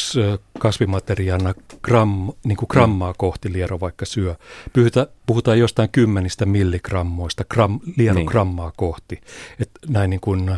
[0.59, 4.35] kasvimateriaalina gram, niin kuin grammaa kohti liero vaikka syö.
[4.73, 8.25] Puhutaan, puhutaan jostain kymmenistä milligrammoista gram, lieron niin.
[8.25, 9.21] grammaa kohti.
[9.59, 10.51] Et näin niin kuin,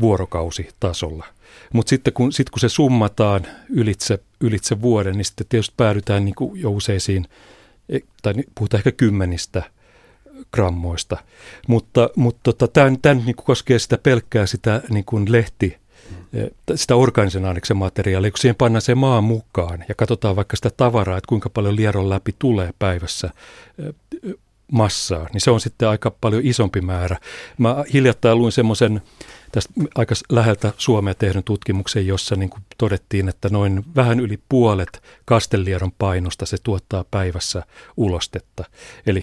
[0.00, 1.26] vuorokausitasolla.
[1.72, 6.34] Mutta sitten kun, sit kun se summataan ylitse, ylitse vuoden, niin sitten tietysti päädytään niin
[6.34, 7.28] kuin jo useisiin,
[7.88, 9.62] e, tai puhutaan ehkä kymmenistä
[10.52, 11.16] grammoista.
[11.68, 12.68] Mutta, mutta tota,
[13.02, 15.76] tämä, niin koskee sitä pelkkää sitä niin kuin lehti,
[16.74, 21.18] sitä orgaanisen aineksen materiaalia, kun siihen pannaan se maan mukaan ja katsotaan vaikka sitä tavaraa,
[21.18, 23.30] että kuinka paljon lieron läpi tulee päivässä
[24.72, 27.16] massaa, niin se on sitten aika paljon isompi määrä.
[27.58, 29.02] Mä hiljattain luin semmoisen
[29.52, 35.02] tästä aika läheltä Suomea tehdyn tutkimuksen, jossa niin kuin todettiin, että noin vähän yli puolet
[35.24, 37.62] kastelieron painosta se tuottaa päivässä
[37.96, 38.64] ulostetta.
[39.06, 39.22] Eli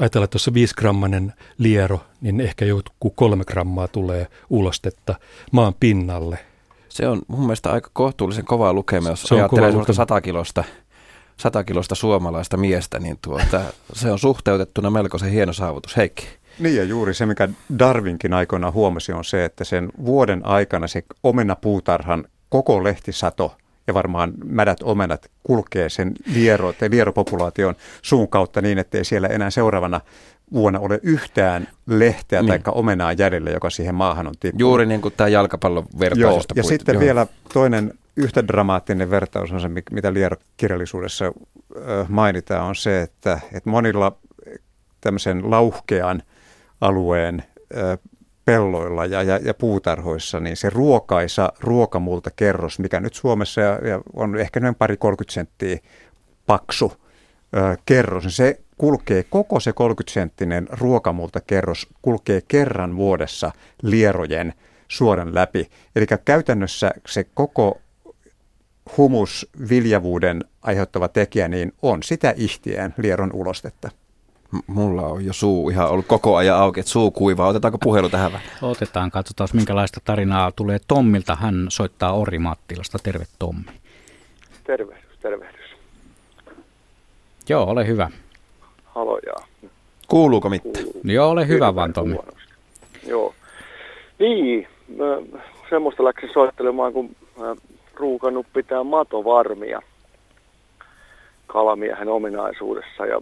[0.00, 5.14] ajatellaan, että tuossa 5 grammanen liero, niin ehkä joku kolme grammaa tulee ulostetta
[5.52, 6.38] maan pinnalle.
[6.88, 10.64] Se on mun mielestä aika kohtuullisen kova lukema, jos se ajattelee kova 100 kilosta,
[11.36, 13.60] 100 kilosta suomalaista miestä, niin tuota,
[13.92, 15.96] se on suhteutettuna melkoisen hieno saavutus.
[15.96, 16.26] Heikki.
[16.58, 17.48] Niin ja juuri se, mikä
[17.78, 23.54] Darwinkin aikoina huomasi, on se, että sen vuoden aikana se omena puutarhan koko lehtisato–
[23.88, 29.50] ja varmaan mädät omenat kulkee sen liero, tai lieropopulaation suun kautta niin, ettei siellä enää
[29.50, 30.00] seuraavana
[30.52, 32.62] vuonna ole yhtään lehteä niin.
[32.62, 34.60] tai omenaa jäljellä, joka siihen maahan on tippunut.
[34.60, 36.46] Juuri niin kuin tämä jalkapallon vertaus.
[36.48, 36.68] Ja puhut.
[36.68, 37.00] sitten Joo.
[37.00, 41.32] vielä toinen yhtä dramaattinen vertaus on se, mitä lierokirjallisuudessa
[42.08, 44.16] mainitaan, on se, että, että monilla
[45.00, 46.22] tämmöisen lauhkean
[46.80, 47.42] alueen
[48.48, 54.00] pelloilla ja, ja, ja puutarhoissa, niin se ruokaisa ruokamulta kerros, mikä nyt Suomessa ja, ja
[54.12, 55.78] on ehkä noin pari 30 senttiä
[56.46, 56.92] paksu
[57.56, 63.52] ö, kerros, niin se kulkee, koko se 30-senttinen ruokamulta kerros kulkee kerran vuodessa
[63.82, 64.54] lierojen
[64.88, 65.70] suoran läpi.
[65.96, 67.80] Eli käytännössä se koko
[68.96, 73.90] humus viljavuuden aiheuttava tekijä niin on sitä ihtien lieron ulostetta.
[74.66, 77.48] Mulla on jo suu ihan ollut koko ajan auki, että suu kuivaa.
[77.48, 78.48] Otetaanko puhelu tähän vähän?
[78.62, 81.36] Otetaan, katsotaan minkälaista tarinaa tulee Tommilta.
[81.36, 82.98] Hän soittaa Ori Mattilasta.
[83.02, 83.64] Terve Tommi.
[84.64, 85.70] Tervehdys, tervehdys.
[87.48, 88.10] Joo, ole hyvä.
[88.84, 89.46] Halojaa.
[90.08, 90.84] Kuuluuko mitään?
[90.84, 91.00] Kuuluu.
[91.04, 92.14] Joo, ole hyvä vaan Tommi.
[92.14, 92.42] Huonosti.
[93.06, 93.34] Joo.
[94.18, 95.38] Niin, mä
[95.70, 97.56] semmoista läksin soittelemaan, kun mä
[97.94, 99.82] ruukannut pitää matovarmia
[101.46, 103.20] kalamiehen ominaisuudessa ja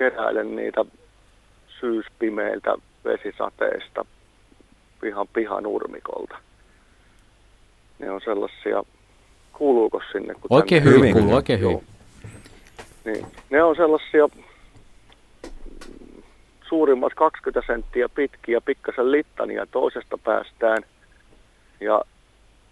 [0.00, 0.84] keräilen niitä
[1.80, 2.74] syyspimeiltä
[3.04, 4.04] vesisateista
[5.00, 6.38] pihan pihanurmikolta.
[7.98, 8.82] Ne on sellaisia,
[9.52, 10.34] kuuluuko sinne?
[10.34, 11.84] Kun oikein hyvin, hyvin kuuluu, oikein hyvin.
[13.04, 14.28] Niin, ne on sellaisia
[16.68, 20.82] suurimmat 20 senttiä pitkiä, pikkasen littania toisesta päästään
[21.80, 22.02] ja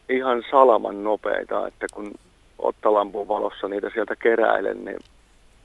[0.09, 2.15] ihan salaman nopeita, että kun
[2.59, 4.99] ottalampun valossa niitä sieltä keräilen, niin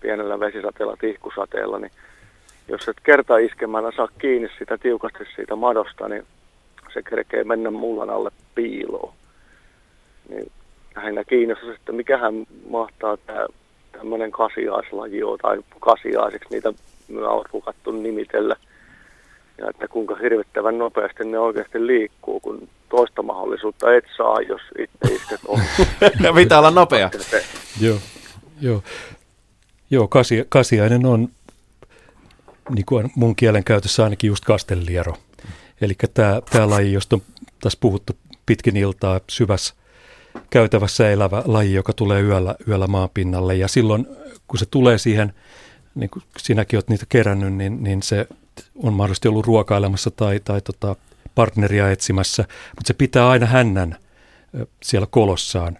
[0.04, 1.92] pienellä vesisateella, tihkusateella, niin
[2.68, 6.26] jos et kerta iskemällä saa kiinni sitä tiukasti siitä madosta, niin
[6.94, 9.14] se kerkee mennä mullan alle piiloon.
[10.30, 10.52] Niin
[10.96, 13.46] lähinnä kiinnostaa että mikähän mahtaa tämä
[13.92, 16.74] tämmöinen kasiaislaji ole, tai kasiaiseksi niitä
[17.08, 18.56] myö on rukattu nimitellä.
[19.58, 25.16] Ja että kuinka hirvittävän nopeasti ne oikeasti liikkuu, kun toista mahdollisuutta et saa, jos itse
[25.16, 25.60] isket on.
[26.36, 27.10] Pitää olla nopea.
[27.82, 27.98] Joo,
[28.62, 28.84] joo.
[29.94, 31.30] Joo, kasi, kasiainen on
[32.76, 35.14] niin kuin mun kielen käytössä ainakin just kasteliero.
[35.82, 37.22] Eli tämä, tämä laji, josta on
[37.62, 38.14] tässä puhuttu
[38.46, 39.74] pitkin iltaa, syvässä
[40.50, 43.56] käytävässä elävä laji, joka tulee yöllä, yöllä maanpinnalle.
[43.56, 44.08] Ja silloin,
[44.48, 45.34] kun se tulee siihen,
[45.96, 48.28] niin kuin sinäkin olet niitä kerännyt, niin, niin se
[48.76, 50.96] on mahdollisesti ollut ruokailemassa tai, tai tota
[51.36, 53.98] partneria etsimässä, mutta se pitää aina hännän
[54.84, 55.78] siellä kolossaan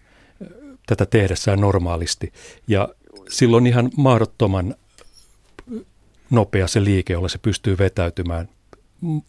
[0.86, 2.34] tätä tehdessään normaalisti.
[2.68, 2.90] Ja
[3.30, 4.76] silloin ihan mahdottoman
[6.30, 8.50] nopea se liike, jolla se pystyy vetäytymään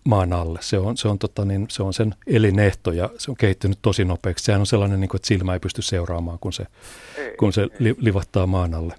[0.04, 0.58] maan alle.
[0.62, 4.04] Se on, se on, tota, niin, se on sen elinehto ja se on kehittynyt tosi
[4.04, 4.44] nopeaksi.
[4.44, 6.66] Sehän on sellainen, niin kuin, että silmä ei pysty seuraamaan, kun se,
[7.18, 8.94] ei, kun se li, livahtaa maan alle.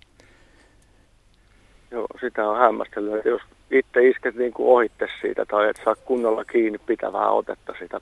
[1.92, 3.42] Joo, sitä on hämmästellyt, että jos
[3.72, 8.02] itse isket niin kuin ohitte siitä tai et saa kunnolla kiinni pitävää otetta sitä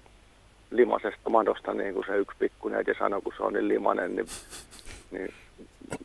[0.72, 4.28] limasesta madosta, niin kuin se yksi pikkuinen sanoi, kun se on niin limanen, niin,
[5.11, 5.34] niin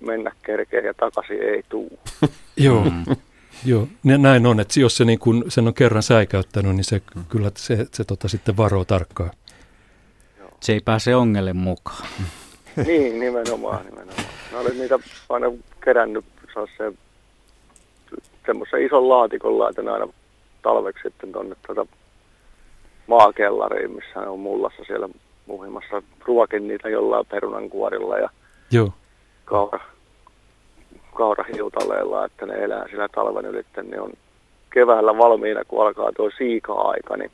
[0.00, 1.98] mennä kerkeä ja takaisin ei tuu.
[2.56, 2.86] Joo,
[3.64, 3.86] joo.
[4.02, 7.24] näin on, että jos se niin kun sen on kerran säikäyttänyt, niin se mm.
[7.28, 9.30] kyllä se, se tota sitten varoo tarkkaan.
[10.38, 10.50] Joo.
[10.60, 12.08] Se ei pääse ongelle mukaan.
[12.86, 14.24] niin, nimenomaan, nimenomaan.
[14.52, 14.98] Mä olen niitä
[15.28, 15.46] aina
[15.84, 16.24] kerännyt
[16.76, 16.92] se
[18.46, 20.08] semmoisen ison laatikon laitan aina
[20.62, 21.86] talveksi sitten tuonne tuota
[23.06, 25.08] maakellariin, missä on mullassa siellä
[25.46, 26.02] muhimassa.
[26.24, 28.30] Ruokin niitä jollain perunankuorilla ja
[28.70, 28.92] Joo
[29.48, 29.80] kaura,
[31.14, 34.12] kaurahiutaleella, että ne elää sillä talven ylitten, niin on
[34.70, 37.30] keväällä valmiina, kun alkaa tuo siika-aika, niin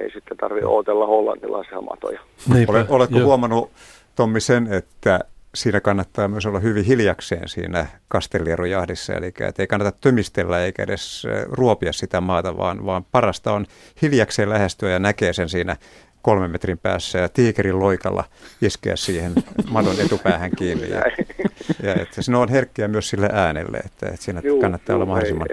[0.00, 2.20] ei sitten tarvitse odotella hollantilaisia matoja.
[2.68, 3.26] Ole, oletko Joo.
[3.26, 3.70] huomannut,
[4.16, 5.20] Tommi, sen, että
[5.54, 11.26] siinä kannattaa myös olla hyvin hiljakseen siinä kastellierojahdissa, eli että ei kannata tömistellä eikä edes
[11.50, 13.66] ruopia sitä maata, vaan, vaan parasta on
[14.02, 15.76] hiljakseen lähestyä ja näkee sen siinä
[16.22, 18.24] kolmen metrin päässä ja tiikerin loikalla
[18.62, 19.32] iskeä siihen
[19.70, 20.90] madon etupäähän kiinni.
[20.90, 21.02] Ja,
[21.82, 25.48] ja että se on herkkiä myös sille äänelle, että, että siinä Juu, kannattaa olla mahdollisimman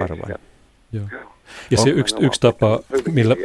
[0.00, 0.34] harvoin.
[0.92, 1.04] Joo.
[1.70, 2.80] Ja se yksi, yksi tapa,
[3.12, 3.36] millä,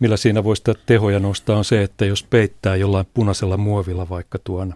[0.00, 4.38] millä siinä voi sitä tehoja nostaa, on se, että jos peittää jollain punaisella muovilla vaikka
[4.44, 4.74] tuon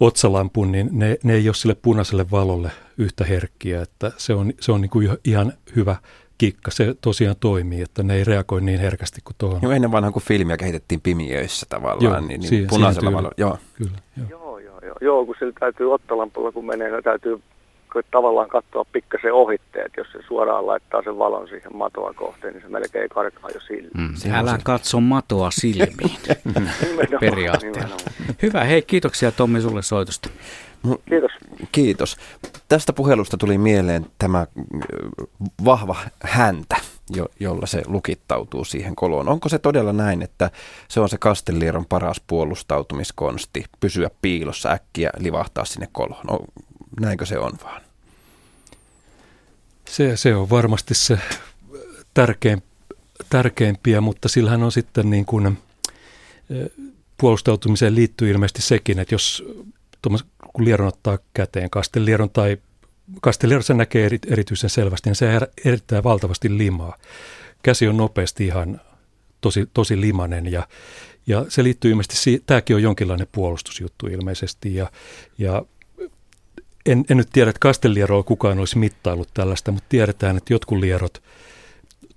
[0.00, 3.82] otsalampun, niin ne, ne ei ole sille punaiselle valolle yhtä herkkiä.
[3.82, 5.96] Että se on, se on niin kuin ihan hyvä
[6.40, 6.70] kikka.
[6.70, 9.58] Se tosiaan toimii, että ne ei reagoi niin herkästi kuin tuohon.
[9.62, 13.34] Joo, ennen vanhaan kun filmiä kehitettiin pimiöissä tavallaan, joo, niin, niin siihen, punaisella siihen valolla.
[13.36, 13.58] Joo.
[13.74, 14.26] Kyllä, joo.
[14.30, 14.96] joo, joo, joo.
[15.00, 17.40] joo, kun sillä täytyy ottalampulla, kun menee, niin täytyy
[18.10, 22.68] tavallaan katsoa pikkasen ohitteet, jos se suoraan laittaa sen valon siihen matoa kohteen, niin se
[22.68, 23.90] melkein karkaa jo silmiin.
[23.96, 26.18] Mm, älä katso matoa silmiin
[27.20, 27.96] periaatteella.
[28.42, 30.28] Hyvä, hei kiitoksia Tommi sulle soitosta.
[31.08, 31.30] Kiitos.
[31.72, 32.16] Kiitos.
[32.68, 34.46] Tästä puhelusta tuli mieleen tämä
[35.64, 36.76] vahva häntä,
[37.10, 39.28] jo, jolla se lukittautuu siihen koloon.
[39.28, 40.50] Onko se todella näin, että
[40.88, 46.46] se on se Kastellieron paras puolustautumiskonsti, pysyä piilossa äkkiä, livahtaa sinne koloon?
[47.00, 47.82] Näinkö se on vaan?
[49.88, 51.18] Se, se on varmasti se
[52.14, 52.62] tärkein,
[53.30, 55.58] tärkeimpiä, mutta sillähän on sitten niin kuin,
[57.20, 59.44] puolustautumiseen liittyy ilmeisesti sekin, että jos
[60.52, 62.58] kun lieron ottaa käteen kastelieron tai
[63.20, 66.96] kastelierossa näkee eri, erityisen selvästi, niin se erittää valtavasti limaa.
[67.62, 68.80] Käsi on nopeasti ihan
[69.40, 70.68] tosi, tosi limanen ja,
[71.26, 74.90] ja se liittyy ilmeisesti, tämäkin on jonkinlainen puolustusjuttu ilmeisesti ja,
[75.38, 75.62] ja
[76.86, 81.22] en, en nyt tiedä, että kastelieroa kukaan olisi mittaillut tällaista, mutta tiedetään, että jotkut lierot,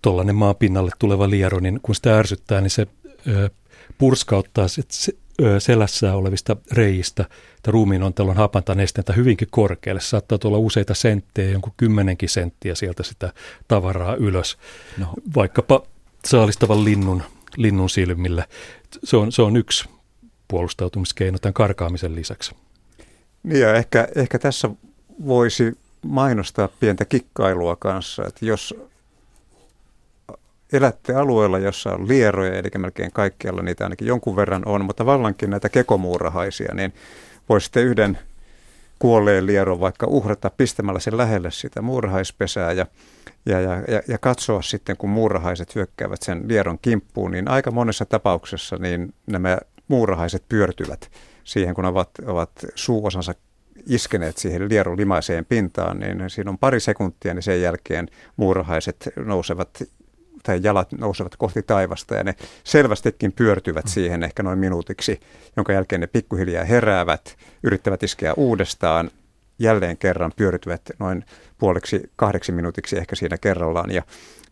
[0.02, 2.88] tuollainen maapinnalle tuleva liero, niin kun sitä ärsyttää, niin se
[3.27, 3.49] ö,
[3.98, 6.56] purskauttaa se, se, ö, selässä olevista
[7.68, 10.02] ruumiin on tällöin hapantanestettä hyvinkin korkealle.
[10.02, 13.34] Se saattaa tulla useita senttejä, jonkun kymmenenkin senttiä sieltä sitä
[13.68, 14.57] tavaraa ylös.
[14.98, 15.07] No.
[15.35, 15.84] Vaikkapa
[16.26, 17.23] saalistavan linnun,
[17.57, 18.48] linnun silmillä.
[19.03, 19.90] Se on, se on yksi
[20.48, 22.56] puolustautumiskeino tämän karkaamisen lisäksi.
[23.44, 24.70] Niin ja ehkä, ehkä tässä
[25.26, 28.76] voisi mainostaa pientä kikkailua kanssa, että jos
[30.74, 35.49] elätte alueella, jossa on lieroja, eli melkein kaikkialla niitä ainakin jonkun verran on, mutta vallankin
[35.49, 36.94] näitä kekomuurahaisia, niin
[37.49, 38.20] voisitte yhden
[38.99, 42.86] kuolleen lieron vaikka uhrata pistämällä sen lähelle sitä muurahaispesää ja,
[43.45, 48.76] ja, ja, ja, katsoa sitten, kun muurahaiset hyökkäävät sen lieron kimppuun, niin aika monessa tapauksessa
[48.76, 49.57] niin nämä
[49.88, 51.11] muurahaiset pyörtyvät
[51.44, 53.34] siihen, kun ovat, ovat suuosansa
[53.88, 58.07] iskeneet siihen lieron limaiseen pintaan, niin siinä on pari sekuntia, niin sen jälkeen
[58.38, 59.84] muurahaiset nousevat
[60.44, 65.20] tai jalat nousevat kohti taivasta ja ne selvästikin pyörtyvät siihen ehkä noin minuutiksi,
[65.56, 69.11] jonka jälkeen ne pikkuhiljaa heräävät, yrittävät iskeä uudestaan,
[69.60, 71.26] jälleen kerran pyörytyvät noin
[71.57, 73.91] puoliksi kahdeksi minuutiksi ehkä siinä kerrallaan.
[73.91, 74.03] Ja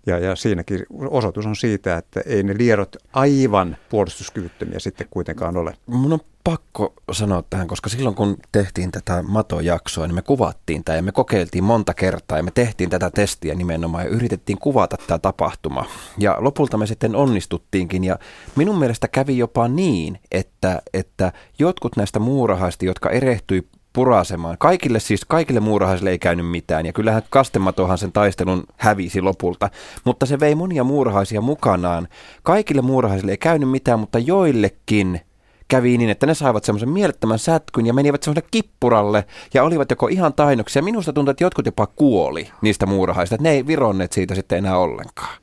[0.06, 5.73] ja, ja siinäkin osoitus on siitä, että ei ne lierot aivan puolustuskyvyttömiä sitten kuitenkaan ole.
[5.86, 10.95] Mun on pakko sanoa tähän, koska silloin kun tehtiin tätä matojaksoa, niin me kuvattiin tämä
[10.95, 15.19] ja me kokeiltiin monta kertaa ja me tehtiin tätä testiä nimenomaan ja yritettiin kuvata tämä
[15.19, 15.86] tapahtuma.
[16.18, 18.19] Ja lopulta me sitten onnistuttiinkin ja
[18.56, 24.58] minun mielestä kävi jopa niin, että, että jotkut näistä muurahaista, jotka erehtyi purasemaan.
[24.58, 29.70] Kaikille siis, kaikille muurahaisille ei käynyt mitään ja kyllähän Kastematohan sen taistelun hävisi lopulta,
[30.04, 32.08] mutta se vei monia muurahaisia mukanaan.
[32.44, 35.22] Kaikille muurahaisille ei käynyt mitään, mutta joillekin
[35.68, 40.08] kävi niin, että ne saivat semmoisen mielettömän sätkyn ja menivät semmoiselle kippuralle ja olivat joko
[40.08, 40.82] ihan tainoksia.
[40.82, 44.78] Minusta tuntuu, että jotkut jopa kuoli niistä muurahaisista, että ne ei vironneet siitä sitten enää
[44.78, 45.38] ollenkaan.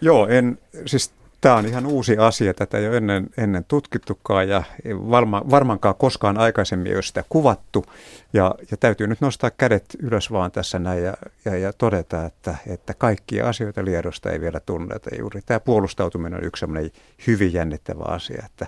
[0.00, 1.12] Joo, en, siis
[1.44, 6.38] Tämä on ihan uusi asia, tätä ei ole ennen, ennen tutkittukaan ja varma, varmaankaan koskaan
[6.38, 7.84] aikaisemmin ei ole sitä kuvattu.
[8.32, 11.14] Ja, ja täytyy nyt nostaa kädet ylös vaan tässä näin ja,
[11.44, 15.10] ja, ja todeta, että, että kaikkia asioita Liedosta ei vielä tunneta.
[15.18, 16.90] Juuri tämä puolustautuminen on yksi sellainen
[17.26, 18.66] hyvin jännittävä asia, että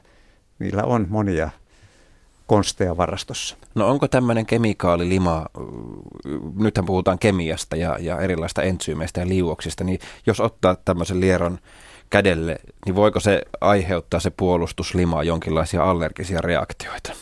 [0.58, 1.50] niillä on monia
[2.46, 3.56] konsteja varastossa.
[3.74, 5.46] No onko tämmöinen kemikaalilima,
[6.56, 11.58] nythän puhutaan kemiasta ja, ja erilaista entsyymeistä ja liuoksista, niin jos ottaa tämmöisen lieron
[12.10, 17.12] kädelle, niin voiko se aiheuttaa se puolustuslima jonkinlaisia allergisia reaktioita?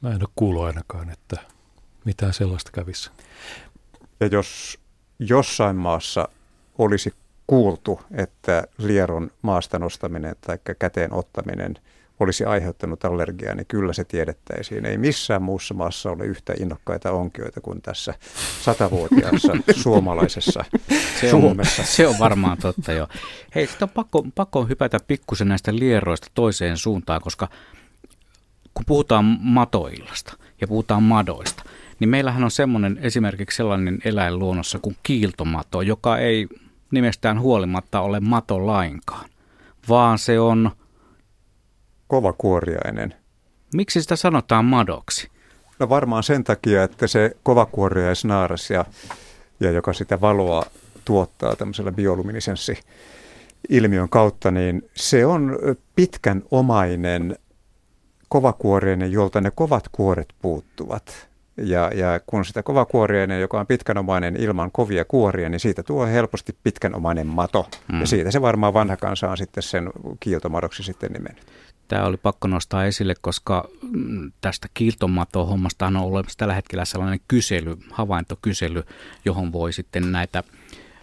[0.00, 1.36] Mä en ole kuullut ainakaan, että
[2.04, 3.10] mitään sellaista kävisi.
[4.20, 4.78] Ja jos
[5.18, 6.28] jossain maassa
[6.78, 7.14] olisi
[7.46, 11.74] kuultu, että lieron maasta nostaminen tai käteen ottaminen
[12.20, 14.86] olisi aiheuttanut allergiaa, niin kyllä se tiedettäisiin.
[14.86, 18.14] Ei missään muussa maassa ole yhtä innokkaita onkioita kuin tässä
[18.62, 19.52] satavuotiaassa
[19.82, 20.64] suomalaisessa
[21.20, 21.82] se Suomessa.
[21.82, 23.08] On, se on varmaan totta jo.
[23.54, 27.48] Hei, sitten on pakko, pakko hypätä pikkusen näistä lieroista toiseen suuntaan, koska
[28.74, 31.62] kun puhutaan matoillasta ja puhutaan madoista,
[32.00, 36.48] niin meillähän on semmoinen esimerkiksi sellainen eläin luonnossa kuin kiiltomato, joka ei
[36.90, 39.28] nimestään huolimatta ole mato lainkaan,
[39.88, 40.70] vaan se on...
[42.12, 43.14] Kovakuoriainen.
[43.74, 45.28] Miksi sitä sanotaan madoksi?
[45.78, 48.84] No varmaan sen takia, että se kovakuoriaisnaaras, ja,
[49.60, 50.66] ja joka sitä valoa
[51.04, 52.78] tuottaa tämmöisellä bioluminisenssi
[53.68, 55.58] ilmiön kautta, niin se on
[55.96, 57.36] pitkän omainen
[58.28, 61.28] kovakuoriainen, jolta ne kovat kuoret puuttuvat.
[61.56, 66.56] Ja, ja kun sitä kovakuoriainen, joka on pitkänomainen ilman kovia kuoria, niin siitä tuo helposti
[66.62, 67.68] pitkänomainen mato.
[67.92, 68.00] Mm.
[68.00, 69.90] Ja siitä se varmaan vanha kansa on sitten sen
[70.20, 71.46] kiiltomadoksi sitten nimennyt.
[71.92, 77.76] Tämä oli pakko nostaa esille, koska mm, tästä kiiltomato-hommasta on olemassa tällä hetkellä sellainen kysely,
[77.90, 78.84] havaintokysely,
[79.24, 80.42] johon voi sitten näitä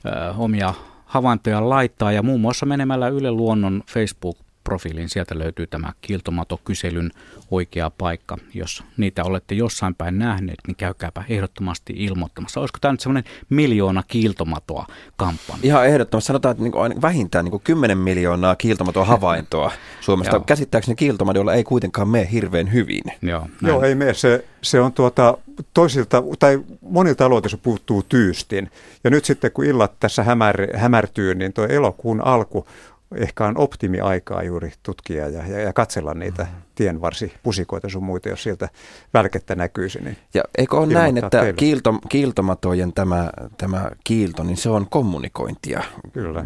[0.06, 0.74] ö, omia
[1.06, 2.12] havaintoja laittaa.
[2.12, 5.10] Ja muun muassa menemällä Yle Luonnon Facebook profiiliin.
[5.10, 7.12] Sieltä löytyy tämä kiiltomato-kyselyn
[7.52, 8.38] oikea paikka.
[8.54, 12.60] Jos niitä olette jossain päin nähneet, niin käykääpä ehdottomasti ilmoittamassa.
[12.60, 14.86] Olisiko tämä nyt semmoinen miljoona kiiltomatoa
[15.16, 15.60] kampanja?
[15.64, 16.28] Ihan ehdottomasti.
[16.28, 19.72] Sanotaan, että niin vähintään niin 10 miljoonaa kiiltomatoa havaintoa
[20.02, 20.40] Suomesta.
[20.46, 23.04] Käsittääkseni kiiltomadolla ei kuitenkaan mene hirveän hyvin.
[23.22, 24.14] Joo, Joo ei mene.
[24.14, 25.38] Se, se on tuota,
[25.74, 28.72] toisilta, tai monilta aloilta se puuttuu tyystin.
[29.04, 32.68] Ja nyt sitten kun illat tässä hämär, hämärtyy, niin tuo elokuun alku
[33.16, 36.62] ehkä on optimiaikaa juuri tutkia ja, ja, ja katsella niitä mm.
[36.76, 38.70] tienvarsipusikoita sun muita, jos sieltä
[39.14, 40.00] välkettä näkyisi.
[40.00, 45.84] Niin ja eikö ole näin, että kiilto, kiiltomatojen tämä, tämä kiilto, niin se on kommunikointia?
[46.14, 46.46] Kyllä.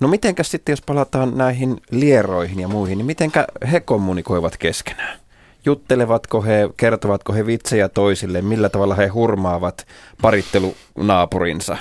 [0.00, 5.18] No mitenkäs sitten, jos palataan näihin lieroihin ja muihin, niin mitenkä he kommunikoivat keskenään?
[5.64, 9.86] Juttelevatko he, kertovatko he vitsejä toisille, millä tavalla he hurmaavat
[10.22, 11.76] parittelunaapurinsa?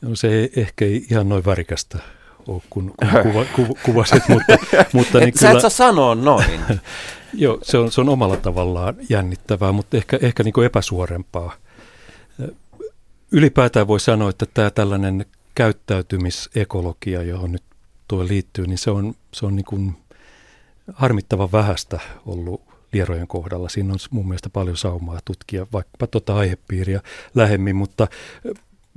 [0.00, 1.98] No se ehkä ei ihan noin värikästä
[2.48, 4.52] ole, kun, kun kuva, ku, kuvasit, mutta,
[4.92, 6.60] mutta niin et kyllä, sä et saa sanoa noin.
[7.34, 11.54] joo, se on, se on omalla tavallaan jännittävää, mutta ehkä, ehkä niin kuin epäsuorempaa.
[13.32, 17.62] Ylipäätään voi sanoa, että tämä tällainen käyttäytymisekologia, johon nyt
[18.08, 19.96] tuo liittyy, niin se on, se on niin kuin
[20.92, 22.62] harmittavan vähäistä ollut
[22.92, 23.68] lierojen kohdalla.
[23.68, 27.00] Siinä on mun mielestä paljon saumaa tutkia vaikkapa tuota aihepiiriä
[27.34, 28.08] lähemmin, mutta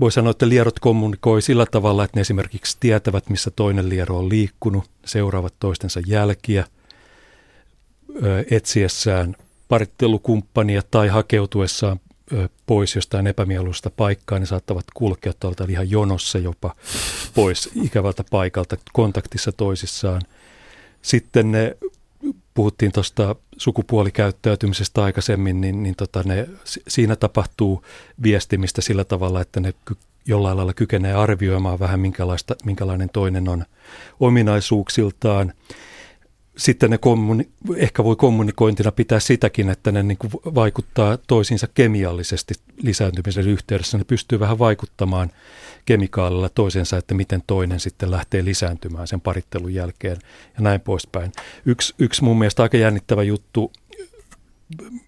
[0.01, 4.29] voi sanoa, että lierot kommunikoi sillä tavalla, että ne esimerkiksi tietävät, missä toinen liero on
[4.29, 6.67] liikkunut, seuraavat toistensa jälkiä
[8.51, 9.35] etsiessään
[9.67, 11.99] parittelukumppania tai hakeutuessaan
[12.65, 16.75] pois jostain epämieluista paikkaa, ne saattavat kulkea tuolta ihan jonossa jopa
[17.35, 20.21] pois ikävältä paikalta kontaktissa toisissaan.
[21.01, 21.77] Sitten ne
[22.53, 26.47] puhuttiin tuosta sukupuolikäyttäytymisestä aikaisemmin, niin, niin tota ne,
[26.87, 27.85] siinä tapahtuu
[28.23, 29.95] viestimistä sillä tavalla, että ne ky,
[30.25, 33.65] jollain lailla kykenee arvioimaan vähän minkälaista, minkälainen toinen on
[34.19, 35.53] ominaisuuksiltaan.
[36.57, 42.53] Sitten ne kommuni- ehkä voi kommunikointina pitää sitäkin, että ne niin kuin vaikuttaa toisiinsa kemiallisesti
[42.83, 43.97] lisääntymisen yhteydessä.
[43.97, 45.31] Ne pystyy vähän vaikuttamaan
[45.85, 50.17] kemikaalilla toisensa, että miten toinen sitten lähtee lisääntymään sen parittelun jälkeen
[50.57, 51.31] ja näin poispäin.
[51.65, 53.71] Yksi, yksi mun mielestä aika jännittävä juttu,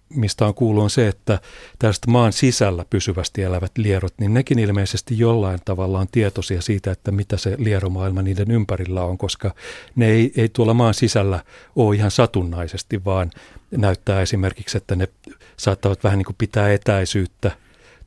[0.08, 1.38] mistä on kuullut, on se, että
[1.78, 7.10] tästä maan sisällä pysyvästi elävät lierot, niin nekin ilmeisesti jollain tavalla on tietoisia siitä, että
[7.10, 9.54] mitä se lieromaailma niiden ympärillä on, koska
[9.96, 11.44] ne ei, ei tuolla maan sisällä
[11.76, 13.30] ole ihan satunnaisesti, vaan
[13.70, 15.08] näyttää esimerkiksi, että ne
[15.56, 17.50] saattavat vähän niin kuin pitää etäisyyttä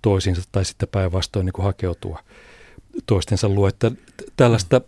[0.01, 2.19] toisiinsa tai sitten päinvastoin niin kuin hakeutua
[3.05, 3.91] toistensa luo, että
[4.37, 4.81] tällaista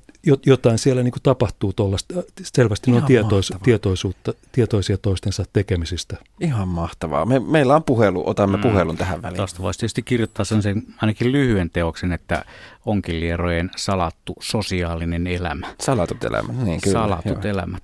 [0.45, 6.17] jotain siellä niin kuin tapahtuu tuollaista, selvästi on tietois, tietoisuutta, tietoisia toistensa tekemisistä.
[6.39, 7.25] Ihan mahtavaa.
[7.25, 8.61] Me, meillä on puhelu, otamme mm.
[8.61, 9.37] puhelun tähän väliin.
[9.37, 12.45] Tuosta voisi tietysti kirjoittaa sen, sen ainakin lyhyen teoksen, että
[12.85, 15.67] onkilierojen salattu sosiaalinen elämä.
[15.79, 16.99] Salatut elämät, niin kyllä.
[16.99, 17.51] Salatut joo.
[17.53, 17.83] elämät.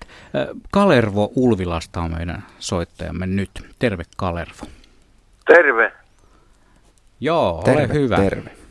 [0.71, 3.49] Kalervo Ulvilasta on meidän soittajamme nyt.
[3.79, 4.65] Terve Kalervo.
[5.47, 5.91] Terve.
[7.19, 8.15] Joo, terve, ole hyvä.
[8.15, 8.64] Terve.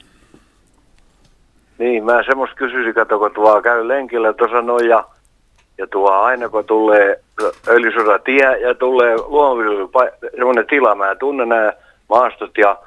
[1.78, 5.04] Niin, mä semmoista kysyisin, kato, kun tuo käy lenkillä tuossa noin ja,
[5.78, 7.20] ja tuo aina kun tulee
[7.68, 9.88] öljysoda tie ja tulee luomuviljely,
[10.36, 11.72] semmoinen tila, mä tunnen nämä
[12.08, 12.78] maastot ja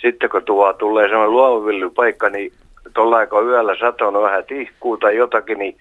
[0.00, 2.52] sitten kun tuo tulee semmoinen luomuviljelypaikka, niin
[2.94, 5.76] tuolla kun yöllä saton vähän tihkuu tai jotakin, niin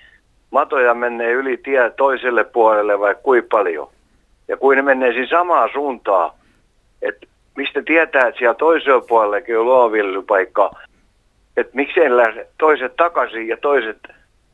[0.52, 3.90] matoja menee yli tie toiselle puolelle vai kuin paljon.
[4.48, 6.32] Ja kuin ne menee siinä samaan suuntaan,
[7.02, 7.28] että
[7.58, 10.72] mistä tietää, että siellä toisella puolellakin on luomuviljelypaikka,
[11.58, 13.98] että miksei lähde toiset takaisin ja toiset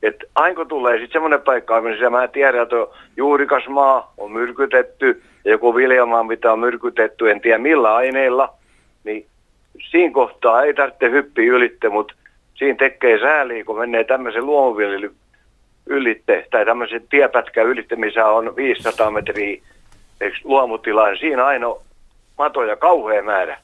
[0.03, 2.75] että aina tulee sitten semmoinen paikka, missä mä tiedän, että
[3.17, 8.53] juurikas maa on myrkytetty ja joku viljamaa, mitä on myrkytetty, en tiedä millä aineilla,
[9.03, 9.25] niin
[9.89, 12.13] siinä kohtaa ei tarvitse hyppiä ylitte, mutta
[12.55, 15.11] siinä tekee sääliä, kun menee tämmöisen luomuviljelyn
[15.85, 19.61] ylitte, tai tämmöisen tiepätkän ylitte, missä on 500 metriä
[20.43, 21.67] luomutila, niin siinä aina
[22.38, 23.57] matoja kauhea määrä.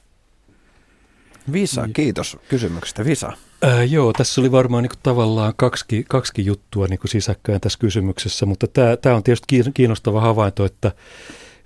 [1.52, 3.04] Visa, kiitos kysymyksestä.
[3.04, 3.32] Visa.
[3.62, 7.78] Ää, joo, tässä oli varmaan niin kuin, tavallaan kaksi, kaksi juttua niin kuin sisäkkäin tässä
[7.78, 10.92] kysymyksessä, mutta tämä, tämä on tietysti kiinnostava havainto, että,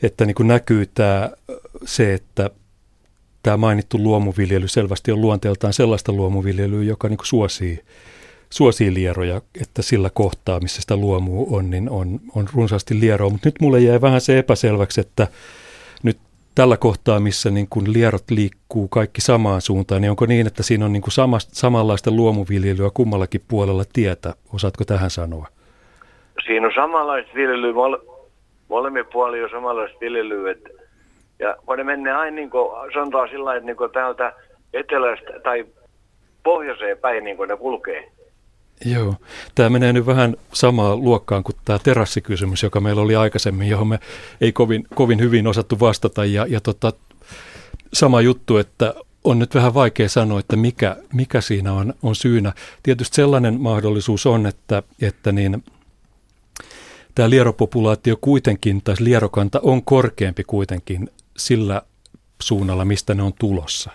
[0.03, 1.31] että niin kuin näkyy tämä,
[1.85, 2.51] se, että
[3.43, 7.81] tämä mainittu luomuviljely selvästi on luonteeltaan sellaista luomuviljelyä, joka niin kuin suosii,
[8.51, 13.31] suosii lieroja, että sillä kohtaa, missä sitä luomua on, niin on, on runsaasti lieroa.
[13.31, 15.29] Mutta nyt mulle jäi vähän se epäselväksi, että
[16.55, 20.85] tällä kohtaa, missä niin kuin lierot liikkuu kaikki samaan suuntaan, niin onko niin, että siinä
[20.85, 24.35] on niin kuin sama, samanlaista luomuviljelyä kummallakin puolella tietä?
[24.55, 25.47] Osaatko tähän sanoa?
[26.47, 27.99] Siinä on samanlaista viljelyä, mole,
[28.69, 30.69] molemmin puolin on samanlaista viljelyä, että,
[31.39, 34.33] ja ne menee aina niin kuin, sanotaan sillä että niin kuin täältä
[34.73, 35.67] etelästä tai
[36.43, 38.11] pohjoiseen päin niin kuin ne kulkee.
[38.85, 39.15] Joo,
[39.55, 43.99] tämä menee nyt vähän samaa luokkaan kuin tämä terassikysymys, joka meillä oli aikaisemmin, johon me
[44.41, 46.25] ei kovin, kovin hyvin osattu vastata.
[46.25, 46.93] Ja, ja tota,
[47.93, 48.95] sama juttu, että
[49.25, 52.53] on nyt vähän vaikea sanoa, että mikä, mikä siinä on, on syynä.
[52.83, 55.65] Tietysti sellainen mahdollisuus on, että, että niin,
[57.15, 61.83] tämä lieropopulaatio kuitenkin, tai lierokanta on korkeampi kuitenkin sillä
[62.43, 63.91] suunnalla, mistä ne on tulossa.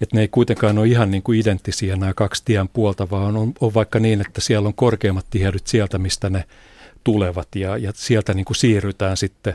[0.00, 3.52] Että ne ei kuitenkaan ole ihan niin kuin identtisiä nämä kaksi tien puolta, vaan on,
[3.60, 6.44] on vaikka niin, että siellä on korkeammat tiedyt sieltä, mistä ne
[7.04, 9.54] tulevat ja, ja sieltä niin kuin siirrytään sitten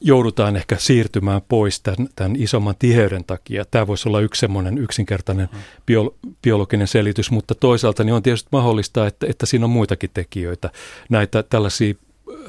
[0.00, 3.64] joudutaan ehkä siirtymään pois tämän, tämän isomman tiheyden takia.
[3.64, 5.58] Tämä voisi olla yksi semmoinen yksinkertainen mm.
[5.86, 10.70] bio, biologinen selitys, mutta toisaalta niin on tietysti mahdollista, että, että siinä on muitakin tekijöitä.
[11.08, 11.94] Näitä tällaisia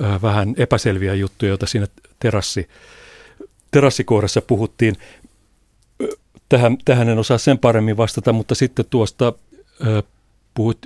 [0.04, 1.88] äh, vähän epäselviä juttuja, joita siinä
[2.20, 2.68] terassi,
[3.72, 4.96] terassikohdassa puhuttiin.
[6.50, 9.34] Tähän, tähän en osaa sen paremmin vastata, mutta sitten tuosta
[9.88, 10.04] äh,
[10.54, 10.78] puhut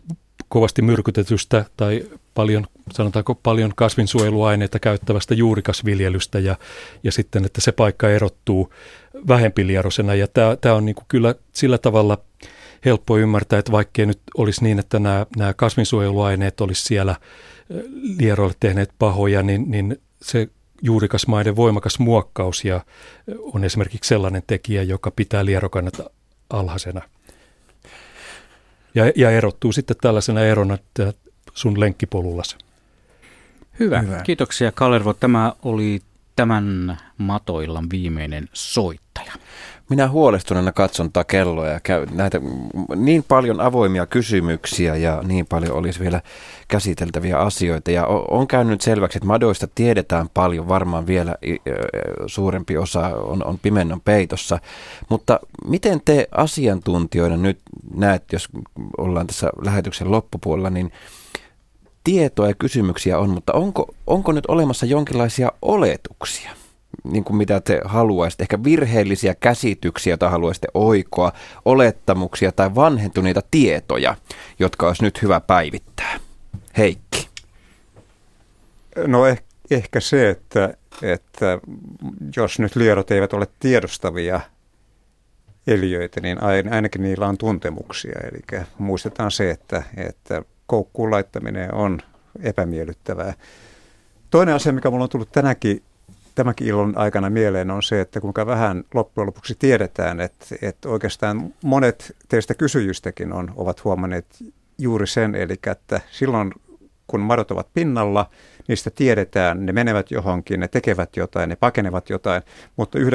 [0.49, 6.56] kovasti myrkytetystä tai paljon, sanotaanko paljon kasvinsuojeluaineita käyttävästä juurikasviljelystä ja,
[7.03, 8.73] ja sitten, että se paikka erottuu
[9.27, 10.15] vähempilierosena.
[10.15, 10.27] Ja
[10.61, 12.18] tämä, on niin kuin kyllä sillä tavalla
[12.85, 17.15] helppo ymmärtää, että vaikkei nyt olisi niin, että nämä, nämä kasvinsuojeluaineet olisi siellä
[18.19, 20.48] lieroille tehneet pahoja, niin, niin se
[20.84, 22.81] juurikasmaiden voimakas muokkaus ja
[23.41, 26.01] on esimerkiksi sellainen tekijä, joka pitää lierokannat
[26.49, 27.01] alhaisena.
[28.95, 30.77] Ja, ja erottuu sitten tällaisena erona
[31.53, 32.57] sun lenkkipolullasi.
[33.80, 34.01] Hyvä.
[34.01, 34.22] Hyvä.
[34.22, 35.14] Kiitoksia Kalervo.
[35.14, 36.01] Tämä oli
[36.35, 39.34] tämän matoillan viimeinen soittaja.
[39.89, 42.41] Minä huolestuneena katson tätä kelloa ja käy näitä
[42.95, 46.22] niin paljon avoimia kysymyksiä ja niin paljon olisi vielä
[46.68, 47.91] käsiteltäviä asioita.
[47.91, 51.35] Ja on käynyt selväksi, että madoista tiedetään paljon, varmaan vielä
[52.27, 54.60] suurempi osa on, on pimennon peitossa.
[55.10, 57.60] Mutta miten te asiantuntijoina nyt
[57.95, 58.49] näet, jos
[58.97, 60.91] ollaan tässä lähetyksen loppupuolella, niin
[62.03, 66.51] tietoa ja kysymyksiä on, mutta onko, onko nyt olemassa jonkinlaisia oletuksia?
[67.03, 71.32] Niin kuin mitä te haluaisitte, ehkä virheellisiä käsityksiä, joita haluaisitte oikoa,
[71.65, 74.15] olettamuksia tai vanhentuneita tietoja,
[74.60, 76.20] jotka olisi nyt hyvä päivittää.
[76.78, 77.30] Heikki.
[79.07, 81.60] No eh, ehkä se, että, että
[82.36, 84.41] jos nyt lierot eivät ole tiedostavia
[85.68, 86.38] eliöitä, niin
[86.72, 88.20] ainakin niillä on tuntemuksia.
[88.24, 91.99] Eli muistetaan se, että, että koukkuun laittaminen on
[92.44, 93.34] epämiellyttävää.
[94.30, 95.84] Toinen asia, mikä mulla on tullut tänäkin
[96.35, 101.53] tämänkin ilon aikana mieleen on se, että kuinka vähän loppujen lopuksi tiedetään, että, että oikeastaan
[101.64, 104.26] monet teistä kysyjistäkin on, ovat huomanneet
[104.77, 106.53] juuri sen, eli että silloin
[107.08, 108.30] kun madot ovat pinnalla,
[108.68, 112.44] niistä tiedetään, ne menevät johonkin, ne tekevät jotain, ne pakenevat jotain,
[112.76, 113.06] mutta 99,9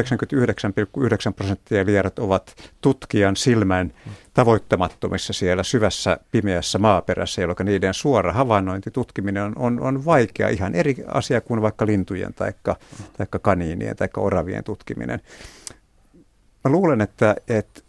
[1.37, 3.93] prosenttia lierot ovat tutkijan silmän
[4.35, 10.75] tavoittamattomissa siellä syvässä pimeässä maaperässä, jolloin niiden suora havainnointi, tutkiminen on, on, on vaikea, ihan
[10.75, 12.53] eri asia kuin vaikka lintujen tai
[13.43, 15.21] kaniinien tai oravien tutkiminen.
[16.65, 17.81] Mä luulen, että, että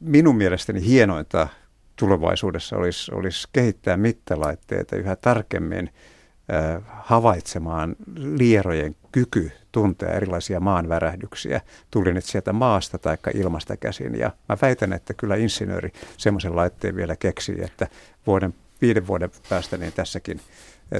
[0.00, 1.48] minun mielestäni hienointa
[1.96, 5.90] tulevaisuudessa olisi, olisi kehittää mittalaitteita yhä tarkemmin
[6.86, 11.60] havaitsemaan lierojen kyky tuntea erilaisia maanvärähdyksiä,
[11.90, 14.18] tuli nyt sieltä maasta tai ilmasta käsin.
[14.18, 17.88] Ja mä väitän, että kyllä insinööri semmoisen laitteen vielä keksii, että
[18.26, 20.40] vuoden, viiden vuoden päästä niin tässäkin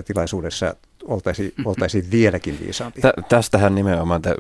[0.05, 3.03] tilaisuudessa oltaisiin, oltaisiin vieläkin viisaampia.
[3.03, 4.35] Tä, tästähän nimenomaan, että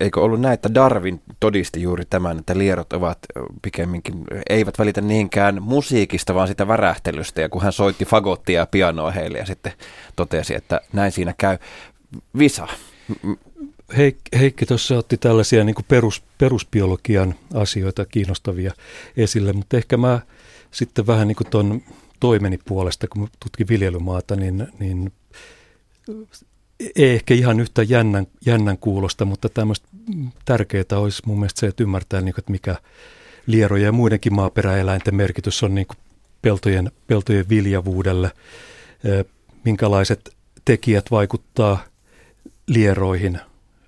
[0.00, 3.18] eikö ollut näin, että Darwin todisti juuri tämän, että lierot ovat
[3.62, 7.40] pikemminkin, eivät välitä niinkään musiikista, vaan sitä värähtelystä.
[7.40, 9.72] Ja kun hän soitti fagottia ja pianoa heille ja sitten
[10.16, 11.58] totesi, että näin siinä käy.
[12.38, 12.68] Visa.
[13.92, 18.72] Heik- Heikki tuossa otti tällaisia niin perus, perusbiologian asioita kiinnostavia
[19.16, 20.20] esille, mutta ehkä mä
[20.70, 21.82] sitten vähän niin kuin tuon
[22.24, 25.12] toimeni puolesta, kun tutkin viljelymaata, niin, niin
[26.96, 29.88] ei ehkä ihan yhtä jännän, jännän kuulosta, mutta tämmöistä
[30.44, 32.76] tärkeää olisi mun mielestä se, että ymmärtää, niin kuin, että mikä
[33.46, 35.96] lierojen ja muidenkin maaperäeläinten merkitys on niin kuin
[36.42, 38.30] peltojen, peltojen viljavuudelle,
[39.64, 41.84] minkälaiset tekijät vaikuttaa
[42.66, 43.40] lieroihin.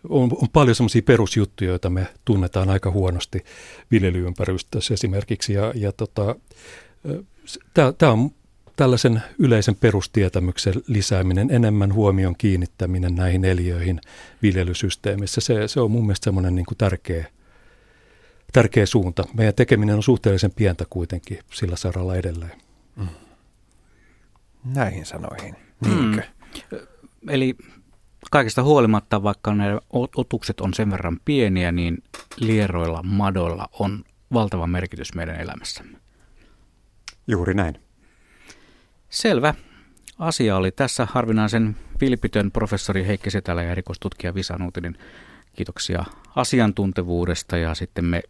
[0.08, 3.44] On, on paljon semmoisia perusjuttuja, joita me tunnetaan aika huonosti
[3.90, 5.52] viljelyympäristössä esimerkiksi.
[5.52, 6.36] Ja, ja tota,
[7.74, 8.30] Tämä on
[8.76, 14.00] tällaisen yleisen perustietämyksen lisääminen, enemmän huomion kiinnittäminen näihin eliöihin
[14.42, 15.40] viljelysysteemissä.
[15.40, 17.26] Se, se on mun mielestä semmoinen niin kuin tärkeä,
[18.52, 19.24] tärkeä suunta.
[19.34, 22.62] Meidän tekeminen on suhteellisen pientä kuitenkin sillä saralla edelleen.
[22.96, 23.08] Mm.
[24.64, 25.56] Näihin sanoihin.
[25.80, 26.22] Niinkö?
[26.72, 26.78] Mm.
[27.28, 27.56] Eli
[28.30, 29.64] kaikesta huolimatta, vaikka ne
[30.16, 32.02] otukset on sen verran pieniä, niin
[32.36, 35.98] lieroilla, madoilla on valtava merkitys meidän elämässämme.
[37.26, 37.80] Juuri näin.
[39.10, 39.54] Selvä.
[40.18, 44.98] Asia oli tässä harvinaisen vilpitön professori Heikki Setälä ja erikoistutkija Visa Nuutinen.
[45.56, 46.04] Kiitoksia
[46.36, 48.22] asiantuntevuudesta ja sitten me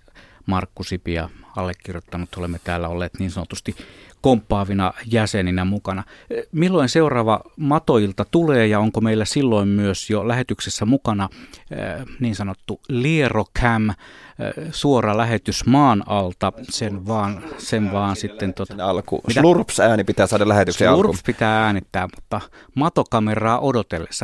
[0.46, 3.76] Markku Sipi ja allekirjoittanut olemme täällä olleet niin sanotusti
[4.20, 6.04] komppaavina jäseninä mukana.
[6.52, 11.28] Milloin seuraava matoilta tulee ja onko meillä silloin myös jo lähetyksessä mukana
[11.70, 13.94] eh, niin sanottu Lierocam, eh,
[14.70, 18.54] suora lähetys maan alta, sen vaan, sen vaan sitten...
[18.64, 19.20] Sen alku.
[19.30, 21.04] Slurps ääni pitää saada lähetyksen alkuun.
[21.04, 22.40] Slurps pitää äänittää, mutta
[22.74, 24.12] matokameraa odotellessa